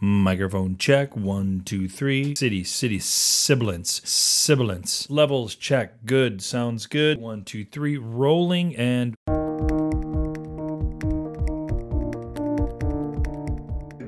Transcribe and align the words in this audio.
Microphone 0.00 0.78
check. 0.78 1.14
One, 1.14 1.60
two, 1.64 1.86
three. 1.86 2.34
City, 2.34 2.64
city, 2.64 2.98
sibilance, 2.98 4.00
sibilance. 4.04 5.10
Levels 5.10 5.54
check. 5.54 6.06
Good. 6.06 6.40
Sounds 6.40 6.86
good. 6.86 7.20
One, 7.20 7.44
two, 7.44 7.66
three. 7.66 7.98
Rolling 7.98 8.74
and. 8.76 9.14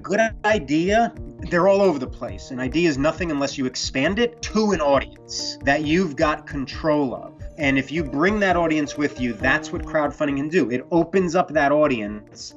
Good 0.03 0.21
idea, 0.45 1.15
they're 1.51 1.69
all 1.69 1.81
over 1.81 1.99
the 1.99 2.07
place. 2.07 2.51
An 2.51 2.61
idea 2.61 2.89
is 2.89 2.99
nothing 2.99 3.31
unless 3.31 3.57
you 3.57 3.67
expand 3.67 4.19
it 4.19 4.43
to 4.43 4.73
an 4.73 4.81
audience 4.81 5.59
that 5.65 5.85
you've 5.85 6.17
got 6.17 6.47
control 6.47 7.15
of. 7.15 7.33
And 7.57 7.79
if 7.79 7.91
you 7.91 8.05
bring 8.05 8.41
that 8.41 8.57
audience 8.57 8.97
with 8.97 9.21
you, 9.21 9.33
that's 9.33 9.73
what 9.73 9.83
crowdfunding 9.83 10.37
can 10.37 10.49
do. 10.49 10.71
It 10.71 10.87
opens 10.91 11.35
up 11.35 11.49
that 11.53 11.73
audience. 11.73 12.55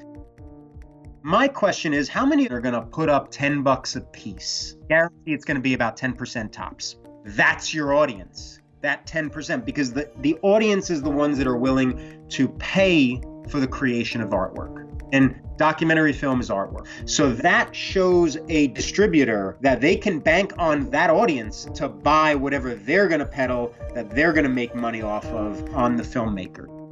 My 1.25 1.47
question 1.47 1.91
is 1.91 2.07
how 2.07 2.23
many 2.23 2.47
are 2.49 2.61
going 2.61 2.75
to 2.75 2.83
put 2.83 3.09
up 3.09 3.31
10 3.31 3.63
bucks 3.63 3.95
a 3.95 4.01
piece? 4.01 4.75
Guarantee 4.89 5.33
it's 5.33 5.43
going 5.43 5.55
to 5.55 5.61
be 5.61 5.73
about 5.73 5.97
10% 5.97 6.51
tops. 6.51 6.97
That's 7.23 7.73
your 7.73 7.95
audience. 7.95 8.59
That 8.81 9.07
10% 9.07 9.65
because 9.65 9.91
the 9.91 10.11
the 10.17 10.37
audience 10.43 10.91
is 10.91 11.01
the 11.01 11.09
ones 11.09 11.39
that 11.39 11.47
are 11.47 11.57
willing 11.57 12.23
to 12.29 12.47
pay 12.47 13.19
for 13.49 13.59
the 13.59 13.65
creation 13.65 14.21
of 14.21 14.29
artwork. 14.29 14.87
And 15.13 15.41
documentary 15.57 16.13
film 16.13 16.41
is 16.41 16.51
artwork. 16.51 16.85
So 17.09 17.33
that 17.33 17.75
shows 17.75 18.37
a 18.47 18.67
distributor 18.67 19.57
that 19.61 19.81
they 19.81 19.95
can 19.95 20.19
bank 20.19 20.53
on 20.59 20.91
that 20.91 21.09
audience 21.09 21.65
to 21.73 21.89
buy 21.89 22.35
whatever 22.35 22.75
they're 22.75 23.07
going 23.07 23.21
to 23.21 23.25
peddle 23.25 23.73
that 23.95 24.11
they're 24.11 24.31
going 24.31 24.43
to 24.43 24.49
make 24.61 24.75
money 24.75 25.01
off 25.01 25.25
of 25.25 25.73
on 25.73 25.95
the 25.95 26.03
filmmaker. 26.03 26.84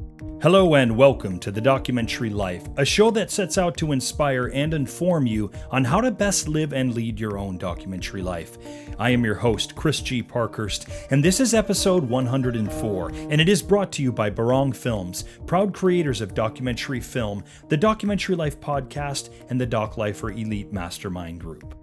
Hello 0.43 0.75
and 0.75 0.97
welcome 0.97 1.39
to 1.39 1.51
The 1.51 1.61
Documentary 1.61 2.29
Life, 2.29 2.67
a 2.75 2.83
show 2.83 3.09
that 3.11 3.31
sets 3.31 3.57
out 3.57 3.77
to 3.77 3.93
inspire 3.93 4.47
and 4.47 4.73
inform 4.73 5.25
you 5.25 5.49
on 5.71 5.85
how 5.85 6.01
to 6.01 6.11
best 6.11 6.49
live 6.49 6.73
and 6.73 6.93
lead 6.93 7.17
your 7.17 7.37
own 7.37 7.57
documentary 7.57 8.21
life. 8.21 8.57
I 8.99 9.11
am 9.11 9.23
your 9.23 9.35
host, 9.35 9.73
Chris 9.73 10.01
G. 10.01 10.21
Parkhurst, 10.21 10.89
and 11.11 11.23
this 11.23 11.39
is 11.39 11.53
episode 11.53 12.03
104, 12.03 13.09
and 13.09 13.39
it 13.39 13.47
is 13.47 13.63
brought 13.63 13.93
to 13.93 14.03
you 14.03 14.11
by 14.11 14.29
Barong 14.29 14.73
Films, 14.73 15.23
proud 15.47 15.73
creators 15.73 16.19
of 16.19 16.33
documentary 16.33 16.99
film, 16.99 17.45
the 17.69 17.77
Documentary 17.77 18.35
Life 18.35 18.59
podcast, 18.59 19.29
and 19.49 19.61
the 19.61 19.65
Doc 19.65 19.95
Lifer 19.95 20.31
Elite 20.31 20.73
Mastermind 20.73 21.39
Group. 21.39 21.82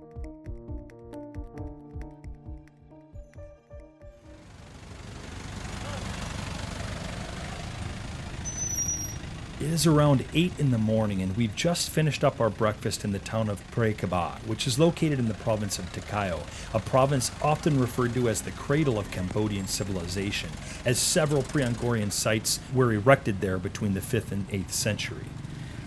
It 9.61 9.71
is 9.73 9.87
around 9.87 10.25
8 10.33 10.53
in 10.59 10.71
the 10.71 10.79
morning, 10.79 11.21
and 11.21 11.37
we've 11.37 11.55
just 11.55 11.91
finished 11.91 12.25
up 12.25 12.41
our 12.41 12.49
breakfast 12.49 13.05
in 13.05 13.13
the 13.13 13.19
town 13.19 13.51
of 13.51 13.63
Phraekaba, 13.73 14.39
which 14.47 14.67
is 14.67 14.79
located 14.79 15.19
in 15.19 15.29
the 15.29 15.35
province 15.35 15.79
of 15.79 15.93
Takeo, 15.93 16.41
a 16.73 16.81
province 16.81 17.31
often 17.43 17.79
referred 17.79 18.15
to 18.15 18.31
as 18.31 18.41
the 18.41 18.53
cradle 18.53 18.99
of 18.99 19.11
Cambodian 19.11 19.67
civilization, 19.67 20.49
as 20.87 20.99
several 20.99 21.43
pre 21.43 21.63
Angkorian 21.63 22.11
sites 22.11 22.59
were 22.73 22.91
erected 22.95 23.43
there 23.43 23.59
between 23.59 23.93
the 23.93 24.01
5th 24.01 24.33
and 24.33 24.49
8th 24.49 24.71
century. 24.71 25.27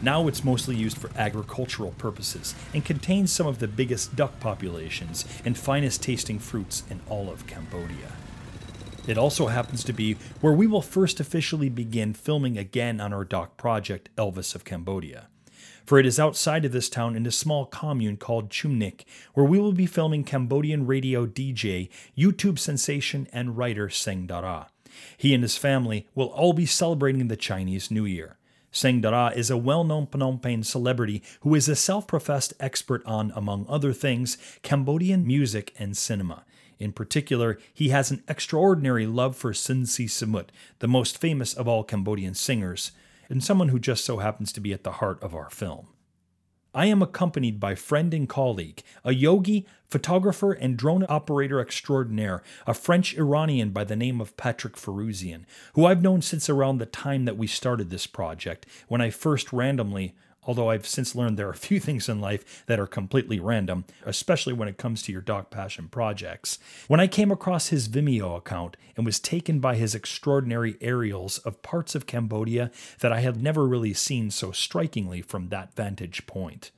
Now 0.04 0.28
it's 0.28 0.44
mostly 0.44 0.76
used 0.76 1.00
for 1.00 1.10
agricultural 1.18 1.96
purposes 1.98 2.54
and 2.76 2.86
contains 2.86 3.32
some 3.32 3.48
of 3.48 3.58
the 3.58 3.68
biggest 3.68 4.16
duck 4.16 4.40
populations 4.40 5.26
and 5.44 5.58
finest 5.58 6.04
tasting 6.04 6.38
fruits 6.38 6.84
in 6.92 7.00
all 7.10 7.28
of 7.28 7.48
Cambodia. 7.48 8.12
It 9.06 9.18
also 9.18 9.48
happens 9.48 9.84
to 9.84 9.94
be 9.94 10.14
where 10.40 10.54
we 10.54 10.66
will 10.66 10.82
first 10.82 11.20
officially 11.20 11.68
begin 11.68 12.14
filming 12.14 12.58
again 12.58 13.02
on 13.02 13.12
our 13.12 13.26
doc 13.26 13.58
project, 13.58 14.08
Elvis 14.16 14.56
of 14.56 14.64
Cambodia. 14.64 15.28
For 15.86 16.00
it 16.00 16.06
is 16.06 16.22
outside 16.22 16.64
of 16.64 16.72
this 16.72 16.88
town 16.88 17.18
in 17.18 17.26
a 17.26 17.32
small 17.32 17.66
commune 17.66 18.16
called 18.16 18.50
Chumnik, 18.50 19.04
where 19.34 19.46
we 19.46 19.60
will 19.60 19.74
be 19.74 19.86
filming 19.86 20.24
Cambodian 20.24 20.88
radio 20.88 21.26
DJ, 21.26 21.90
YouTube 22.18 22.58
sensation, 22.58 23.28
and 23.34 23.58
writer 23.58 23.90
Seng 23.90 24.26
Dara. 24.26 24.70
He 25.18 25.34
and 25.34 25.44
his 25.44 25.58
family 25.58 26.08
will 26.16 26.28
all 26.28 26.54
be 26.54 26.66
celebrating 26.66 27.28
the 27.28 27.36
Chinese 27.36 27.92
New 27.92 28.06
Year. 28.06 28.38
Seng 28.72 29.02
Dara 29.02 29.34
is 29.36 29.50
a 29.50 29.58
well 29.58 29.84
known 29.84 30.08
Phnom 30.08 30.42
Penh 30.42 30.64
celebrity 30.64 31.22
who 31.42 31.54
is 31.56 31.68
a 31.68 31.76
self 31.76 32.08
professed 32.08 32.54
expert 32.62 33.06
on, 33.06 33.34
among 33.36 33.66
other 33.68 33.92
things, 33.92 34.38
Cambodian 34.62 35.28
music 35.28 35.74
and 35.78 35.98
cinema. 35.98 36.46
In 36.84 36.92
particular, 36.92 37.58
he 37.74 37.90
has 37.90 38.12
an 38.12 38.24
extraordinary 38.28 39.08
love 39.08 39.38
for 39.38 39.54
Sinn 39.54 39.84
Sisamouth, 39.84 40.50
the 40.80 40.88
most 40.90 41.18
famous 41.18 41.54
of 41.54 41.66
all 41.66 41.86
Cambodian 41.86 42.34
singers, 42.34 42.92
and 43.30 43.42
someone 43.42 43.70
who 43.70 43.80
just 43.80 44.04
so 44.04 44.18
happens 44.18 44.52
to 44.52 44.60
be 44.60 44.74
at 44.74 44.84
the 44.84 44.92
heart 44.92 45.24
of 45.24 45.34
our 45.34 45.50
film. 45.50 45.88
I 46.74 46.88
am 46.88 47.02
accompanied 47.02 47.58
by 47.58 47.76
friend 47.76 48.14
and 48.14 48.28
colleague, 48.28 48.84
a 49.06 49.14
yogi, 49.14 49.66
photographer, 49.90 50.52
and 50.52 50.76
drone 50.76 51.06
operator 51.08 51.62
extraordinaire, 51.62 52.44
a 52.68 52.74
French 52.74 53.16
Iranian 53.16 53.70
by 53.70 53.86
the 53.86 53.96
name 53.96 54.20
of 54.20 54.36
Patrick 54.36 54.76
Feruzian, 54.76 55.46
who 55.76 55.86
I've 55.86 56.02
known 56.02 56.22
since 56.22 56.50
around 56.50 56.80
the 56.80 56.86
time 56.86 57.24
that 57.24 57.38
we 57.38 57.48
started 57.48 57.92
this 57.92 58.08
project, 58.08 58.66
when 58.90 59.00
I 59.00 59.10
first 59.10 59.54
randomly, 59.54 60.16
although 60.46 60.70
I've 60.70 60.88
since 60.88 61.16
learned 61.16 61.38
there 61.38 61.48
are 61.48 61.52
a 61.52 61.56
few 61.56 61.80
things 61.80 62.10
in 62.10 62.20
life 62.20 62.64
that 62.68 62.80
are 62.80 62.88
completely 62.88 63.40
random, 63.40 63.86
especially 64.06 64.54
when 64.54 64.68
it 64.68 64.78
comes 64.78 65.04
to 65.04 65.12
your 65.12 65.22
Doc 65.22 65.50
Passion 65.50 65.88
projects. 65.88 66.60
When 66.88 67.00
I 67.00 67.08
came 67.08 67.32
across 67.32 67.70
his 67.70 67.88
Vimeo 67.88 68.38
account 68.38 68.78
and 68.96 69.06
was 69.06 69.20
taken 69.20 69.60
by 69.60 69.76
his 69.76 69.96
extraordinary 69.96 70.76
aerials 70.82 71.40
of 71.40 71.62
parts 71.62 71.96
of 71.96 72.06
Cambodia 72.06 72.72
that 73.00 73.12
I 73.12 73.22
had 73.22 73.42
never 73.42 73.68
really 73.68 73.94
seen 73.94 74.32
so 74.32 74.52
strikingly 74.52 75.22
from 75.22 75.50
that 75.50 75.76
vantage 75.76 76.26
point. 76.26 76.72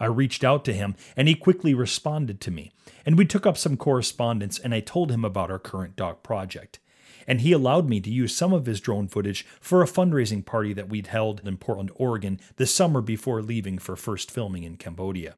I 0.00 0.06
reached 0.06 0.44
out 0.44 0.64
to 0.64 0.72
him 0.72 0.96
and 1.16 1.28
he 1.28 1.34
quickly 1.34 1.74
responded 1.74 2.40
to 2.42 2.50
me, 2.50 2.72
and 3.06 3.16
we 3.16 3.24
took 3.24 3.46
up 3.46 3.56
some 3.56 3.76
correspondence 3.76 4.58
and 4.58 4.74
I 4.74 4.80
told 4.80 5.10
him 5.10 5.24
about 5.24 5.50
our 5.50 5.58
current 5.58 5.96
doc 5.96 6.22
project 6.22 6.78
and 7.26 7.40
he 7.40 7.52
allowed 7.52 7.88
me 7.88 8.00
to 8.00 8.10
use 8.10 8.34
some 8.34 8.52
of 8.52 8.66
his 8.66 8.80
drone 8.80 9.08
footage 9.08 9.46
for 9.60 9.82
a 9.82 9.86
fundraising 9.86 10.44
party 10.44 10.72
that 10.72 10.88
we'd 10.88 11.08
held 11.08 11.40
in 11.46 11.56
Portland, 11.56 11.90
Oregon, 11.94 12.40
the 12.56 12.66
summer 12.66 13.00
before 13.00 13.42
leaving 13.42 13.78
for 13.78 13.96
first 13.96 14.30
filming 14.30 14.62
in 14.62 14.76
Cambodia. 14.76 15.36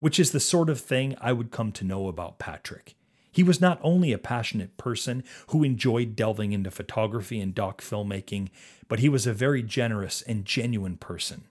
Which 0.00 0.20
is 0.20 0.30
the 0.30 0.40
sort 0.40 0.70
of 0.70 0.80
thing 0.80 1.16
I 1.20 1.32
would 1.32 1.50
come 1.50 1.72
to 1.72 1.84
know 1.84 2.08
about 2.08 2.38
Patrick. 2.38 2.94
He 3.30 3.42
was 3.42 3.60
not 3.60 3.78
only 3.82 4.12
a 4.12 4.18
passionate 4.18 4.76
person 4.76 5.22
who 5.48 5.62
enjoyed 5.62 6.16
delving 6.16 6.52
into 6.52 6.70
photography 6.70 7.40
and 7.40 7.54
doc 7.54 7.80
filmmaking, 7.80 8.48
but 8.88 8.98
he 8.98 9.08
was 9.08 9.26
a 9.26 9.32
very 9.32 9.62
generous 9.62 10.22
and 10.22 10.44
genuine 10.44 10.96
person. 10.96 11.44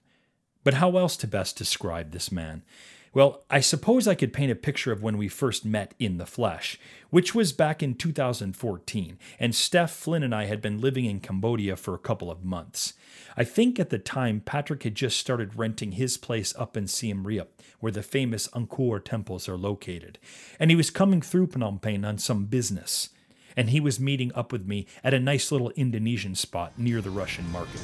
But 0.64 0.76
how 0.76 0.98
else 0.98 1.16
to 1.18 1.28
best 1.28 1.56
describe 1.58 2.12
this 2.12 2.32
man? 2.32 2.64
Well, 3.18 3.42
I 3.50 3.62
suppose 3.62 4.08
I 4.08 4.14
could 4.14 4.32
paint 4.32 4.52
a 4.52 4.56
picture 4.56 4.92
of 4.92 5.02
when 5.02 5.18
we 5.18 5.28
first 5.28 5.66
met 5.66 5.96
in 5.98 6.20
the 6.20 6.28
flesh, 6.28 6.80
which 7.10 7.34
was 7.34 7.52
back 7.52 7.82
in 7.82 7.96
2014, 7.96 9.18
and 9.40 9.56
Steph 9.56 9.90
Flynn 9.90 10.22
and 10.22 10.36
I 10.36 10.46
had 10.46 10.62
been 10.62 10.80
living 10.80 11.06
in 11.06 11.20
Cambodia 11.20 11.76
for 11.78 11.96
a 11.96 11.98
couple 11.98 12.30
of 12.30 12.46
months. 12.46 12.94
I 13.36 13.44
think 13.44 13.80
at 13.80 13.90
the 13.90 13.98
time 13.98 14.40
Patrick 14.46 14.84
had 14.84 14.94
just 14.94 15.18
started 15.18 15.58
renting 15.58 15.94
his 15.94 16.16
place 16.16 16.54
up 16.60 16.78
in 16.78 16.86
Siem 16.86 17.26
Reap, 17.26 17.60
where 17.80 17.92
the 17.92 18.04
famous 18.04 18.48
Angkor 18.50 19.04
temples 19.04 19.50
are 19.50 19.58
located, 19.58 20.20
and 20.60 20.70
he 20.70 20.76
was 20.76 20.92
coming 20.92 21.24
through 21.24 21.48
Phnom 21.48 21.82
Penh 21.82 22.06
on 22.06 22.20
some 22.20 22.46
business. 22.46 23.10
And 23.56 23.72
he 23.72 23.80
was 23.80 24.00
meeting 24.00 24.32
up 24.36 24.52
with 24.52 24.68
me 24.68 24.86
at 25.04 25.16
a 25.16 25.20
nice 25.20 25.52
little 25.52 25.72
Indonesian 25.72 26.36
spot 26.36 26.78
near 26.78 27.02
the 27.02 27.10
Russian 27.10 27.52
market. 27.52 27.82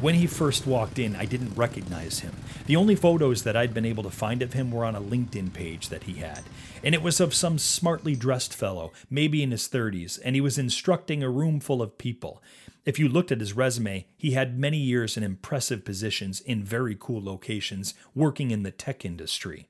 When 0.00 0.14
he 0.14 0.26
first 0.26 0.66
walked 0.66 0.98
in, 0.98 1.14
I 1.14 1.26
didn't 1.26 1.54
recognize 1.56 2.20
him. 2.20 2.34
The 2.64 2.76
only 2.76 2.94
photos 2.94 3.42
that 3.42 3.54
I'd 3.54 3.74
been 3.74 3.84
able 3.84 4.02
to 4.04 4.10
find 4.10 4.40
of 4.40 4.54
him 4.54 4.70
were 4.70 4.86
on 4.86 4.96
a 4.96 5.00
LinkedIn 5.00 5.52
page 5.52 5.90
that 5.90 6.04
he 6.04 6.14
had, 6.14 6.40
and 6.82 6.94
it 6.94 7.02
was 7.02 7.20
of 7.20 7.34
some 7.34 7.58
smartly 7.58 8.16
dressed 8.16 8.54
fellow, 8.54 8.92
maybe 9.10 9.42
in 9.42 9.50
his 9.50 9.68
30s, 9.68 10.18
and 10.24 10.34
he 10.34 10.40
was 10.40 10.56
instructing 10.56 11.22
a 11.22 11.28
room 11.28 11.60
full 11.60 11.82
of 11.82 11.98
people. 11.98 12.42
If 12.86 12.98
you 12.98 13.10
looked 13.10 13.30
at 13.30 13.40
his 13.40 13.52
resume, 13.52 14.06
he 14.16 14.30
had 14.30 14.58
many 14.58 14.78
years 14.78 15.18
in 15.18 15.22
impressive 15.22 15.84
positions 15.84 16.40
in 16.40 16.64
very 16.64 16.96
cool 16.98 17.22
locations, 17.22 17.92
working 18.14 18.50
in 18.50 18.62
the 18.62 18.70
tech 18.70 19.04
industry. 19.04 19.68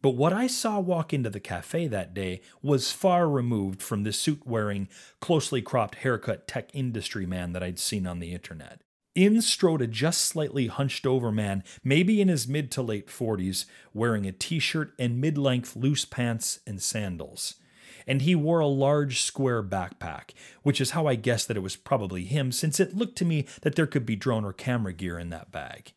But 0.00 0.10
what 0.10 0.32
I 0.32 0.46
saw 0.46 0.78
walk 0.78 1.12
into 1.12 1.30
the 1.30 1.40
cafe 1.40 1.88
that 1.88 2.14
day 2.14 2.42
was 2.62 2.92
far 2.92 3.28
removed 3.28 3.82
from 3.82 4.04
the 4.04 4.12
suit 4.12 4.46
wearing, 4.46 4.88
closely 5.18 5.62
cropped 5.62 5.96
haircut 5.96 6.46
tech 6.46 6.72
industry 6.72 7.26
man 7.26 7.54
that 7.54 7.62
I'd 7.64 7.80
seen 7.80 8.06
on 8.06 8.20
the 8.20 8.32
internet. 8.32 8.82
In 9.18 9.42
strode 9.42 9.82
a 9.82 9.88
just 9.88 10.22
slightly 10.22 10.68
hunched 10.68 11.04
over 11.04 11.32
man, 11.32 11.64
maybe 11.82 12.20
in 12.20 12.28
his 12.28 12.46
mid 12.46 12.70
to 12.70 12.82
late 12.82 13.08
40s, 13.08 13.64
wearing 13.92 14.26
a 14.26 14.30
t 14.30 14.60
shirt 14.60 14.94
and 14.96 15.20
mid 15.20 15.36
length 15.36 15.74
loose 15.74 16.04
pants 16.04 16.60
and 16.68 16.80
sandals. 16.80 17.56
And 18.06 18.22
he 18.22 18.36
wore 18.36 18.60
a 18.60 18.68
large 18.68 19.20
square 19.20 19.60
backpack, 19.60 20.34
which 20.62 20.80
is 20.80 20.92
how 20.92 21.08
I 21.08 21.16
guessed 21.16 21.48
that 21.48 21.56
it 21.56 21.64
was 21.64 21.74
probably 21.74 22.26
him, 22.26 22.52
since 22.52 22.78
it 22.78 22.96
looked 22.96 23.18
to 23.18 23.24
me 23.24 23.44
that 23.62 23.74
there 23.74 23.88
could 23.88 24.06
be 24.06 24.14
drone 24.14 24.44
or 24.44 24.52
camera 24.52 24.92
gear 24.92 25.18
in 25.18 25.30
that 25.30 25.50
bag. 25.50 25.94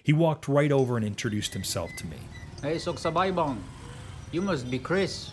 He 0.00 0.12
walked 0.12 0.46
right 0.46 0.70
over 0.70 0.96
and 0.96 1.04
introduced 1.04 1.54
himself 1.54 1.90
to 1.98 2.06
me. 2.06 2.18
Hey, 2.62 2.76
Soksabaybong, 2.76 3.58
you 4.30 4.40
must 4.40 4.70
be 4.70 4.78
Chris. 4.78 5.32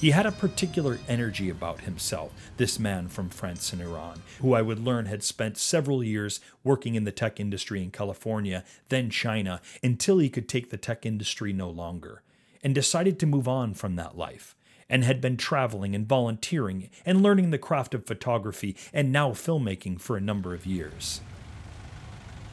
He 0.00 0.10
had 0.10 0.26
a 0.26 0.32
particular 0.32 0.98
energy 1.08 1.48
about 1.48 1.82
himself, 1.82 2.32
this 2.56 2.78
man 2.78 3.08
from 3.08 3.30
France 3.30 3.72
and 3.72 3.80
Iran, 3.80 4.22
who 4.40 4.52
I 4.52 4.60
would 4.60 4.80
learn 4.80 5.06
had 5.06 5.22
spent 5.22 5.56
several 5.56 6.02
years 6.02 6.40
working 6.62 6.94
in 6.94 7.04
the 7.04 7.12
tech 7.12 7.40
industry 7.40 7.82
in 7.82 7.90
California, 7.90 8.64
then 8.88 9.08
China, 9.08 9.60
until 9.82 10.18
he 10.18 10.28
could 10.28 10.48
take 10.48 10.70
the 10.70 10.76
tech 10.76 11.06
industry 11.06 11.52
no 11.52 11.70
longer, 11.70 12.22
and 12.62 12.74
decided 12.74 13.18
to 13.20 13.26
move 13.26 13.48
on 13.48 13.72
from 13.72 13.96
that 13.96 14.18
life, 14.18 14.54
and 14.90 15.04
had 15.04 15.20
been 15.20 15.36
traveling 15.36 15.94
and 15.94 16.06
volunteering 16.06 16.90
and 17.06 17.22
learning 17.22 17.50
the 17.50 17.58
craft 17.58 17.94
of 17.94 18.06
photography 18.06 18.76
and 18.92 19.10
now 19.10 19.30
filmmaking 19.30 20.00
for 20.00 20.16
a 20.16 20.20
number 20.20 20.52
of 20.54 20.66
years. 20.66 21.20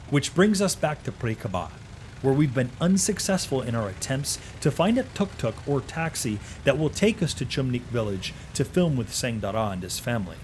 Which 0.08 0.34
brings 0.34 0.62
us 0.62 0.74
back 0.74 1.02
to 1.04 1.12
Prekabad 1.12 1.72
where 2.22 2.32
we've 2.32 2.54
been 2.54 2.70
unsuccessful 2.80 3.60
in 3.60 3.74
our 3.74 3.88
attempts 3.88 4.38
to 4.60 4.70
find 4.70 4.96
a 4.96 5.02
tuk 5.02 5.36
tuk 5.36 5.54
or 5.66 5.80
taxi 5.80 6.38
that 6.64 6.78
will 6.78 6.88
take 6.88 7.22
us 7.22 7.34
to 7.34 7.44
Chumnik 7.44 7.82
village 7.82 8.32
to 8.54 8.64
film 8.64 8.96
with 8.96 9.12
Seng 9.12 9.40
Dara 9.40 9.70
and 9.70 9.82
his 9.82 9.98
family. 9.98 10.36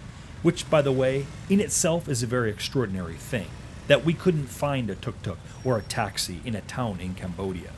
Which, 0.42 0.68
by 0.68 0.82
the 0.82 0.92
way, 0.92 1.26
in 1.48 1.60
itself 1.60 2.08
is 2.08 2.22
a 2.22 2.26
very 2.26 2.50
extraordinary 2.50 3.14
thing 3.14 3.46
that 3.86 4.04
we 4.04 4.12
couldn't 4.12 4.46
find 4.46 4.90
a 4.90 4.94
tuk 4.94 5.22
tuk 5.22 5.38
or 5.64 5.78
a 5.78 5.82
taxi 5.82 6.40
in 6.44 6.54
a 6.54 6.60
town 6.60 7.00
in 7.00 7.14
Cambodia. 7.14 7.70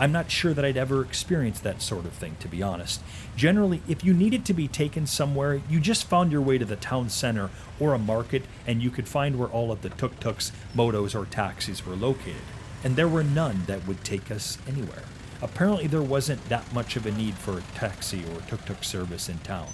I'm 0.00 0.12
not 0.12 0.30
sure 0.30 0.54
that 0.54 0.64
I'd 0.64 0.76
ever 0.76 1.02
experienced 1.02 1.64
that 1.64 1.82
sort 1.82 2.04
of 2.04 2.12
thing, 2.12 2.36
to 2.38 2.46
be 2.46 2.62
honest. 2.62 3.00
Generally, 3.34 3.82
if 3.88 4.04
you 4.04 4.14
needed 4.14 4.44
to 4.44 4.54
be 4.54 4.68
taken 4.68 5.08
somewhere, 5.08 5.60
you 5.68 5.80
just 5.80 6.06
found 6.06 6.30
your 6.30 6.40
way 6.40 6.56
to 6.56 6.64
the 6.64 6.76
town 6.76 7.08
center 7.08 7.50
or 7.80 7.94
a 7.94 7.98
market 7.98 8.44
and 8.64 8.80
you 8.80 8.90
could 8.90 9.08
find 9.08 9.36
where 9.36 9.48
all 9.48 9.72
of 9.72 9.82
the 9.82 9.88
tuk 9.88 10.20
tuks, 10.20 10.52
motos, 10.76 11.20
or 11.20 11.26
taxis 11.26 11.84
were 11.84 11.96
located 11.96 12.36
and 12.84 12.96
there 12.96 13.08
were 13.08 13.24
none 13.24 13.62
that 13.66 13.86
would 13.86 14.04
take 14.04 14.30
us 14.30 14.58
anywhere. 14.66 15.04
Apparently, 15.40 15.86
there 15.86 16.02
wasn't 16.02 16.48
that 16.48 16.72
much 16.72 16.96
of 16.96 17.06
a 17.06 17.12
need 17.12 17.34
for 17.34 17.58
a 17.58 17.62
taxi 17.74 18.24
or 18.32 18.40
tuk 18.42 18.64
tuk 18.64 18.82
service 18.82 19.28
in 19.28 19.38
town. 19.38 19.68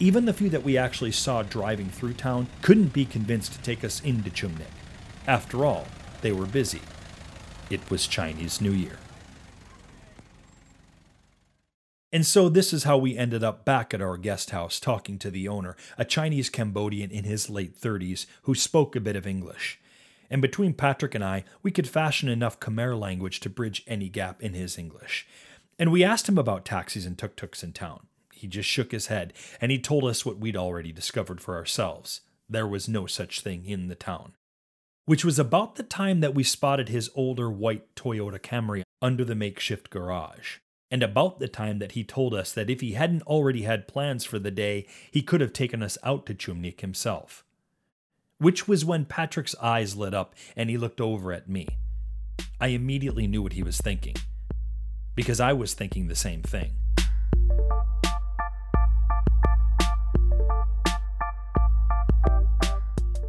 Even 0.00 0.24
the 0.24 0.32
few 0.32 0.50
that 0.50 0.64
we 0.64 0.76
actually 0.76 1.12
saw 1.12 1.42
driving 1.42 1.88
through 1.88 2.14
town 2.14 2.48
couldn't 2.62 2.92
be 2.92 3.04
convinced 3.04 3.52
to 3.52 3.62
take 3.62 3.84
us 3.84 4.00
into 4.00 4.30
Chumnik. 4.30 4.72
After 5.26 5.64
all, 5.64 5.86
they 6.20 6.32
were 6.32 6.46
busy. 6.46 6.80
It 7.70 7.90
was 7.90 8.06
Chinese 8.06 8.60
New 8.60 8.72
Year. 8.72 8.98
And 12.12 12.24
so 12.24 12.48
this 12.48 12.72
is 12.72 12.84
how 12.84 12.96
we 12.96 13.16
ended 13.16 13.42
up 13.42 13.64
back 13.64 13.92
at 13.92 14.00
our 14.00 14.16
guest 14.16 14.50
house 14.50 14.78
talking 14.78 15.18
to 15.18 15.30
the 15.30 15.48
owner, 15.48 15.76
a 15.98 16.04
Chinese 16.04 16.48
Cambodian 16.48 17.10
in 17.10 17.24
his 17.24 17.50
late 17.50 17.78
30s 17.78 18.26
who 18.42 18.54
spoke 18.54 18.94
a 18.94 19.00
bit 19.00 19.16
of 19.16 19.26
English 19.26 19.80
and 20.34 20.42
between 20.42 20.74
Patrick 20.74 21.14
and 21.14 21.22
I, 21.22 21.44
we 21.62 21.70
could 21.70 21.88
fashion 21.88 22.28
enough 22.28 22.58
Khmer 22.58 22.98
language 22.98 23.38
to 23.38 23.48
bridge 23.48 23.84
any 23.86 24.08
gap 24.08 24.42
in 24.42 24.52
his 24.52 24.76
English. 24.76 25.28
And 25.78 25.92
we 25.92 26.02
asked 26.02 26.28
him 26.28 26.38
about 26.38 26.64
taxis 26.64 27.06
and 27.06 27.16
tuk 27.16 27.36
tuks 27.36 27.62
in 27.62 27.72
town. 27.72 28.08
He 28.32 28.48
just 28.48 28.68
shook 28.68 28.90
his 28.90 29.06
head, 29.06 29.32
and 29.60 29.70
he 29.70 29.78
told 29.78 30.02
us 30.06 30.26
what 30.26 30.40
we'd 30.40 30.56
already 30.56 30.90
discovered 30.90 31.40
for 31.40 31.54
ourselves. 31.54 32.22
There 32.48 32.66
was 32.66 32.88
no 32.88 33.06
such 33.06 33.42
thing 33.42 33.64
in 33.64 33.86
the 33.86 33.94
town. 33.94 34.32
Which 35.04 35.24
was 35.24 35.38
about 35.38 35.76
the 35.76 35.84
time 35.84 36.18
that 36.18 36.34
we 36.34 36.42
spotted 36.42 36.88
his 36.88 37.10
older 37.14 37.48
white 37.48 37.94
Toyota 37.94 38.40
Camry 38.40 38.82
under 39.00 39.24
the 39.24 39.36
makeshift 39.36 39.88
garage 39.88 40.56
and 40.90 41.04
about 41.04 41.38
the 41.38 41.46
time 41.46 41.78
that 41.78 41.92
he 41.92 42.02
told 42.02 42.34
us 42.34 42.52
that 42.52 42.68
if 42.68 42.80
he 42.80 42.94
hadn't 42.94 43.22
already 43.22 43.62
had 43.62 43.86
plans 43.86 44.24
for 44.24 44.40
the 44.40 44.50
day, 44.50 44.88
he 45.12 45.22
could 45.22 45.40
have 45.40 45.52
taken 45.52 45.80
us 45.80 45.96
out 46.02 46.26
to 46.26 46.34
Chumnik 46.34 46.80
himself 46.80 47.44
which 48.38 48.68
was 48.68 48.84
when 48.84 49.04
Patrick's 49.04 49.54
eyes 49.62 49.96
lit 49.96 50.14
up 50.14 50.34
and 50.56 50.70
he 50.70 50.76
looked 50.76 51.00
over 51.00 51.32
at 51.32 51.48
me. 51.48 51.66
I 52.60 52.68
immediately 52.68 53.26
knew 53.26 53.42
what 53.42 53.52
he 53.52 53.62
was 53.62 53.78
thinking, 53.78 54.16
because 55.14 55.40
I 55.40 55.52
was 55.52 55.74
thinking 55.74 56.08
the 56.08 56.16
same 56.16 56.42
thing. 56.42 56.74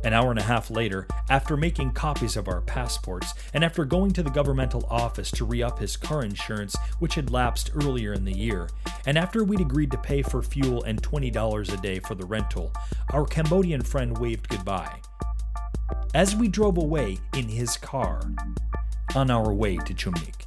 An 0.05 0.13
hour 0.13 0.29
and 0.29 0.39
a 0.39 0.43
half 0.43 0.69
later, 0.69 1.07
after 1.31 1.57
making 1.57 1.93
copies 1.93 2.37
of 2.37 2.47
our 2.47 2.61
passports, 2.61 3.33
and 3.55 3.63
after 3.63 3.83
going 3.83 4.11
to 4.11 4.21
the 4.21 4.29
governmental 4.29 4.85
office 4.87 5.31
to 5.31 5.45
re 5.45 5.63
up 5.63 5.79
his 5.79 5.97
car 5.97 6.23
insurance, 6.23 6.75
which 6.99 7.15
had 7.15 7.31
lapsed 7.31 7.71
earlier 7.73 8.13
in 8.13 8.23
the 8.23 8.37
year, 8.37 8.69
and 9.07 9.17
after 9.17 9.43
we'd 9.43 9.61
agreed 9.61 9.89
to 9.89 9.97
pay 9.97 10.21
for 10.21 10.43
fuel 10.43 10.83
and 10.83 11.01
$20 11.01 11.73
a 11.73 11.77
day 11.77 11.97
for 11.97 12.13
the 12.13 12.25
rental, 12.25 12.71
our 13.13 13.25
Cambodian 13.25 13.81
friend 13.81 14.15
waved 14.19 14.47
goodbye. 14.47 15.01
As 16.13 16.35
we 16.35 16.49
drove 16.49 16.77
away 16.77 17.17
in 17.35 17.49
his 17.49 17.75
car, 17.75 18.21
on 19.15 19.31
our 19.31 19.51
way 19.51 19.77
to 19.77 19.93
Chumnik. 19.95 20.45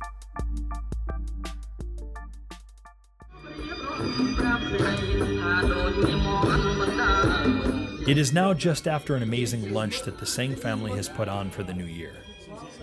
It 8.09 8.17
is 8.17 8.33
now 8.33 8.55
just 8.55 8.89
after 8.89 9.17
an 9.17 9.23
amazing 9.23 9.75
lunch 9.75 10.01
that 10.05 10.17
the 10.17 10.25
Sang 10.25 10.57
family 10.57 10.93
has 10.93 11.11
put 11.11 11.29
on 11.29 11.51
for 11.51 11.63
the 11.63 11.75
new 11.75 11.85
year. 11.85 12.15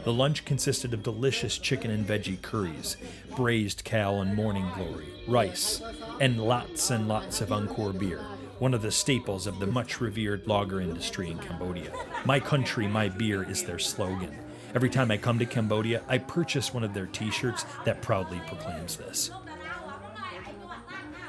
The 0.04 0.14
lunch 0.14 0.46
consisted 0.46 0.94
of 0.94 1.02
delicious 1.02 1.58
chicken 1.58 1.90
and 1.90 2.08
veggie 2.08 2.40
curries, 2.44 2.96
braised 3.36 3.84
cow 3.84 4.20
and 4.20 4.36
morning 4.36 4.70
glory, 4.76 5.08
rice, 5.28 5.82
and 6.22 6.40
lots 6.40 6.92
and 6.92 7.08
lots 7.08 7.42
of 7.42 7.50
Angkor 7.50 7.98
beer, 7.98 8.20
one 8.60 8.76
of 8.76 8.84
the 8.84 8.92
staples 8.92 9.48
of 9.48 9.58
the 9.58 9.66
much 9.66 10.00
revered 10.00 10.46
lager 10.46 10.80
industry 10.80 11.32
in 11.32 11.40
Cambodia. 11.40 11.92
My 12.26 12.40
country, 12.40 12.86
my 12.86 13.10
beer 13.10 13.42
is 13.50 13.64
their 13.64 13.80
slogan. 13.80 14.38
Every 14.76 14.92
time 14.92 15.10
I 15.10 15.18
come 15.18 15.40
to 15.40 15.46
Cambodia, 15.48 16.04
I 16.08 16.20
purchase 16.20 16.72
one 16.72 16.84
of 16.84 16.94
their 16.94 17.08
t 17.08 17.32
shirts 17.32 17.66
that 17.84 18.04
proudly 18.04 18.44
proclaims 18.46 18.96
this. 18.96 19.32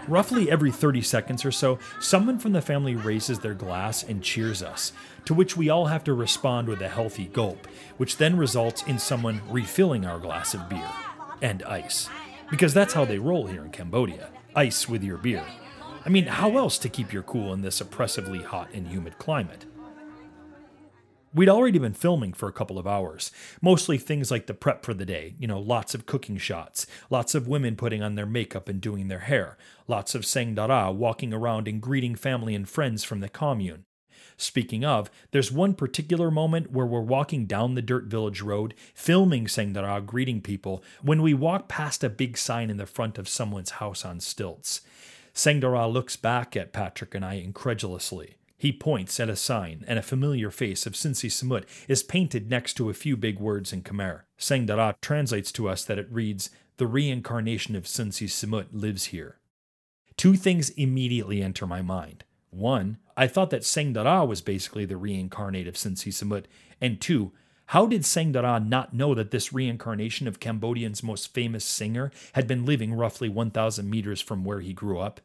Roughly 0.08 0.48
every 0.50 0.70
30 0.70 1.02
seconds 1.02 1.44
or 1.44 1.50
so, 1.50 1.80
someone 2.00 2.38
from 2.38 2.52
the 2.52 2.62
family 2.62 2.94
raises 2.94 3.40
their 3.40 3.54
glass 3.54 4.04
and 4.04 4.22
cheers 4.22 4.62
us, 4.62 4.92
to 5.24 5.34
which 5.34 5.56
we 5.56 5.68
all 5.68 5.86
have 5.86 6.04
to 6.04 6.14
respond 6.14 6.68
with 6.68 6.80
a 6.80 6.88
healthy 6.88 7.26
gulp, 7.26 7.66
which 7.96 8.16
then 8.16 8.36
results 8.36 8.84
in 8.84 9.00
someone 9.00 9.40
refilling 9.50 10.06
our 10.06 10.20
glass 10.20 10.54
of 10.54 10.68
beer 10.68 10.90
and 11.42 11.64
ice. 11.64 12.08
Because 12.50 12.72
that's 12.72 12.94
how 12.94 13.04
they 13.04 13.18
roll 13.18 13.46
here 13.46 13.64
in 13.64 13.70
Cambodia 13.70 14.30
ice 14.54 14.88
with 14.88 15.02
your 15.02 15.18
beer. 15.18 15.44
I 16.04 16.08
mean, 16.08 16.26
how 16.26 16.56
else 16.56 16.78
to 16.78 16.88
keep 16.88 17.12
your 17.12 17.24
cool 17.24 17.52
in 17.52 17.62
this 17.62 17.80
oppressively 17.80 18.42
hot 18.42 18.70
and 18.72 18.86
humid 18.86 19.18
climate? 19.18 19.66
We'd 21.36 21.50
already 21.50 21.78
been 21.78 21.92
filming 21.92 22.32
for 22.32 22.48
a 22.48 22.52
couple 22.52 22.78
of 22.78 22.86
hours, 22.86 23.30
mostly 23.60 23.98
things 23.98 24.30
like 24.30 24.46
the 24.46 24.54
prep 24.54 24.86
for 24.86 24.94
the 24.94 25.04
day, 25.04 25.34
you 25.38 25.46
know, 25.46 25.60
lots 25.60 25.94
of 25.94 26.06
cooking 26.06 26.38
shots, 26.38 26.86
lots 27.10 27.34
of 27.34 27.46
women 27.46 27.76
putting 27.76 28.02
on 28.02 28.14
their 28.14 28.24
makeup 28.24 28.70
and 28.70 28.80
doing 28.80 29.08
their 29.08 29.18
hair, 29.18 29.58
lots 29.86 30.14
of 30.14 30.24
Seng 30.24 30.54
Dara 30.54 30.90
walking 30.90 31.34
around 31.34 31.68
and 31.68 31.82
greeting 31.82 32.14
family 32.14 32.54
and 32.54 32.66
friends 32.66 33.04
from 33.04 33.20
the 33.20 33.28
commune. 33.28 33.84
Speaking 34.38 34.82
of, 34.82 35.10
there's 35.32 35.52
one 35.52 35.74
particular 35.74 36.30
moment 36.30 36.72
where 36.72 36.86
we're 36.86 37.02
walking 37.02 37.44
down 37.44 37.74
the 37.74 37.82
dirt 37.82 38.04
village 38.04 38.40
road, 38.40 38.72
filming 38.94 39.46
Seng 39.46 39.74
Dara 39.74 40.00
greeting 40.00 40.40
people, 40.40 40.82
when 41.02 41.20
we 41.20 41.34
walk 41.34 41.68
past 41.68 42.02
a 42.02 42.08
big 42.08 42.38
sign 42.38 42.70
in 42.70 42.78
the 42.78 42.86
front 42.86 43.18
of 43.18 43.28
someone's 43.28 43.72
house 43.72 44.06
on 44.06 44.20
stilts. 44.20 44.80
Seng 45.34 45.60
Dara 45.60 45.86
looks 45.86 46.16
back 46.16 46.56
at 46.56 46.72
Patrick 46.72 47.14
and 47.14 47.26
I 47.26 47.34
incredulously. 47.34 48.36
He 48.58 48.72
points 48.72 49.20
at 49.20 49.28
a 49.28 49.36
sign, 49.36 49.84
and 49.86 49.98
a 49.98 50.02
familiar 50.02 50.50
face 50.50 50.86
of 50.86 50.96
Sinn 50.96 51.12
Sisamouth 51.12 51.64
is 51.88 52.02
painted 52.02 52.48
next 52.50 52.74
to 52.74 52.88
a 52.88 52.94
few 52.94 53.16
big 53.16 53.38
words 53.38 53.72
in 53.72 53.82
Khmer. 53.82 54.22
Sangdara 54.38 54.94
translates 55.02 55.52
to 55.52 55.68
us 55.68 55.84
that 55.84 55.98
it 55.98 56.10
reads, 56.10 56.50
The 56.78 56.86
reincarnation 56.86 57.76
of 57.76 57.86
Sinn 57.86 58.10
Sisamouth 58.10 58.68
lives 58.72 59.06
here. 59.06 59.38
Two 60.16 60.34
things 60.36 60.70
immediately 60.70 61.42
enter 61.42 61.66
my 61.66 61.82
mind. 61.82 62.24
One, 62.50 62.96
I 63.16 63.26
thought 63.26 63.50
that 63.50 63.62
Sangdara 63.62 64.26
was 64.26 64.40
basically 64.40 64.86
the 64.86 64.96
reincarnate 64.96 65.68
of 65.68 65.76
Sinn 65.76 65.94
Sisamouth. 65.94 66.46
And 66.80 66.98
two, 66.98 67.32
how 67.70 67.86
did 67.86 68.02
Sangdara 68.02 68.64
not 68.66 68.94
know 68.94 69.14
that 69.14 69.32
this 69.32 69.52
reincarnation 69.52 70.26
of 70.26 70.40
Cambodian's 70.40 71.02
most 71.02 71.34
famous 71.34 71.64
singer 71.64 72.10
had 72.34 72.46
been 72.46 72.64
living 72.64 72.94
roughly 72.94 73.28
1,000 73.28 73.90
meters 73.90 74.20
from 74.20 74.44
where 74.44 74.60
he 74.60 74.72
grew 74.72 74.98
up? 75.00 75.20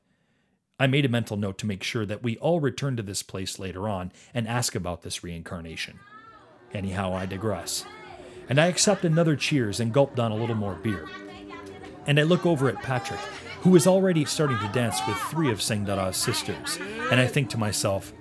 I 0.81 0.87
made 0.87 1.05
a 1.05 1.09
mental 1.09 1.37
note 1.37 1.59
to 1.59 1.67
make 1.67 1.83
sure 1.83 2.07
that 2.07 2.23
we 2.23 2.37
all 2.37 2.59
return 2.59 2.97
to 2.97 3.03
this 3.03 3.21
place 3.21 3.59
later 3.59 3.87
on 3.87 4.11
and 4.33 4.47
ask 4.47 4.73
about 4.73 5.03
this 5.03 5.23
reincarnation. 5.23 5.99
Anyhow, 6.73 7.13
I 7.13 7.27
digress. 7.27 7.85
And 8.49 8.59
I 8.59 8.65
accept 8.65 9.05
another 9.05 9.35
cheers 9.35 9.79
and 9.79 9.93
gulp 9.93 10.15
down 10.15 10.31
a 10.31 10.35
little 10.35 10.55
more 10.55 10.73
beer. 10.73 11.07
And 12.07 12.19
I 12.19 12.23
look 12.23 12.47
over 12.47 12.67
at 12.67 12.81
Patrick, 12.81 13.19
who 13.61 13.75
is 13.75 13.85
already 13.85 14.25
starting 14.25 14.57
to 14.57 14.67
dance 14.69 14.99
with 15.07 15.17
three 15.17 15.51
of 15.51 15.61
Seng 15.61 15.85
Dara's 15.85 16.17
sisters, 16.17 16.79
and 17.11 17.21
I 17.21 17.27
think 17.27 17.51
to 17.51 17.59
myself, 17.59 18.11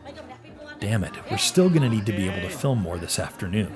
damn 0.81 1.03
it, 1.03 1.15
we're 1.31 1.39
still 1.39 1.71
going 1.71 1.81
to 1.81 1.89
need 1.89 2.05
to 2.05 2.13
be 2.13 2.29
able 2.29 2.47
to 2.47 2.55
film 2.55 2.81
more 2.81 2.99
this 2.99 3.19
afternoon. 3.19 3.73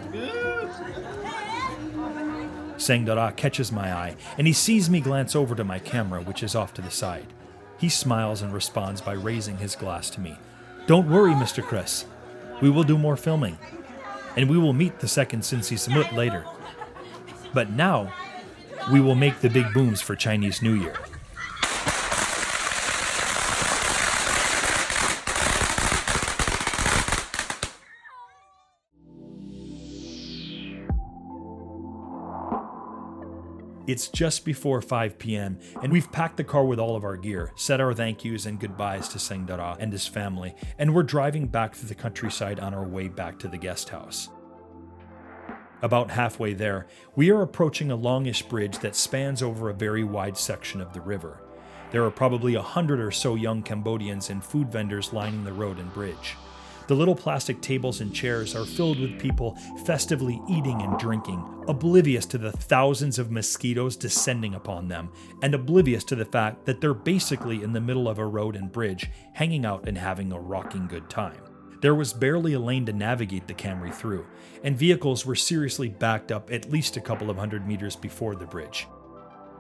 Seng 2.77 3.07
Dara 3.07 3.33
catches 3.35 3.73
my 3.73 3.95
eye, 3.95 4.17
and 4.37 4.47
he 4.47 4.53
sees 4.53 4.91
me 4.91 5.01
glance 5.01 5.35
over 5.35 5.55
to 5.55 5.65
my 5.65 5.79
camera, 5.79 6.21
which 6.21 6.43
is 6.43 6.55
off 6.55 6.75
to 6.75 6.83
the 6.83 6.91
side. 6.91 7.29
He 7.79 7.89
smiles 7.89 8.43
and 8.43 8.53
responds 8.53 9.01
by 9.01 9.13
raising 9.13 9.59
his 9.59 9.77
glass 9.77 10.11
to 10.11 10.21
me. 10.21 10.39
Don't 10.87 11.11
worry, 11.11 11.33
Mr. 11.33 11.63
Chris. 11.63 12.07
We 12.61 12.71
will 12.71 12.85
do 12.85 12.99
more 12.99 13.17
filming. 13.17 13.59
And 14.37 14.51
we 14.51 14.59
will 14.59 14.73
meet 14.73 15.01
the 15.01 15.09
second 15.09 15.45
Sinn 15.45 15.61
Sisamouth 15.61 16.13
later. 16.13 16.45
But 17.53 17.71
now, 17.71 18.13
we 18.93 19.01
will 19.01 19.15
make 19.15 19.41
the 19.41 19.51
big 19.51 19.73
booms 19.73 20.01
for 20.01 20.17
Chinese 20.17 20.61
New 20.61 20.75
Year. 20.75 20.97
It's 33.87 34.09
just 34.09 34.47
before 34.47 34.81
5 34.81 35.19
p.m., 35.19 35.59
and 35.83 35.93
we've 35.93 36.11
packed 36.11 36.39
the 36.39 36.45
car 36.45 36.65
with 36.65 36.79
all 36.79 36.97
of 36.97 37.05
our 37.05 37.19
gear, 37.19 37.53
said 37.55 37.83
our 37.83 37.93
thank 37.93 38.25
yous 38.25 38.47
and 38.47 38.59
goodbyes 38.59 39.09
to 39.09 39.19
Seng 39.19 39.45
Dara 39.45 39.77
and 39.79 39.93
his 39.93 40.07
family, 40.07 40.55
and 40.79 40.95
we're 40.95 41.03
driving 41.03 41.47
back 41.47 41.75
through 41.75 41.91
the 41.91 41.95
countryside 41.95 42.61
on 42.61 42.73
our 42.73 42.85
way 42.85 43.09
back 43.09 43.39
to 43.41 43.49
the 43.49 43.59
guest 43.59 43.91
house. 43.91 44.31
About 45.83 46.11
halfway 46.11 46.55
there, 46.55 46.87
we 47.15 47.31
are 47.31 47.43
approaching 47.43 47.91
a 47.91 47.97
longish 47.97 48.41
bridge 48.41 48.79
that 48.79 48.97
spans 48.97 49.43
over 49.43 49.69
a 49.69 49.75
very 49.75 50.03
wide 50.03 50.39
section 50.39 50.81
of 50.81 50.95
the 50.95 51.03
river. 51.03 51.43
There 51.91 52.05
are 52.05 52.11
probably 52.11 52.55
a 52.55 52.63
hundred 52.63 53.01
or 53.01 53.11
so 53.11 53.35
young 53.35 53.63
Cambodians 53.63 54.31
and 54.31 54.43
food 54.43 54.73
vendors 54.73 55.13
lining 55.13 55.45
the 55.45 55.53
road 55.53 55.79
and 55.79 55.93
bridge. 55.93 56.37
The 56.87 56.95
little 56.95 57.15
plastic 57.15 57.63
tables 57.63 58.03
and 58.03 58.15
chairs 58.15 58.55
are 58.55 58.67
filled 58.67 59.01
with 59.01 59.19
people 59.19 59.57
festively 59.87 60.43
eating 60.51 60.83
and 60.83 60.99
drinking, 60.99 61.43
oblivious 61.67 62.27
to 62.27 62.37
the 62.37 62.53
thousands 62.53 63.19
of 63.19 63.31
mosquitoes 63.31 63.97
descending 63.97 64.55
upon 64.55 64.89
them, 64.89 65.11
and 65.43 65.55
oblivious 65.55 66.05
to 66.05 66.15
the 66.15 66.27
fact 66.27 66.67
that 66.67 66.83
they're 66.83 66.93
basically 66.93 67.63
in 67.63 67.73
the 67.73 67.81
middle 67.81 68.07
of 68.07 68.19
a 68.19 68.27
road 68.27 68.55
and 68.55 68.71
bridge, 68.71 69.11
hanging 69.33 69.65
out 69.65 69.89
and 69.89 69.97
having 69.97 70.31
a 70.31 70.39
rocking 70.39 70.87
good 70.87 71.09
time. 71.09 71.41
There 71.81 71.95
was 71.95 72.13
barely 72.13 72.53
a 72.53 72.61
lane 72.61 72.85
to 72.87 72.93
navigate 72.93 73.49
the 73.49 73.55
Camry 73.55 73.93
through, 73.93 74.27
and 74.63 74.77
vehicles 74.77 75.25
were 75.25 75.35
seriously 75.35 75.89
backed 75.89 76.31
up 76.33 76.53
at 76.53 76.71
least 76.71 76.99
a 76.99 77.01
couple 77.01 77.31
of 77.31 77.39
hundred 77.39 77.67
meters 77.67 77.97
before 77.97 78.35
the 78.35 78.47
bridge. 78.47 78.87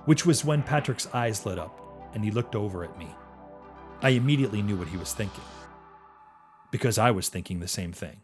Which 0.04 0.26
was 0.26 0.44
when 0.44 0.62
Patrick's 0.62 1.08
eyes 1.14 1.46
lit 1.46 1.58
up, 1.58 1.80
and 2.12 2.22
he 2.22 2.30
looked 2.30 2.54
over 2.54 2.84
at 2.84 2.98
me. 2.98 3.08
I 4.02 4.10
immediately 4.10 4.60
knew 4.60 4.76
what 4.76 4.88
he 4.88 4.98
was 4.98 5.14
thinking 5.14 5.42
because 6.74 6.98
I 6.98 7.12
was 7.12 7.28
thinking 7.28 7.60
the 7.60 7.68
same 7.68 7.92
thing. 7.92 8.16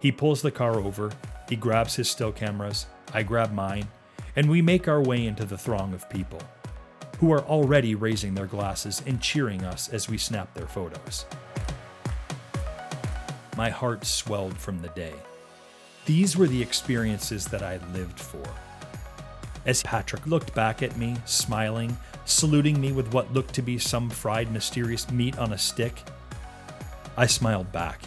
He 0.00 0.10
pulls 0.10 0.40
the 0.40 0.50
car 0.50 0.76
over, 0.76 1.12
he 1.46 1.56
grabs 1.56 1.96
his 1.96 2.10
still 2.10 2.32
cameras, 2.32 2.86
I 3.12 3.22
grab 3.22 3.52
mine, 3.52 3.88
and 4.34 4.48
we 4.48 4.62
make 4.62 4.88
our 4.88 5.02
way 5.02 5.26
into 5.26 5.44
the 5.44 5.58
throng 5.58 5.92
of 5.92 6.08
people, 6.08 6.40
who 7.18 7.30
are 7.34 7.42
already 7.42 7.94
raising 7.94 8.34
their 8.34 8.46
glasses 8.46 9.02
and 9.06 9.20
cheering 9.20 9.62
us 9.62 9.90
as 9.90 10.08
we 10.08 10.16
snap 10.16 10.54
their 10.54 10.66
photos. 10.66 11.26
My 13.58 13.68
heart 13.68 14.06
swelled 14.06 14.56
from 14.56 14.80
the 14.80 14.88
day. 14.88 15.12
These 16.06 16.34
were 16.34 16.46
the 16.46 16.62
experiences 16.62 17.44
that 17.48 17.62
I 17.62 17.78
lived 17.92 18.18
for 18.18 18.42
as 19.66 19.82
Patrick 19.82 20.26
looked 20.26 20.54
back 20.54 20.82
at 20.82 20.96
me, 20.96 21.16
smiling, 21.24 21.96
saluting 22.24 22.80
me 22.80 22.92
with 22.92 23.12
what 23.12 23.32
looked 23.32 23.54
to 23.54 23.62
be 23.62 23.78
some 23.78 24.10
fried 24.10 24.50
mysterious 24.52 25.10
meat 25.10 25.38
on 25.38 25.52
a 25.52 25.58
stick. 25.58 26.02
I 27.16 27.26
smiled 27.26 27.70
back, 27.72 28.02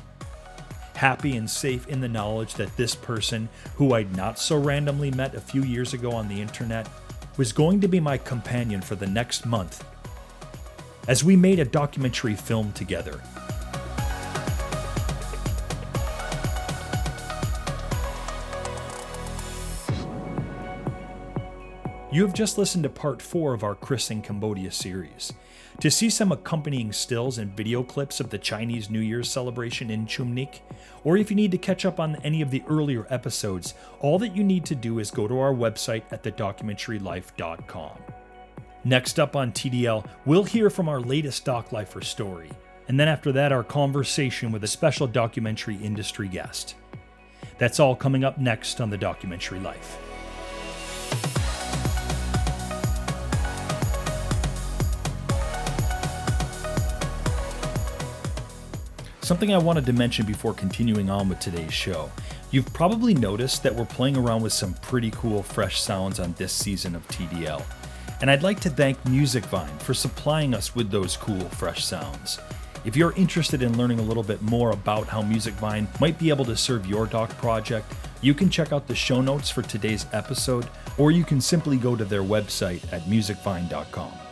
happy 0.96 1.38
and 1.38 1.50
safe 1.50 1.88
in 1.88 2.02
the 2.02 2.10
knowledge 2.10 2.56
that 2.56 2.76
this 2.78 2.96
person, 2.96 3.50
who 3.76 3.94
I'd 3.94 4.16
not 4.16 4.40
so 4.40 4.58
randomly 4.58 5.12
met 5.12 5.36
a 5.36 5.42
few 5.42 5.64
years 5.64 5.94
ago 5.94 6.12
on 6.12 6.28
the 6.28 6.42
internet, 6.42 6.90
was 7.38 7.52
going 7.52 7.80
to 7.82 7.88
be 7.88 8.00
my 8.00 8.18
companion 8.18 8.82
for 8.82 8.96
the 8.96 9.08
next 9.08 9.46
month. 9.46 9.86
As 11.08 11.24
we 11.24 11.36
made 11.36 11.60
a 11.60 11.66
documentary 11.66 12.36
film 12.36 12.74
together, 12.74 13.22
You 22.18 22.24
have 22.24 22.34
just 22.34 22.58
listened 22.58 22.82
to 22.82 22.90
part 22.90 23.22
4 23.22 23.54
of 23.54 23.64
our 23.64 23.76
Chris 23.76 24.10
in 24.10 24.24
Cambodia 24.24 24.72
series. 24.72 25.34
To 25.82 25.92
see 25.92 26.10
some 26.10 26.32
accompanying 26.32 26.92
stills 26.92 27.38
and 27.38 27.56
video 27.56 27.84
clips 27.84 28.20
of 28.20 28.32
the 28.32 28.40
Chinese 28.40 28.90
New 28.90 29.02
Year's 29.02 29.30
celebration 29.30 29.92
in 29.92 30.08
Chumnik, 30.08 30.62
or 31.04 31.16
if 31.16 31.30
you 31.30 31.36
need 31.36 31.52
to 31.52 31.60
catch 31.60 31.86
up 31.86 32.00
on 32.00 32.16
any 32.24 32.42
of 32.42 32.50
the 32.50 32.64
earlier 32.68 33.06
episodes, 33.12 33.76
all 34.00 34.18
that 34.18 34.36
you 34.36 34.44
need 34.44 34.66
to 34.66 34.74
do 34.74 34.98
is 34.98 35.12
go 35.12 35.28
to 35.28 35.38
our 35.38 35.54
website 35.54 36.02
at 36.10 36.24
thedocumentarylife.com. 36.24 37.98
Next 38.84 39.20
up 39.20 39.36
on 39.36 39.52
TDL, 39.52 40.04
we'll 40.26 40.44
hear 40.44 40.72
from 40.72 40.90
our 40.90 41.00
latest 41.00 41.46
Doc 41.46 41.72
Lifer 41.72 42.02
story, 42.02 42.50
and 42.88 43.00
then 43.00 43.08
after 43.08 43.32
that, 43.34 43.52
our 43.52 43.64
conversation 43.64 44.52
with 44.52 44.64
a 44.64 44.68
special 44.68 45.06
documentary 45.06 45.76
industry 45.76 46.28
guest. 46.28 46.74
That's 47.60 47.80
all 47.80 47.96
coming 47.96 48.24
up 48.24 48.40
next 48.40 48.82
on 48.82 48.90
The 48.90 48.98
Documentary 48.98 49.60
Life. 49.60 50.00
Something 59.28 59.54
I 59.54 59.58
wanted 59.58 59.86
to 59.88 59.92
mention 59.92 60.26
before 60.26 60.54
continuing 60.54 61.10
on 61.10 61.28
with 61.28 61.42
today's 61.42 61.74
show. 61.74 62.10
You've 62.52 62.74
probably 62.74 63.14
noticed 63.14 63.62
that 63.64 63.76
we're 63.76 63.84
playing 63.84 64.16
around 64.16 64.42
with 64.42 64.54
some 64.54 64.74
pretty 64.76 65.12
cool 65.12 65.44
fresh 65.44 65.82
sounds 65.82 66.22
on 66.22 66.34
this 66.38 66.54
season 66.54 66.96
of 66.96 67.06
TDL. 67.10 67.62
And 68.22 68.32
I'd 68.32 68.42
like 68.42 68.62
to 68.62 68.70
thank 68.70 68.98
Musicvine 69.04 69.82
for 69.82 69.94
supplying 69.94 70.54
us 70.54 70.76
with 70.76 70.90
those 70.92 71.18
cool 71.18 71.42
fresh 71.50 71.84
sounds. 71.84 72.40
If 72.86 72.96
you're 72.96 73.12
interested 73.18 73.62
in 73.62 73.78
learning 73.78 74.00
a 74.00 74.04
little 74.04 74.24
bit 74.24 74.42
more 74.44 74.72
about 74.72 75.08
how 75.08 75.22
Musicvine 75.24 75.88
might 76.00 76.18
be 76.18 76.30
able 76.30 76.46
to 76.46 76.56
serve 76.56 76.86
your 76.86 77.06
doc 77.06 77.30
project, 77.32 77.94
you 78.22 78.34
can 78.34 78.50
check 78.50 78.72
out 78.72 78.88
the 78.88 78.96
show 78.96 79.20
notes 79.20 79.50
for 79.50 79.62
today's 79.62 80.06
episode, 80.14 80.70
or 80.98 81.12
you 81.12 81.26
can 81.26 81.42
simply 81.42 81.76
go 81.76 81.98
to 81.98 82.06
their 82.06 82.24
website 82.24 82.82
at 82.94 83.02
musicvine.com. 83.02 84.27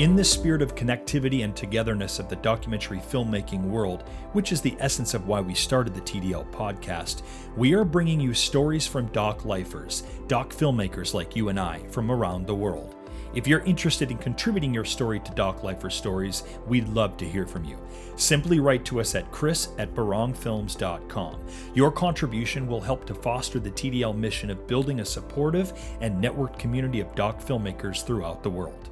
In 0.00 0.16
the 0.16 0.24
spirit 0.24 0.62
of 0.62 0.74
connectivity 0.74 1.44
and 1.44 1.54
togetherness 1.54 2.20
of 2.20 2.30
the 2.30 2.36
documentary 2.36 3.00
filmmaking 3.00 3.64
world, 3.64 4.04
which 4.32 4.50
is 4.50 4.62
the 4.62 4.74
essence 4.80 5.12
of 5.12 5.26
why 5.26 5.42
we 5.42 5.52
started 5.52 5.92
the 5.92 6.00
TDL 6.00 6.50
podcast, 6.50 7.20
we 7.54 7.74
are 7.74 7.84
bringing 7.84 8.18
you 8.18 8.32
stories 8.32 8.86
from 8.86 9.08
doc 9.08 9.44
lifers, 9.44 10.04
doc 10.26 10.54
filmmakers 10.54 11.12
like 11.12 11.36
you 11.36 11.50
and 11.50 11.60
I 11.60 11.86
from 11.88 12.10
around 12.10 12.46
the 12.46 12.54
world. 12.54 12.96
If 13.34 13.46
you're 13.46 13.60
interested 13.60 14.10
in 14.10 14.16
contributing 14.16 14.72
your 14.72 14.86
story 14.86 15.20
to 15.20 15.34
Doc 15.34 15.62
Lifer 15.62 15.90
Stories, 15.90 16.44
we'd 16.66 16.88
love 16.88 17.18
to 17.18 17.28
hear 17.28 17.46
from 17.46 17.64
you. 17.64 17.76
Simply 18.16 18.58
write 18.58 18.86
to 18.86 19.00
us 19.00 19.14
at 19.14 19.30
chris 19.30 19.68
at 19.76 19.94
barongfilms.com. 19.94 21.46
Your 21.74 21.92
contribution 21.92 22.66
will 22.66 22.80
help 22.80 23.04
to 23.04 23.14
foster 23.14 23.60
the 23.60 23.70
TDL 23.70 24.16
mission 24.16 24.48
of 24.48 24.66
building 24.66 25.00
a 25.00 25.04
supportive 25.04 25.78
and 26.00 26.24
networked 26.24 26.58
community 26.58 27.00
of 27.00 27.14
doc 27.14 27.38
filmmakers 27.42 28.02
throughout 28.02 28.42
the 28.42 28.48
world. 28.48 28.88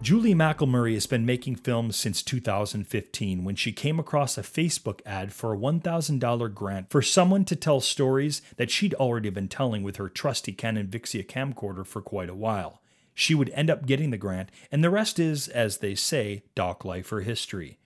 Julie 0.00 0.34
McElmurray 0.34 0.94
has 0.94 1.08
been 1.08 1.26
making 1.26 1.56
films 1.56 1.96
since 1.96 2.22
2015 2.22 3.42
when 3.42 3.56
she 3.56 3.72
came 3.72 3.98
across 3.98 4.38
a 4.38 4.42
Facebook 4.42 5.00
ad 5.04 5.32
for 5.32 5.52
a 5.52 5.58
$1,000 5.58 6.54
grant 6.54 6.88
for 6.88 7.02
someone 7.02 7.44
to 7.44 7.56
tell 7.56 7.80
stories 7.80 8.40
that 8.58 8.70
she'd 8.70 8.94
already 8.94 9.28
been 9.28 9.48
telling 9.48 9.82
with 9.82 9.96
her 9.96 10.08
trusty 10.08 10.52
Canon 10.52 10.86
Vixia 10.86 11.26
camcorder 11.26 11.84
for 11.84 12.00
quite 12.00 12.30
a 12.30 12.34
while. 12.34 12.80
She 13.12 13.34
would 13.34 13.50
end 13.50 13.70
up 13.70 13.86
getting 13.86 14.10
the 14.10 14.16
grant, 14.16 14.50
and 14.70 14.84
the 14.84 14.90
rest 14.90 15.18
is, 15.18 15.48
as 15.48 15.78
they 15.78 15.96
say, 15.96 16.44
doc 16.54 16.84
life 16.84 17.12
or 17.12 17.22
history. 17.22 17.78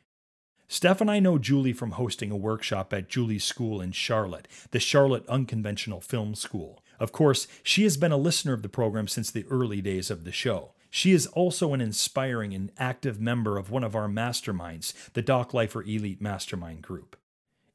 Steph 0.69 1.01
and 1.01 1.11
I 1.11 1.19
know 1.19 1.39
Julie 1.39 1.73
from 1.73 1.93
hosting 1.93 2.31
a 2.31 2.37
workshop 2.37 2.93
at 2.93 3.09
Julie's 3.09 3.45
school 3.45 3.81
in 3.81 3.93
Charlotte, 3.93 4.47
the 4.71 4.81
Charlotte 4.81 5.27
Unconventional 5.29 6.03
Film 6.03 6.35
School. 6.35 6.85
Of 7.01 7.11
course, 7.11 7.49
she 7.63 7.85
has 7.85 7.97
been 7.97 8.13
a 8.13 8.19
listener 8.19 8.53
of 8.53 8.61
the 8.61 8.69
program 8.69 9.09
since 9.09 9.31
the 9.31 9.47
early 9.51 9.81
days 9.81 10.11
of 10.11 10.25
the 10.25 10.33
show. 10.33 10.73
She 10.95 11.13
is 11.13 11.27
also 11.29 11.73
an 11.73 11.81
inspiring 11.81 12.53
and 12.53 12.71
active 12.77 13.19
member 13.19 13.57
of 13.57 13.71
one 13.71 13.83
of 13.83 13.97
our 13.97 14.09
masterminds, 14.09 14.93
the 15.15 15.23
Doc 15.23 15.55
Lifer 15.55 15.83
Elite 15.83 16.21
Mastermind 16.21 16.83
Group. 16.83 17.17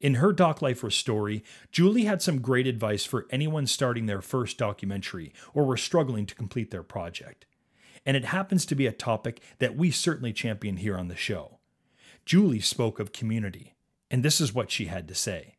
In 0.00 0.14
her 0.14 0.32
Doc 0.32 0.62
Lifer 0.62 0.88
story, 0.88 1.42
Julie 1.72 2.04
had 2.04 2.22
some 2.22 2.40
great 2.40 2.68
advice 2.68 3.04
for 3.04 3.26
anyone 3.30 3.66
starting 3.66 4.06
their 4.06 4.22
first 4.22 4.56
documentary 4.56 5.32
or 5.52 5.64
were 5.64 5.76
struggling 5.76 6.26
to 6.26 6.34
complete 6.36 6.70
their 6.70 6.84
project. 6.84 7.44
And 8.06 8.16
it 8.16 8.26
happens 8.26 8.64
to 8.66 8.76
be 8.76 8.86
a 8.86 8.92
topic 8.92 9.42
that 9.58 9.76
we 9.76 9.90
certainly 9.90 10.32
champion 10.32 10.76
here 10.76 10.96
on 10.96 11.08
the 11.08 11.16
show. 11.16 11.58
Julie 12.24 12.60
spoke 12.60 13.00
of 13.00 13.10
community, 13.10 13.74
and 14.12 14.22
this 14.22 14.40
is 14.40 14.54
what 14.54 14.70
she 14.70 14.84
had 14.84 15.08
to 15.08 15.16
say. 15.16 15.56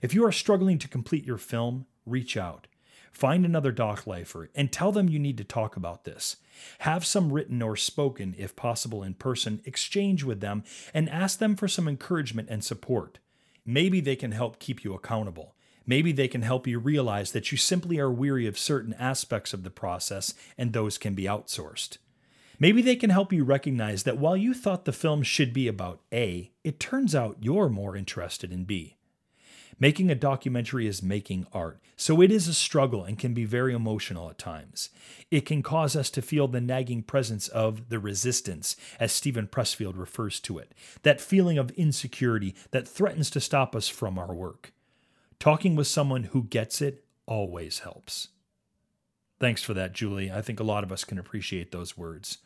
If 0.00 0.14
you 0.14 0.24
are 0.24 0.32
struggling 0.32 0.78
to 0.78 0.88
complete 0.88 1.26
your 1.26 1.36
film, 1.36 1.84
reach 2.06 2.38
out. 2.38 2.66
Find 3.12 3.44
another 3.44 3.72
doc 3.72 4.06
lifer 4.06 4.48
and 4.54 4.72
tell 4.72 4.90
them 4.90 5.10
you 5.10 5.18
need 5.18 5.36
to 5.36 5.44
talk 5.44 5.76
about 5.76 6.04
this. 6.04 6.38
Have 6.80 7.04
some 7.04 7.32
written 7.32 7.62
or 7.62 7.76
spoken, 7.76 8.34
if 8.38 8.56
possible 8.56 9.02
in 9.02 9.14
person, 9.14 9.60
exchange 9.64 10.24
with 10.24 10.40
them 10.40 10.64
and 10.92 11.08
ask 11.08 11.38
them 11.38 11.56
for 11.56 11.68
some 11.68 11.88
encouragement 11.88 12.48
and 12.50 12.64
support. 12.64 13.18
Maybe 13.66 14.00
they 14.00 14.16
can 14.16 14.32
help 14.32 14.58
keep 14.58 14.84
you 14.84 14.94
accountable. 14.94 15.54
Maybe 15.86 16.12
they 16.12 16.28
can 16.28 16.42
help 16.42 16.66
you 16.66 16.78
realize 16.78 17.32
that 17.32 17.52
you 17.52 17.58
simply 17.58 17.98
are 17.98 18.10
weary 18.10 18.46
of 18.46 18.58
certain 18.58 18.94
aspects 18.94 19.52
of 19.52 19.64
the 19.64 19.70
process 19.70 20.34
and 20.56 20.72
those 20.72 20.98
can 20.98 21.14
be 21.14 21.24
outsourced. 21.24 21.98
Maybe 22.58 22.82
they 22.82 22.96
can 22.96 23.10
help 23.10 23.32
you 23.32 23.44
recognize 23.44 24.04
that 24.04 24.18
while 24.18 24.36
you 24.36 24.54
thought 24.54 24.84
the 24.84 24.92
film 24.92 25.22
should 25.22 25.52
be 25.52 25.68
about 25.68 26.00
A, 26.12 26.52
it 26.62 26.78
turns 26.78 27.14
out 27.14 27.38
you're 27.40 27.68
more 27.68 27.96
interested 27.96 28.52
in 28.52 28.64
B. 28.64 28.96
Making 29.78 30.10
a 30.10 30.14
documentary 30.14 30.86
is 30.86 31.02
making 31.02 31.46
art, 31.52 31.80
so 31.96 32.20
it 32.20 32.30
is 32.30 32.48
a 32.48 32.54
struggle 32.54 33.04
and 33.04 33.18
can 33.18 33.34
be 33.34 33.44
very 33.44 33.74
emotional 33.74 34.30
at 34.30 34.38
times. 34.38 34.90
It 35.30 35.46
can 35.46 35.62
cause 35.62 35.96
us 35.96 36.10
to 36.10 36.22
feel 36.22 36.46
the 36.46 36.60
nagging 36.60 37.02
presence 37.02 37.48
of 37.48 37.88
the 37.88 37.98
resistance, 37.98 38.76
as 39.00 39.12
Steven 39.12 39.48
Pressfield 39.48 39.98
refers 39.98 40.38
to 40.40 40.58
it, 40.58 40.72
that 41.02 41.20
feeling 41.20 41.58
of 41.58 41.70
insecurity 41.72 42.54
that 42.70 42.86
threatens 42.86 43.30
to 43.30 43.40
stop 43.40 43.74
us 43.74 43.88
from 43.88 44.18
our 44.18 44.34
work. 44.34 44.72
Talking 45.40 45.76
with 45.76 45.86
someone 45.86 46.24
who 46.24 46.44
gets 46.44 46.80
it 46.80 47.04
always 47.26 47.80
helps. 47.80 48.28
Thanks 49.40 49.62
for 49.62 49.74
that, 49.74 49.92
Julie. 49.92 50.30
I 50.30 50.40
think 50.40 50.60
a 50.60 50.64
lot 50.64 50.84
of 50.84 50.92
us 50.92 51.04
can 51.04 51.18
appreciate 51.18 51.72
those 51.72 51.98
words. 51.98 52.38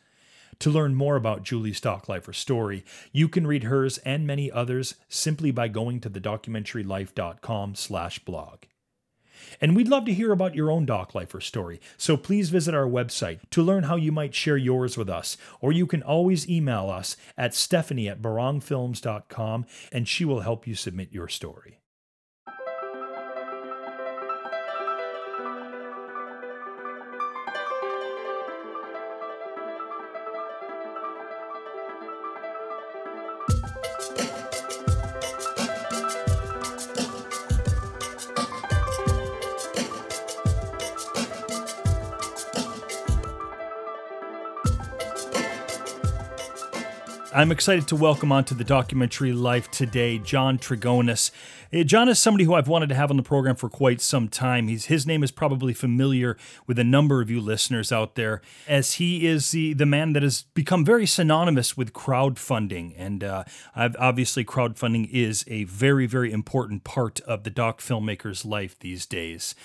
To 0.59 0.69
learn 0.69 0.93
more 0.93 1.15
about 1.15 1.43
Julie's 1.43 1.79
Doc 1.79 2.09
Lifer 2.09 2.33
story, 2.33 2.83
you 3.13 3.29
can 3.29 3.47
read 3.47 3.63
hers 3.63 3.97
and 3.99 4.27
many 4.27 4.51
others 4.51 4.95
simply 5.07 5.51
by 5.51 5.69
going 5.69 6.01
to 6.01 6.09
thedocumentarylife.com 6.09 7.75
slash 7.75 8.19
blog. 8.19 8.63
And 9.61 9.73
we'd 9.73 9.87
love 9.87 10.03
to 10.03 10.13
hear 10.13 10.33
about 10.33 10.55
your 10.55 10.69
own 10.69 10.85
Doc 10.85 11.15
Lifer 11.15 11.39
story, 11.39 11.79
so 11.97 12.17
please 12.17 12.49
visit 12.49 12.75
our 12.75 12.85
website 12.87 13.39
to 13.51 13.63
learn 13.63 13.83
how 13.83 13.95
you 13.95 14.11
might 14.11 14.35
share 14.35 14.57
yours 14.57 14.97
with 14.97 15.09
us, 15.09 15.37
or 15.61 15.71
you 15.71 15.87
can 15.87 16.03
always 16.03 16.49
email 16.49 16.89
us 16.89 17.15
at 17.37 17.53
stephanie 17.53 18.09
at 18.09 18.21
barongfilms.com 18.21 19.65
and 19.93 20.09
she 20.09 20.25
will 20.25 20.41
help 20.41 20.67
you 20.67 20.75
submit 20.75 21.13
your 21.13 21.29
story. 21.29 21.78
I'm 47.39 47.53
excited 47.53 47.87
to 47.87 47.95
welcome 47.95 48.33
onto 48.33 48.53
the 48.53 48.65
documentary 48.65 49.31
life 49.31 49.71
today 49.71 50.17
John 50.17 50.57
Trigonis. 50.57 51.31
Uh, 51.73 51.83
John 51.83 52.09
is 52.09 52.19
somebody 52.19 52.43
who 52.43 52.53
I've 52.53 52.67
wanted 52.67 52.89
to 52.89 52.95
have 52.95 53.11
on 53.11 53.15
the 53.15 53.23
program 53.23 53.55
for 53.55 53.69
quite 53.69 54.01
some 54.01 54.27
time. 54.27 54.67
He's, 54.67 54.87
his 54.87 55.07
name 55.07 55.23
is 55.23 55.31
probably 55.31 55.73
familiar 55.73 56.35
with 56.67 56.77
a 56.77 56.83
number 56.83 57.21
of 57.21 57.29
you 57.29 57.39
listeners 57.39 57.93
out 57.93 58.15
there, 58.15 58.41
as 58.67 58.95
he 58.95 59.25
is 59.25 59.51
the, 59.51 59.71
the 59.71 59.85
man 59.85 60.11
that 60.11 60.21
has 60.21 60.41
become 60.53 60.83
very 60.83 61.05
synonymous 61.05 61.77
with 61.77 61.93
crowdfunding. 61.93 62.93
And 62.97 63.23
uh, 63.23 63.45
obviously, 63.73 64.43
crowdfunding 64.43 65.09
is 65.09 65.45
a 65.47 65.63
very, 65.63 66.07
very 66.07 66.33
important 66.33 66.83
part 66.83 67.21
of 67.21 67.45
the 67.45 67.49
doc 67.49 67.79
filmmaker's 67.79 68.43
life 68.43 68.77
these 68.77 69.05
days. 69.05 69.55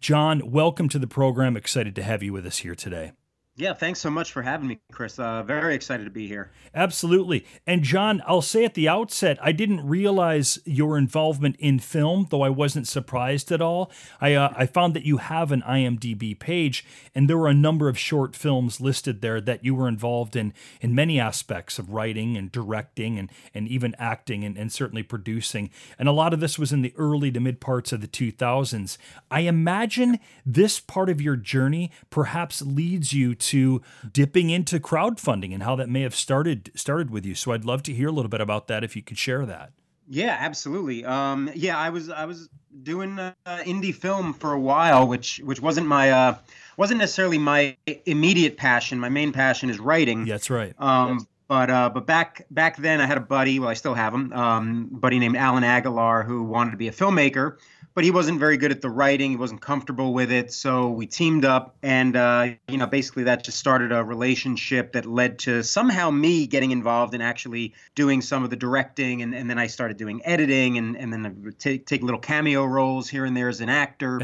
John, 0.00 0.50
welcome 0.50 0.90
to 0.90 0.98
the 0.98 1.06
program. 1.06 1.56
Excited 1.56 1.96
to 1.96 2.02
have 2.02 2.22
you 2.22 2.34
with 2.34 2.44
us 2.44 2.58
here 2.58 2.74
today. 2.74 3.12
Yeah, 3.54 3.74
thanks 3.74 4.00
so 4.00 4.08
much 4.08 4.32
for 4.32 4.40
having 4.40 4.66
me, 4.66 4.80
Chris. 4.92 5.18
Uh, 5.18 5.42
very 5.42 5.74
excited 5.74 6.04
to 6.04 6.10
be 6.10 6.26
here. 6.26 6.50
Absolutely. 6.74 7.44
And 7.66 7.82
John, 7.82 8.22
I'll 8.26 8.40
say 8.40 8.64
at 8.64 8.72
the 8.72 8.88
outset, 8.88 9.36
I 9.42 9.52
didn't 9.52 9.86
realize 9.86 10.58
your 10.64 10.96
involvement 10.96 11.56
in 11.58 11.78
film, 11.78 12.28
though 12.30 12.40
I 12.40 12.48
wasn't 12.48 12.88
surprised 12.88 13.52
at 13.52 13.60
all. 13.60 13.90
I 14.22 14.32
uh, 14.32 14.54
I 14.56 14.64
found 14.64 14.94
that 14.94 15.04
you 15.04 15.18
have 15.18 15.52
an 15.52 15.60
IMDb 15.62 16.38
page, 16.38 16.86
and 17.14 17.28
there 17.28 17.36
were 17.36 17.48
a 17.48 17.54
number 17.54 17.90
of 17.90 17.98
short 17.98 18.34
films 18.34 18.80
listed 18.80 19.20
there 19.20 19.38
that 19.42 19.62
you 19.62 19.74
were 19.74 19.86
involved 19.86 20.34
in 20.34 20.54
in 20.80 20.94
many 20.94 21.20
aspects 21.20 21.78
of 21.78 21.90
writing 21.90 22.38
and 22.38 22.50
directing 22.50 23.18
and 23.18 23.30
and 23.52 23.68
even 23.68 23.94
acting 23.98 24.44
and, 24.44 24.56
and 24.56 24.72
certainly 24.72 25.02
producing. 25.02 25.68
And 25.98 26.08
a 26.08 26.12
lot 26.12 26.32
of 26.32 26.40
this 26.40 26.58
was 26.58 26.72
in 26.72 26.80
the 26.80 26.94
early 26.96 27.30
to 27.30 27.40
mid 27.40 27.60
parts 27.60 27.92
of 27.92 28.00
the 28.00 28.08
2000s. 28.08 28.96
I 29.30 29.40
imagine 29.40 30.20
this 30.46 30.80
part 30.80 31.10
of 31.10 31.20
your 31.20 31.36
journey 31.36 31.90
perhaps 32.08 32.62
leads 32.62 33.12
you 33.12 33.34
to 33.42 33.82
dipping 34.12 34.50
into 34.50 34.78
crowdfunding 34.80 35.52
and 35.52 35.62
how 35.62 35.76
that 35.76 35.88
may 35.88 36.02
have 36.02 36.14
started 36.14 36.70
started 36.74 37.10
with 37.10 37.26
you. 37.26 37.34
So 37.34 37.52
I'd 37.52 37.64
love 37.64 37.82
to 37.84 37.92
hear 37.92 38.08
a 38.08 38.12
little 38.12 38.28
bit 38.28 38.40
about 38.40 38.68
that 38.68 38.84
if 38.84 38.96
you 38.96 39.02
could 39.02 39.18
share 39.18 39.46
that. 39.46 39.72
Yeah, 40.08 40.36
absolutely. 40.38 41.04
Um, 41.04 41.50
yeah, 41.54 41.78
I 41.78 41.90
was 41.90 42.10
I 42.10 42.24
was 42.24 42.48
doing 42.82 43.18
uh, 43.18 43.32
indie 43.46 43.94
film 43.94 44.34
for 44.34 44.52
a 44.52 44.60
while, 44.60 45.06
which 45.06 45.40
which 45.44 45.60
wasn't 45.60 45.86
my 45.86 46.10
uh, 46.10 46.36
wasn't 46.76 46.98
necessarily 46.98 47.38
my 47.38 47.76
immediate 48.06 48.56
passion. 48.56 48.98
My 48.98 49.08
main 49.08 49.32
passion 49.32 49.70
is 49.70 49.78
writing. 49.78 50.24
That's 50.24 50.50
right. 50.50 50.74
Um, 50.78 51.26
but 51.48 51.70
uh, 51.70 51.90
but 51.90 52.06
back 52.06 52.46
back 52.50 52.76
then, 52.76 53.00
I 53.00 53.06
had 53.06 53.18
a 53.18 53.22
buddy. 53.22 53.58
Well, 53.58 53.68
I 53.68 53.74
still 53.74 53.94
have 53.94 54.14
him. 54.14 54.32
Um, 54.32 54.88
buddy 54.90 55.18
named 55.18 55.36
Alan 55.36 55.64
Aguilar, 55.64 56.24
who 56.24 56.42
wanted 56.44 56.72
to 56.72 56.76
be 56.76 56.88
a 56.88 56.92
filmmaker, 56.92 57.58
but 57.94 58.04
he 58.04 58.10
wasn't 58.10 58.38
very 58.38 58.56
good 58.56 58.70
at 58.70 58.80
the 58.80 58.88
writing. 58.88 59.30
He 59.30 59.36
wasn't 59.36 59.60
comfortable 59.60 60.14
with 60.14 60.32
it. 60.32 60.52
So 60.52 60.90
we 60.90 61.06
teamed 61.06 61.44
up, 61.44 61.76
and 61.82 62.16
uh, 62.16 62.48
you 62.68 62.78
know, 62.78 62.86
basically 62.86 63.24
that 63.24 63.44
just 63.44 63.58
started 63.58 63.92
a 63.92 64.02
relationship 64.02 64.92
that 64.92 65.06
led 65.06 65.40
to 65.40 65.62
somehow 65.62 66.10
me 66.10 66.46
getting 66.46 66.70
involved 66.70 67.14
in 67.14 67.20
actually 67.20 67.74
doing 67.94 68.22
some 68.22 68.44
of 68.44 68.50
the 68.50 68.56
directing, 68.56 69.22
and, 69.22 69.34
and 69.34 69.48
then 69.48 69.58
I 69.58 69.66
started 69.66 69.96
doing 69.96 70.22
editing, 70.24 70.78
and 70.78 70.96
and 70.96 71.12
then 71.12 71.26
I 71.26 71.30
would 71.30 71.58
take 71.58 71.86
take 71.86 72.02
little 72.02 72.20
cameo 72.20 72.64
roles 72.64 73.08
here 73.08 73.24
and 73.24 73.36
there 73.36 73.48
as 73.48 73.60
an 73.60 73.68
actor. 73.68 74.20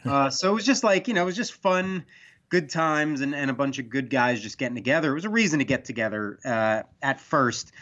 uh, 0.04 0.30
so 0.30 0.50
it 0.50 0.54
was 0.54 0.66
just 0.66 0.84
like 0.84 1.08
you 1.08 1.14
know, 1.14 1.22
it 1.22 1.26
was 1.26 1.36
just 1.36 1.54
fun 1.54 2.04
good 2.48 2.70
times 2.70 3.22
and, 3.22 3.34
and 3.34 3.50
a 3.50 3.54
bunch 3.54 3.78
of 3.78 3.88
good 3.88 4.08
guys 4.10 4.40
just 4.40 4.58
getting 4.58 4.76
together. 4.76 5.10
It 5.10 5.14
was 5.14 5.24
a 5.24 5.30
reason 5.30 5.58
to 5.58 5.64
get 5.64 5.84
together 5.84 6.38
uh, 6.44 6.82
at 7.02 7.20
first. 7.20 7.72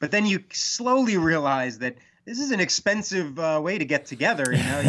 But 0.00 0.10
then 0.10 0.26
you 0.26 0.42
slowly 0.50 1.16
realize 1.16 1.78
that 1.78 1.96
this 2.24 2.38
is 2.38 2.50
an 2.50 2.60
expensive 2.60 3.38
uh, 3.38 3.60
way 3.62 3.78
to 3.78 3.84
get 3.84 4.06
together. 4.06 4.52
You 4.52 4.62
know, 4.62 4.80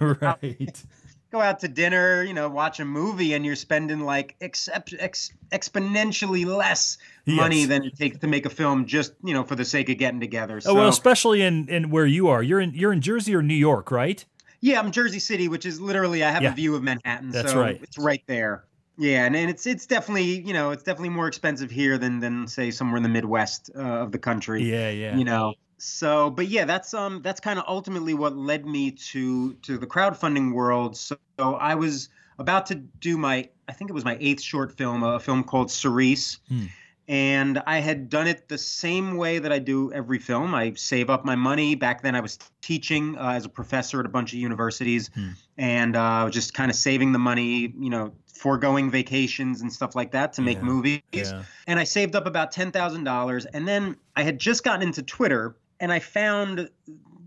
you 0.00 0.16
right. 0.20 0.84
go 1.32 1.40
out 1.40 1.60
to 1.60 1.68
dinner, 1.68 2.22
you 2.22 2.34
know, 2.34 2.48
watch 2.48 2.80
a 2.80 2.84
movie, 2.84 3.34
and 3.34 3.44
you're 3.44 3.56
spending 3.56 4.00
like 4.00 4.36
except 4.40 4.94
ex, 4.98 5.32
exponentially 5.50 6.44
less 6.44 6.98
money 7.26 7.60
yes. 7.60 7.68
than 7.68 7.84
it 7.84 7.96
takes 7.96 8.18
to 8.18 8.26
make 8.26 8.46
a 8.46 8.50
film 8.50 8.86
just 8.86 9.12
you 9.22 9.34
know 9.34 9.44
for 9.44 9.54
the 9.54 9.64
sake 9.64 9.88
of 9.88 9.98
getting 9.98 10.20
together. 10.20 10.60
So, 10.60 10.72
oh 10.72 10.74
well, 10.74 10.88
especially 10.88 11.42
in 11.42 11.68
in 11.68 11.90
where 11.90 12.06
you 12.06 12.28
are. 12.28 12.42
You're 12.42 12.60
in 12.60 12.74
you're 12.74 12.92
in 12.92 13.00
Jersey 13.00 13.34
or 13.34 13.42
New 13.42 13.54
York, 13.54 13.90
right? 13.90 14.24
Yeah, 14.60 14.78
I'm 14.78 14.90
Jersey 14.90 15.18
City, 15.18 15.48
which 15.48 15.66
is 15.66 15.80
literally 15.80 16.24
I 16.24 16.30
have 16.30 16.42
yeah. 16.42 16.52
a 16.52 16.54
view 16.54 16.74
of 16.74 16.82
Manhattan. 16.82 17.30
That's 17.30 17.52
so 17.52 17.60
right. 17.60 17.80
It's 17.82 17.98
right 17.98 18.22
there. 18.26 18.64
Yeah, 18.98 19.26
and, 19.26 19.36
and 19.36 19.50
it's 19.50 19.66
it's 19.66 19.86
definitely 19.86 20.40
you 20.40 20.54
know 20.54 20.70
it's 20.70 20.82
definitely 20.82 21.10
more 21.10 21.28
expensive 21.28 21.70
here 21.70 21.98
than 21.98 22.20
than 22.20 22.46
say 22.46 22.70
somewhere 22.70 22.96
in 22.96 23.02
the 23.02 23.08
Midwest 23.08 23.70
uh, 23.76 23.80
of 23.80 24.12
the 24.12 24.18
country. 24.18 24.62
Yeah, 24.62 24.90
yeah. 24.90 25.16
You 25.16 25.24
know, 25.24 25.54
so 25.78 26.30
but 26.30 26.48
yeah 26.48 26.64
that's 26.64 26.94
um 26.94 27.20
that's 27.22 27.40
kind 27.40 27.58
of 27.58 27.64
ultimately 27.68 28.14
what 28.14 28.36
led 28.36 28.64
me 28.64 28.90
to 28.90 29.52
to 29.54 29.76
the 29.76 29.86
crowdfunding 29.86 30.52
world 30.52 30.96
so, 30.96 31.16
so, 31.38 31.54
i 31.56 31.74
was 31.74 32.08
about 32.38 32.66
to 32.66 32.74
do 32.74 33.18
my 33.18 33.48
i 33.68 33.72
think 33.72 33.90
it 33.90 33.92
was 33.92 34.04
my 34.04 34.16
eighth 34.20 34.42
short 34.42 34.76
film 34.76 35.02
a 35.02 35.20
film 35.20 35.44
called 35.44 35.70
cerise 35.70 36.38
hmm. 36.48 36.64
and 37.08 37.62
i 37.66 37.78
had 37.78 38.08
done 38.08 38.26
it 38.26 38.48
the 38.48 38.56
same 38.56 39.18
way 39.18 39.38
that 39.38 39.52
i 39.52 39.58
do 39.58 39.92
every 39.92 40.18
film 40.18 40.54
i 40.54 40.72
save 40.74 41.10
up 41.10 41.26
my 41.26 41.34
money 41.34 41.74
back 41.74 42.02
then 42.02 42.14
i 42.14 42.20
was 42.20 42.38
teaching 42.62 43.16
uh, 43.18 43.32
as 43.32 43.44
a 43.44 43.50
professor 43.50 44.00
at 44.00 44.06
a 44.06 44.10
bunch 44.10 44.32
of 44.32 44.38
universities 44.38 45.10
hmm. 45.14 45.28
and 45.58 45.94
uh, 45.94 46.00
i 46.00 46.24
was 46.24 46.32
just 46.32 46.54
kind 46.54 46.70
of 46.70 46.76
saving 46.76 47.12
the 47.12 47.18
money 47.18 47.74
you 47.78 47.90
know 47.90 48.12
foregoing 48.26 48.90
vacations 48.90 49.62
and 49.62 49.72
stuff 49.72 49.94
like 49.94 50.10
that 50.12 50.34
to 50.34 50.42
make 50.42 50.58
yeah. 50.58 50.64
movies 50.64 51.02
yeah. 51.12 51.42
and 51.66 51.78
i 51.78 51.84
saved 51.84 52.14
up 52.14 52.26
about 52.26 52.52
$10000 52.52 53.46
and 53.52 53.68
then 53.68 53.96
i 54.14 54.22
had 54.22 54.38
just 54.38 54.64
gotten 54.64 54.82
into 54.82 55.02
twitter 55.02 55.54
and 55.80 55.92
I 55.92 55.98
found 55.98 56.70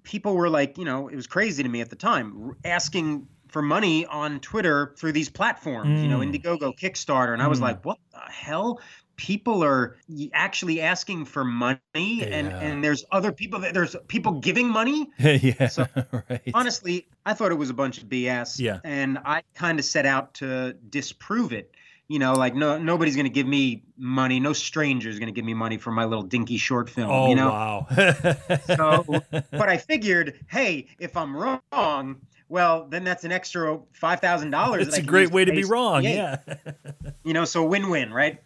people 0.04 0.36
were 0.36 0.50
like, 0.50 0.78
you 0.78 0.86
know, 0.86 1.08
it 1.08 1.16
was 1.16 1.28
crazy 1.28 1.64
to 1.64 1.70
me 1.70 1.82
at 1.82 1.90
the 1.90 1.96
time, 1.96 2.56
asking 2.66 3.28
for 3.48 3.62
money 3.62 4.06
on 4.06 4.40
Twitter 4.40 4.94
through 4.98 5.12
these 5.12 5.30
platforms, 5.30 6.00
mm. 6.00 6.04
you 6.04 6.08
know, 6.08 6.20
mm. 6.20 6.32
Indiegogo, 6.32 6.78
Kickstarter, 6.78 7.34
and 7.34 7.42
I 7.42 7.48
was 7.48 7.60
mm. 7.60 7.64
like, 7.64 7.86
what 7.86 7.98
the 8.12 8.20
hell? 8.20 8.80
People 9.16 9.66
are 9.66 9.98
actually 10.34 10.80
asking 10.80 11.26
for 11.26 11.44
money, 11.44 11.80
yeah. 11.96 12.26
and 12.26 12.48
and 12.48 12.84
there's 12.84 13.04
other 13.12 13.34
people 13.34 13.60
that 13.60 13.74
there's 13.74 13.94
people 14.08 14.40
giving 14.40 14.70
money. 14.70 15.10
yeah, 15.20 15.68
so 15.68 15.86
right. 16.30 16.42
honestly, 16.54 17.06
I 17.26 17.34
thought 17.34 17.52
it 17.52 17.56
was 17.56 17.70
a 17.70 17.74
bunch 17.74 17.98
of 17.98 18.06
BS. 18.06 18.60
Yeah, 18.60 18.80
and 18.86 19.20
I 19.26 19.44
kind 19.56 19.78
of 19.78 19.84
set 19.84 20.06
out 20.06 20.36
to 20.36 20.74
disprove 20.90 21.52
it 21.52 21.76
you 22.10 22.18
know, 22.18 22.34
like 22.34 22.56
no 22.56 22.78
nobody's 22.80 23.16
gonna 23.16 23.30
give 23.30 23.48
me 23.48 23.84
money. 23.96 24.40
No 24.40 24.52
stranger's 24.52 25.20
gonna 25.20 25.32
give 25.32 25.46
me 25.46 25.54
money 25.54 25.78
for 25.78 25.92
my 25.92 26.06
little 26.06 26.24
dinky 26.24 26.58
short 26.58 26.90
film. 26.90 27.10
Oh 27.10 27.30
you 27.30 27.36
know? 27.36 27.50
wow! 27.50 27.88
so, 28.66 29.06
but 29.32 29.70
I 29.70 29.78
figured, 29.78 30.40
hey, 30.48 30.88
if 30.98 31.16
I'm 31.16 31.38
wrong, 31.38 32.20
well, 32.50 32.88
then 32.90 33.04
that's 33.04 33.24
an 33.24 33.32
extra 33.32 33.80
five 33.94 34.20
thousand 34.22 34.50
dollars. 34.50 34.88
It's 34.88 34.98
a 34.98 35.04
great 35.04 35.32
way 35.32 35.46
to 35.46 35.52
be 35.52 35.64
wrong. 35.64 36.04
Yeah. 36.04 36.38
you 37.24 37.34
know, 37.34 37.46
so 37.46 37.64
win-win, 37.64 38.12
right? 38.12 38.42